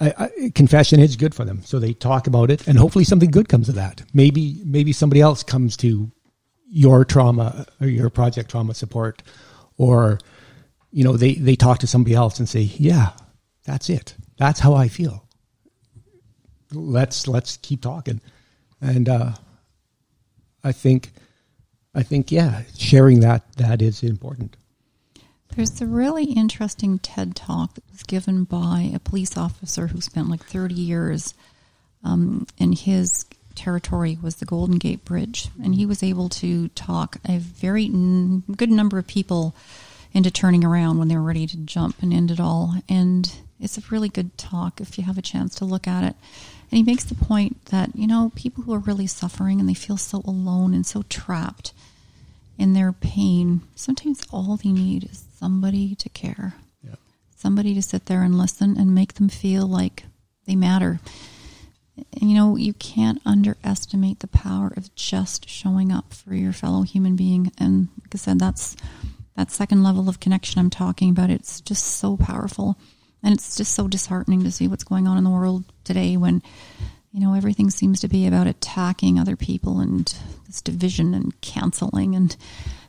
I, 0.00 0.14
I, 0.18 0.50
confession 0.54 1.00
is 1.00 1.16
good 1.16 1.34
for 1.34 1.44
them. 1.44 1.62
So 1.64 1.78
they 1.78 1.92
talk 1.92 2.26
about 2.26 2.50
it, 2.50 2.66
and 2.66 2.78
hopefully 2.78 3.04
something 3.04 3.30
good 3.30 3.48
comes 3.48 3.68
of 3.68 3.76
that. 3.76 4.02
Maybe 4.12 4.60
maybe 4.64 4.92
somebody 4.92 5.20
else 5.20 5.42
comes 5.42 5.76
to 5.78 6.10
your 6.68 7.04
trauma 7.04 7.66
or 7.80 7.86
your 7.86 8.10
project 8.10 8.50
trauma 8.50 8.74
support, 8.74 9.22
or 9.76 10.18
you 10.90 11.04
know 11.04 11.16
they 11.16 11.34
they 11.34 11.54
talk 11.54 11.78
to 11.80 11.86
somebody 11.86 12.14
else 12.14 12.38
and 12.38 12.48
say, 12.48 12.60
"Yeah, 12.60 13.10
that's 13.64 13.88
it. 13.88 14.14
That's 14.36 14.60
how 14.60 14.74
I 14.74 14.88
feel." 14.88 15.28
Let's 16.72 17.28
let's 17.28 17.56
keep 17.58 17.80
talking, 17.80 18.20
and 18.80 19.08
uh, 19.08 19.32
I 20.64 20.72
think 20.72 21.12
I 21.94 22.02
think 22.02 22.32
yeah, 22.32 22.62
sharing 22.76 23.20
that 23.20 23.56
that 23.58 23.80
is 23.80 24.02
important. 24.02 24.56
There's 25.56 25.80
a 25.80 25.86
really 25.86 26.24
interesting 26.24 26.98
TED 26.98 27.36
talk 27.36 27.74
that 27.74 27.84
was 27.92 28.02
given 28.02 28.42
by 28.42 28.90
a 28.92 28.98
police 28.98 29.36
officer 29.36 29.86
who 29.86 30.00
spent 30.00 30.28
like 30.28 30.44
30 30.44 30.74
years 30.74 31.32
um, 32.02 32.48
in 32.58 32.72
his 32.72 33.24
territory 33.54 34.18
was 34.20 34.36
the 34.36 34.46
Golden 34.46 34.78
Gate 34.78 35.04
Bridge, 35.04 35.48
and 35.62 35.76
he 35.76 35.86
was 35.86 36.02
able 36.02 36.28
to 36.30 36.68
talk 36.70 37.18
a 37.28 37.38
very 37.38 37.84
n- 37.84 38.42
good 38.56 38.70
number 38.70 38.98
of 38.98 39.06
people 39.06 39.54
into 40.12 40.28
turning 40.28 40.64
around 40.64 40.98
when 40.98 41.06
they 41.06 41.16
were 41.16 41.22
ready 41.22 41.46
to 41.46 41.56
jump 41.58 42.02
and 42.02 42.12
end 42.12 42.32
it 42.32 42.40
all. 42.40 42.74
And 42.88 43.32
it's 43.60 43.78
a 43.78 43.82
really 43.90 44.08
good 44.08 44.36
talk 44.36 44.80
if 44.80 44.98
you 44.98 45.04
have 45.04 45.18
a 45.18 45.22
chance 45.22 45.54
to 45.56 45.64
look 45.64 45.86
at 45.86 46.02
it. 46.02 46.16
And 46.70 46.78
he 46.78 46.82
makes 46.82 47.04
the 47.04 47.14
point 47.14 47.66
that 47.66 47.94
you 47.94 48.08
know 48.08 48.32
people 48.34 48.64
who 48.64 48.74
are 48.74 48.80
really 48.80 49.06
suffering 49.06 49.60
and 49.60 49.68
they 49.68 49.74
feel 49.74 49.98
so 49.98 50.20
alone 50.26 50.74
and 50.74 50.84
so 50.84 51.02
trapped 51.02 51.72
in 52.58 52.72
their 52.72 52.92
pain, 52.92 53.62
sometimes 53.74 54.22
all 54.30 54.56
they 54.56 54.70
need 54.70 55.04
is 55.04 55.24
somebody 55.44 55.94
to 55.96 56.08
care, 56.08 56.54
Yeah. 56.82 56.94
somebody 57.36 57.74
to 57.74 57.82
sit 57.82 58.06
there 58.06 58.22
and 58.22 58.38
listen 58.38 58.78
and 58.78 58.94
make 58.94 59.14
them 59.14 59.28
feel 59.28 59.66
like 59.66 60.04
they 60.46 60.56
matter. 60.56 61.00
And, 62.18 62.30
you 62.30 62.34
know, 62.34 62.56
you 62.56 62.72
can't 62.72 63.20
underestimate 63.26 64.20
the 64.20 64.26
power 64.26 64.72
of 64.74 64.92
just 64.94 65.46
showing 65.48 65.92
up 65.92 66.14
for 66.14 66.34
your 66.34 66.52
fellow 66.54 66.80
human 66.82 67.14
being. 67.14 67.52
And 67.58 67.88
like 68.00 68.14
I 68.14 68.16
said, 68.18 68.38
that's 68.38 68.74
that 69.36 69.50
second 69.50 69.82
level 69.82 70.08
of 70.08 70.18
connection 70.18 70.60
I'm 70.60 70.70
talking 70.70 71.10
about. 71.10 71.28
It's 71.28 71.60
just 71.60 71.84
so 71.84 72.16
powerful. 72.16 72.76
And 73.22 73.34
it's 73.34 73.54
just 73.56 73.74
so 73.74 73.86
disheartening 73.86 74.42
to 74.44 74.50
see 74.50 74.66
what's 74.66 74.84
going 74.84 75.06
on 75.06 75.18
in 75.18 75.24
the 75.24 75.30
world 75.30 75.64
today 75.84 76.16
when, 76.16 76.42
you 77.12 77.20
know, 77.20 77.34
everything 77.34 77.68
seems 77.70 78.00
to 78.00 78.08
be 78.08 78.26
about 78.26 78.46
attacking 78.46 79.18
other 79.18 79.36
people 79.36 79.78
and 79.80 80.06
this 80.46 80.62
division 80.62 81.12
and 81.14 81.38
canceling 81.42 82.14
and, 82.16 82.34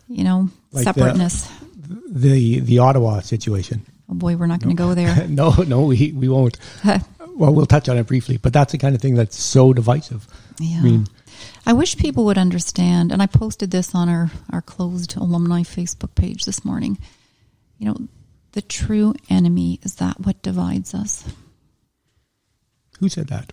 you 0.07 0.23
know, 0.23 0.49
Like 0.71 0.83
separateness. 0.85 1.49
The 1.87 2.59
the 2.59 2.79
Ottawa 2.79 3.21
situation. 3.21 3.85
oh 4.09 4.13
boy, 4.13 4.35
we're 4.35 4.47
not 4.47 4.61
going 4.61 4.75
to 4.75 4.81
go 4.81 4.93
there. 4.93 5.27
no, 5.29 5.51
no, 5.67 5.83
we 5.83 6.11
we 6.11 6.27
won't. 6.27 6.57
well, 6.83 7.53
we'll 7.53 7.65
touch 7.65 7.89
on 7.89 7.97
it 7.97 8.07
briefly, 8.07 8.37
but 8.37 8.53
that's 8.53 8.71
the 8.71 8.77
kind 8.77 8.95
of 8.95 9.01
thing 9.01 9.15
that's 9.15 9.37
so 9.37 9.73
divisive. 9.73 10.27
Yeah. 10.59 10.77
I 10.77 10.81
mean, 10.81 11.07
I 11.65 11.73
wish 11.73 11.97
people 11.97 12.25
would 12.25 12.37
understand, 12.37 13.11
and 13.11 13.21
I 13.21 13.25
posted 13.25 13.71
this 13.71 13.93
on 13.93 14.09
our, 14.09 14.31
our 14.51 14.61
closed 14.61 15.15
alumni 15.17 15.61
Facebook 15.61 16.15
page 16.15 16.45
this 16.45 16.63
morning. 16.63 16.97
You 17.77 17.87
know, 17.87 18.07
the 18.53 18.61
true 18.61 19.15
enemy 19.29 19.79
is 19.83 19.95
that 19.95 20.19
what 20.21 20.41
divides 20.41 20.93
us. 20.93 21.25
who 22.99 23.09
said 23.09 23.27
that? 23.27 23.51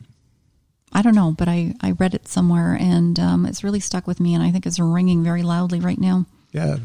I 0.93 1.03
don't 1.03 1.15
know, 1.15 1.35
but 1.37 1.49
I, 1.49 1.75
I 1.81 1.93
read 1.93 2.15
it 2.15 2.29
somewhere 2.29 2.77
and 2.79 3.19
um, 3.19 3.47
it's 3.47 3.65
really 3.65 3.81
stuck 3.81 4.07
with 4.07 4.21
me, 4.21 4.35
and 4.35 4.43
I 4.43 4.51
think 4.51 4.67
it's 4.67 4.79
ringing 4.79 5.25
very 5.25 5.43
loudly 5.43 5.81
right 5.81 5.99
now. 5.99 6.27
Yeah, 6.53 6.77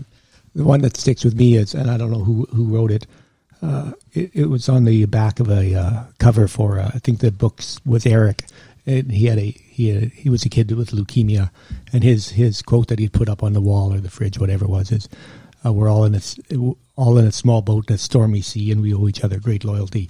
the 0.58 0.64
one 0.64 0.82
that 0.82 0.97
sticks 0.97 1.24
with 1.24 1.36
me 1.36 1.55
is, 1.55 1.76
and 1.76 1.89
I 1.89 1.97
don't 1.97 2.12
know 2.12 2.24
who 2.24 2.47
who 2.51 2.66
wrote 2.66 2.91
it. 2.91 3.05
Uh, 3.62 3.91
it, 4.14 4.32
it 4.34 4.45
was 4.47 4.68
on 4.68 4.86
the 4.86 5.05
back 5.05 5.39
of 5.39 5.49
a 5.49 5.76
uh, 5.76 6.03
cover 6.18 6.47
for 6.47 6.80
uh, 6.80 6.91
I 6.93 6.99
think 6.99 7.20
the 7.20 7.32
books 7.32 7.80
was 7.86 8.08
Eric, 8.08 8.43
and 8.86 9.12
he 9.12 9.28
had 9.28 9.38
a 9.38 9.51
he 9.51 9.89
had, 9.89 10.12
he 10.14 10.30
was 10.30 10.45
a 10.45 10.49
kid 10.49 10.72
with 10.72 10.91
leukemia, 10.91 11.51
and 11.93 12.03
his 12.03 12.30
his 12.30 12.64
quote 12.64 12.88
that 12.88 12.97
he'd 12.97 13.14
put 13.14 13.30
up 13.30 13.43
on 13.43 13.53
the 13.53 13.62
wall 13.62 13.93
or 13.93 13.99
the 13.99 14.10
fridge, 14.10 14.39
whatever 14.39 14.66
it 14.66 14.72
was, 14.72 14.91
is 14.91 15.08
uh, 15.64 15.72
"We're 15.72 15.89
all 15.89 16.05
in 16.05 16.16
a 16.16 16.22
all 16.95 17.20
in 17.20 17.26
a 17.26 17.32
small 17.32 17.62
boat 17.62 17.89
in 17.89 17.95
a 17.95 17.99
stormy 17.99 18.41
sea, 18.41 18.72
and 18.72 18.82
we 18.82 18.95
owe 18.95 19.08
each 19.08 19.24
other 19.24 19.39
great 19.39 19.64
loyalty." 19.64 20.10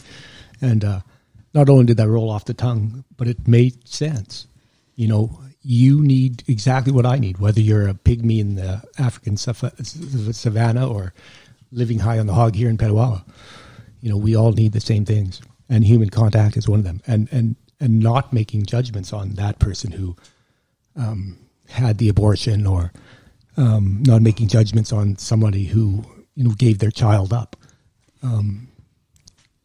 And 0.61 0.85
uh, 0.85 1.01
not 1.53 1.67
only 1.67 1.85
did 1.85 1.97
that 1.97 2.07
roll 2.07 2.29
off 2.29 2.45
the 2.45 2.53
tongue, 2.53 3.03
but 3.17 3.27
it 3.27 3.47
made 3.49 3.85
sense. 3.85 4.47
You 4.95 5.09
know, 5.09 5.41
you 5.61 6.01
need 6.01 6.43
exactly 6.47 6.93
what 6.93 7.05
I 7.05 7.17
need, 7.17 7.39
whether 7.39 7.59
you're 7.59 7.87
a 7.87 7.93
pygmy 7.93 8.39
in 8.39 8.55
the 8.55 8.83
African 8.97 9.37
sav- 9.37 9.73
savannah 9.83 10.87
or 10.87 11.13
living 11.71 11.99
high 11.99 12.19
on 12.19 12.27
the 12.27 12.33
hog 12.33 12.55
here 12.55 12.69
in 12.69 12.77
Petawawa. 12.77 13.23
You 14.01 14.09
know, 14.09 14.17
we 14.17 14.35
all 14.35 14.51
need 14.51 14.73
the 14.73 14.79
same 14.79 15.05
things, 15.05 15.41
and 15.69 15.83
human 15.83 16.09
contact 16.09 16.55
is 16.55 16.69
one 16.69 16.79
of 16.79 16.85
them. 16.85 17.01
And 17.07 17.27
and 17.31 17.55
and 17.79 17.99
not 17.99 18.33
making 18.33 18.65
judgments 18.65 19.13
on 19.13 19.31
that 19.31 19.59
person 19.59 19.91
who 19.91 20.15
um, 20.95 21.37
had 21.69 21.97
the 21.97 22.09
abortion, 22.09 22.65
or 22.65 22.91
um, 23.57 24.03
not 24.05 24.21
making 24.21 24.47
judgments 24.47 24.93
on 24.93 25.17
somebody 25.17 25.65
who 25.65 26.03
you 26.35 26.43
know 26.43 26.51
gave 26.51 26.79
their 26.79 26.91
child 26.91 27.33
up. 27.33 27.55
Um, 28.23 28.67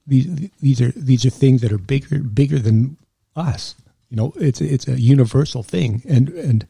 these 0.07 0.51
these 0.61 0.81
are 0.81 0.91
these 0.93 1.25
are 1.25 1.31
things 1.31 1.61
that 1.61 1.73
are 1.73 1.79
bigger 1.79 2.19
bigger 2.19 2.59
than 2.59 2.97
us. 3.37 3.75
You 4.13 4.17
know, 4.17 4.35
it's 4.37 4.61
it's 4.61 4.87
a 4.87 5.01
universal 5.01 5.63
thing, 5.63 6.03
and 6.07 6.29
and 6.29 6.67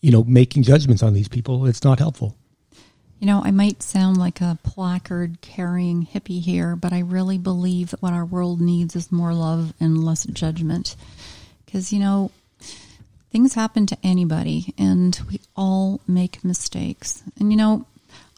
you 0.00 0.10
know, 0.10 0.24
making 0.24 0.62
judgments 0.62 1.02
on 1.02 1.12
these 1.12 1.28
people, 1.28 1.66
it's 1.66 1.84
not 1.84 1.98
helpful. 1.98 2.34
You 3.18 3.26
know, 3.26 3.42
I 3.44 3.50
might 3.50 3.82
sound 3.82 4.16
like 4.16 4.40
a 4.40 4.58
placard 4.62 5.42
carrying 5.42 6.06
hippie 6.06 6.40
here, 6.40 6.74
but 6.76 6.94
I 6.94 7.00
really 7.00 7.36
believe 7.36 7.90
that 7.90 8.00
what 8.00 8.14
our 8.14 8.24
world 8.24 8.62
needs 8.62 8.96
is 8.96 9.12
more 9.12 9.34
love 9.34 9.74
and 9.78 10.02
less 10.02 10.24
judgment. 10.24 10.96
Because, 11.66 11.92
you 11.92 11.98
know, 11.98 12.30
things 13.30 13.52
happen 13.52 13.84
to 13.84 13.98
anybody 14.02 14.72
and 14.78 15.20
we 15.30 15.42
all 15.54 16.00
make 16.08 16.42
mistakes. 16.42 17.22
And, 17.38 17.52
you 17.52 17.58
know, 17.58 17.84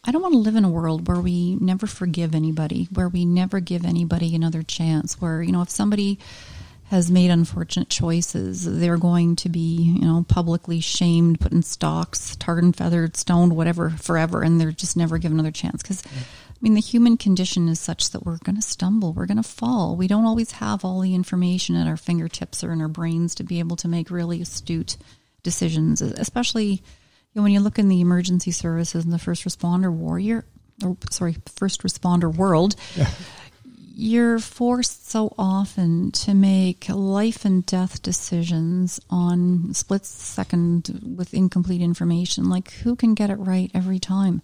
I 0.05 0.11
don't 0.11 0.22
want 0.22 0.32
to 0.32 0.38
live 0.38 0.57
in 0.57 0.64
a 0.64 0.68
world 0.68 1.07
where 1.07 1.20
we 1.20 1.55
never 1.61 1.86
forgive 1.86 2.34
anybody, 2.34 2.88
where 2.92 3.09
we 3.09 3.24
never 3.24 3.61
give 3.61 3.84
anybody 3.84 4.34
another 4.34 4.64
chance, 4.64 5.20
where, 5.20 5.44
you 5.44 5.53
know, 5.53 5.62
if 5.62 5.70
somebody 5.70 6.18
has 6.93 7.11
made 7.11 7.30
unfortunate 7.30 7.88
choices, 7.88 8.66
they're 8.66 8.99
going 8.99 9.34
to 9.34 9.49
be, 9.49 9.97
you 9.99 10.07
know, 10.07 10.26
publicly 10.28 10.78
shamed, 10.78 11.40
put 11.40 11.51
in 11.51 11.62
stocks, 11.62 12.36
tarred 12.36 12.62
and 12.62 12.76
feathered, 12.76 13.16
stoned, 13.16 13.57
whatever, 13.57 13.88
forever, 13.88 14.43
and 14.43 14.61
they're 14.61 14.72
just 14.72 14.95
never 14.95 15.16
given 15.16 15.38
another 15.38 15.51
chance. 15.51 15.82
Because. 15.82 16.03
I 16.07 16.64
mean, 16.64 16.74
the 16.74 16.80
human 16.80 17.16
condition 17.16 17.68
is 17.68 17.80
such 17.80 18.11
that 18.11 18.24
we're 18.24 18.38
going 18.45 18.55
to 18.55 18.62
stumble, 18.62 19.14
we're 19.14 19.26
going 19.26 19.43
to 19.43 19.43
fall. 19.43 19.97
We 19.97 20.07
don't 20.07 20.26
always 20.26 20.53
have 20.53 20.84
all 20.84 21.01
the 21.01 21.12
information 21.12 21.74
at 21.74 21.88
our 21.88 21.97
fingertips 21.97 22.62
or 22.62 22.70
in 22.70 22.80
our 22.80 22.86
brains 22.86 23.34
to 23.34 23.43
be 23.43 23.59
able 23.59 23.74
to 23.78 23.88
make 23.88 24.12
really 24.12 24.40
astute 24.40 24.97
decisions, 25.43 26.01
especially 26.03 26.64
you 26.68 26.80
know, 27.34 27.43
when 27.43 27.51
you 27.51 27.59
look 27.59 27.80
in 27.80 27.88
the 27.88 28.01
emergency 28.01 28.53
services 28.53 29.03
and 29.03 29.12
the 29.12 29.18
first 29.18 29.45
responder 29.45 29.90
warrior, 29.90 30.45
or 30.84 30.97
sorry, 31.11 31.36
first 31.57 31.82
responder 31.82 32.32
world. 32.32 32.76
Yeah 32.95 33.11
you're 33.95 34.38
forced 34.38 35.09
so 35.09 35.34
often 35.38 36.11
to 36.12 36.34
make 36.34 36.88
life 36.88 37.45
and 37.45 37.64
death 37.66 38.03
decisions 38.03 39.01
on 39.11 39.74
split 39.74 40.07
second 40.07 41.14
with 41.16 41.34
incomplete 41.34 41.80
information. 41.80 42.49
Like, 42.49 42.72
who 42.72 42.97
can 42.97 43.14
get 43.14 43.30
it 43.30 43.36
right 43.36 43.70
every 43.74 43.99
time? 43.99 44.43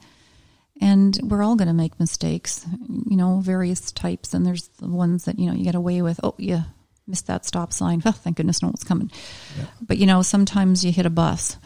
And 0.81 1.19
we're 1.23 1.43
all 1.43 1.57
going 1.57 1.69
to 1.69 1.75
make 1.75 1.99
mistakes, 1.99 2.65
you 2.89 3.17
know, 3.17 3.41
various 3.41 3.91
types. 3.91 4.35
And 4.35 4.47
there's 4.47 4.69
the 4.79 4.89
ones 4.89 5.25
that, 5.25 5.39
you 5.39 5.47
know, 5.47 5.53
you 5.55 5.65
get 5.65 5.75
away 5.75 6.03
with. 6.03 6.21
Oh, 6.23 6.35
yeah, 6.39 6.65
missed 7.07 7.27
that 7.27 7.45
stop 7.45 7.73
sign. 7.73 8.03
Oh, 8.05 8.13
thank 8.13 8.37
goodness 8.37 8.63
no 8.63 8.69
one's 8.69 8.85
coming. 8.85 9.11
Yeah. 9.59 9.65
But, 9.81 9.99
you 9.99 10.07
know, 10.07 10.23
sometimes 10.23 10.85
you 10.85 10.93
hit 10.93 11.07
a 11.07 11.11
bus 11.11 11.57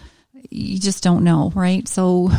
you 0.51 0.78
just 0.78 1.03
don't 1.03 1.24
know, 1.24 1.53
right? 1.55 1.86
So 1.88 2.30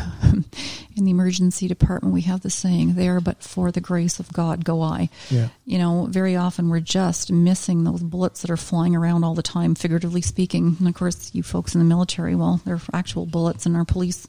in 0.95 1.05
the 1.05 1.11
emergency 1.11 1.67
department, 1.67 2.13
we 2.13 2.21
have 2.21 2.41
the 2.41 2.49
saying, 2.49 2.95
there, 2.95 3.19
but 3.19 3.41
for 3.41 3.71
the 3.71 3.81
grace 3.81 4.19
of 4.19 4.31
God 4.31 4.63
go 4.65 4.81
I. 4.81 5.09
Yeah. 5.29 5.49
You 5.65 5.77
know, 5.77 6.07
very 6.09 6.35
often 6.35 6.69
we're 6.69 6.79
just 6.79 7.31
missing 7.31 7.83
those 7.83 8.03
bullets 8.03 8.41
that 8.41 8.51
are 8.51 8.57
flying 8.57 8.95
around 8.95 9.23
all 9.23 9.35
the 9.35 9.43
time, 9.43 9.75
figuratively 9.75 10.21
speaking. 10.21 10.75
And 10.79 10.87
of 10.87 10.93
course, 10.93 11.31
you 11.33 11.43
folks 11.43 11.73
in 11.73 11.79
the 11.79 11.85
military, 11.85 12.35
well, 12.35 12.61
they're 12.65 12.81
actual 12.93 13.25
bullets, 13.25 13.65
and 13.65 13.75
our 13.75 13.85
police, 13.85 14.27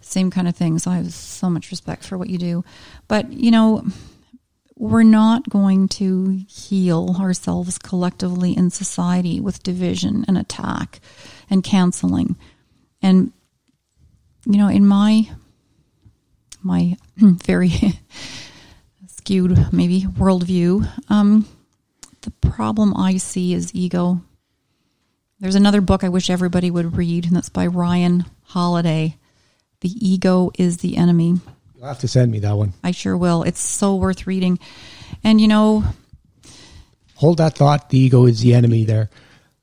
same 0.00 0.30
kind 0.30 0.48
of 0.48 0.56
thing. 0.56 0.78
So 0.78 0.90
I 0.90 0.96
have 0.96 1.12
so 1.12 1.50
much 1.50 1.70
respect 1.70 2.04
for 2.04 2.18
what 2.18 2.30
you 2.30 2.38
do. 2.38 2.64
But, 3.06 3.32
you 3.32 3.50
know, 3.50 3.84
we're 4.76 5.02
not 5.02 5.48
going 5.50 5.88
to 5.88 6.42
heal 6.48 7.16
ourselves 7.20 7.76
collectively 7.76 8.56
in 8.56 8.70
society 8.70 9.38
with 9.38 9.62
division 9.62 10.24
and 10.26 10.38
attack 10.38 11.00
and 11.50 11.62
canceling 11.62 12.36
and 13.02 13.32
you 14.46 14.58
know, 14.58 14.68
in 14.68 14.86
my 14.86 15.28
my 16.62 16.96
very 17.16 17.70
skewed 19.06 19.72
maybe 19.72 20.02
worldview, 20.02 20.88
um, 21.10 21.46
the 22.22 22.30
problem 22.30 22.96
I 22.96 23.16
see 23.16 23.54
is 23.54 23.74
ego. 23.74 24.20
There's 25.38 25.54
another 25.54 25.80
book 25.80 26.04
I 26.04 26.10
wish 26.10 26.28
everybody 26.28 26.70
would 26.70 26.96
read, 26.96 27.26
and 27.26 27.34
that's 27.34 27.48
by 27.48 27.66
Ryan 27.66 28.26
Holiday. 28.42 29.16
The 29.80 29.88
ego 29.88 30.50
is 30.58 30.78
the 30.78 30.98
enemy. 30.98 31.40
You'll 31.74 31.86
have 31.86 32.00
to 32.00 32.08
send 32.08 32.30
me 32.30 32.40
that 32.40 32.56
one. 32.56 32.74
I 32.84 32.90
sure 32.90 33.16
will. 33.16 33.42
It's 33.44 33.60
so 33.60 33.96
worth 33.96 34.26
reading. 34.26 34.58
And 35.24 35.40
you 35.40 35.48
know, 35.48 35.82
hold 37.14 37.38
that 37.38 37.56
thought. 37.56 37.88
The 37.88 37.98
ego 37.98 38.26
is 38.26 38.40
the 38.40 38.52
enemy. 38.52 38.84
There, 38.84 39.08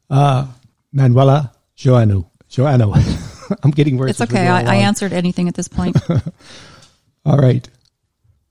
uh, 0.09 0.47
Manuela 0.91 1.51
Joannou. 1.77 2.27
Joanna, 2.49 2.87
I'm 3.63 3.71
getting 3.71 3.97
worse. 3.97 4.11
It's 4.11 4.21
okay. 4.21 4.47
I, 4.47 4.61
I, 4.61 4.75
answered 4.77 5.13
anything 5.13 5.47
at 5.47 5.55
this 5.55 5.67
point. 5.67 5.97
All 7.25 7.37
right. 7.37 7.67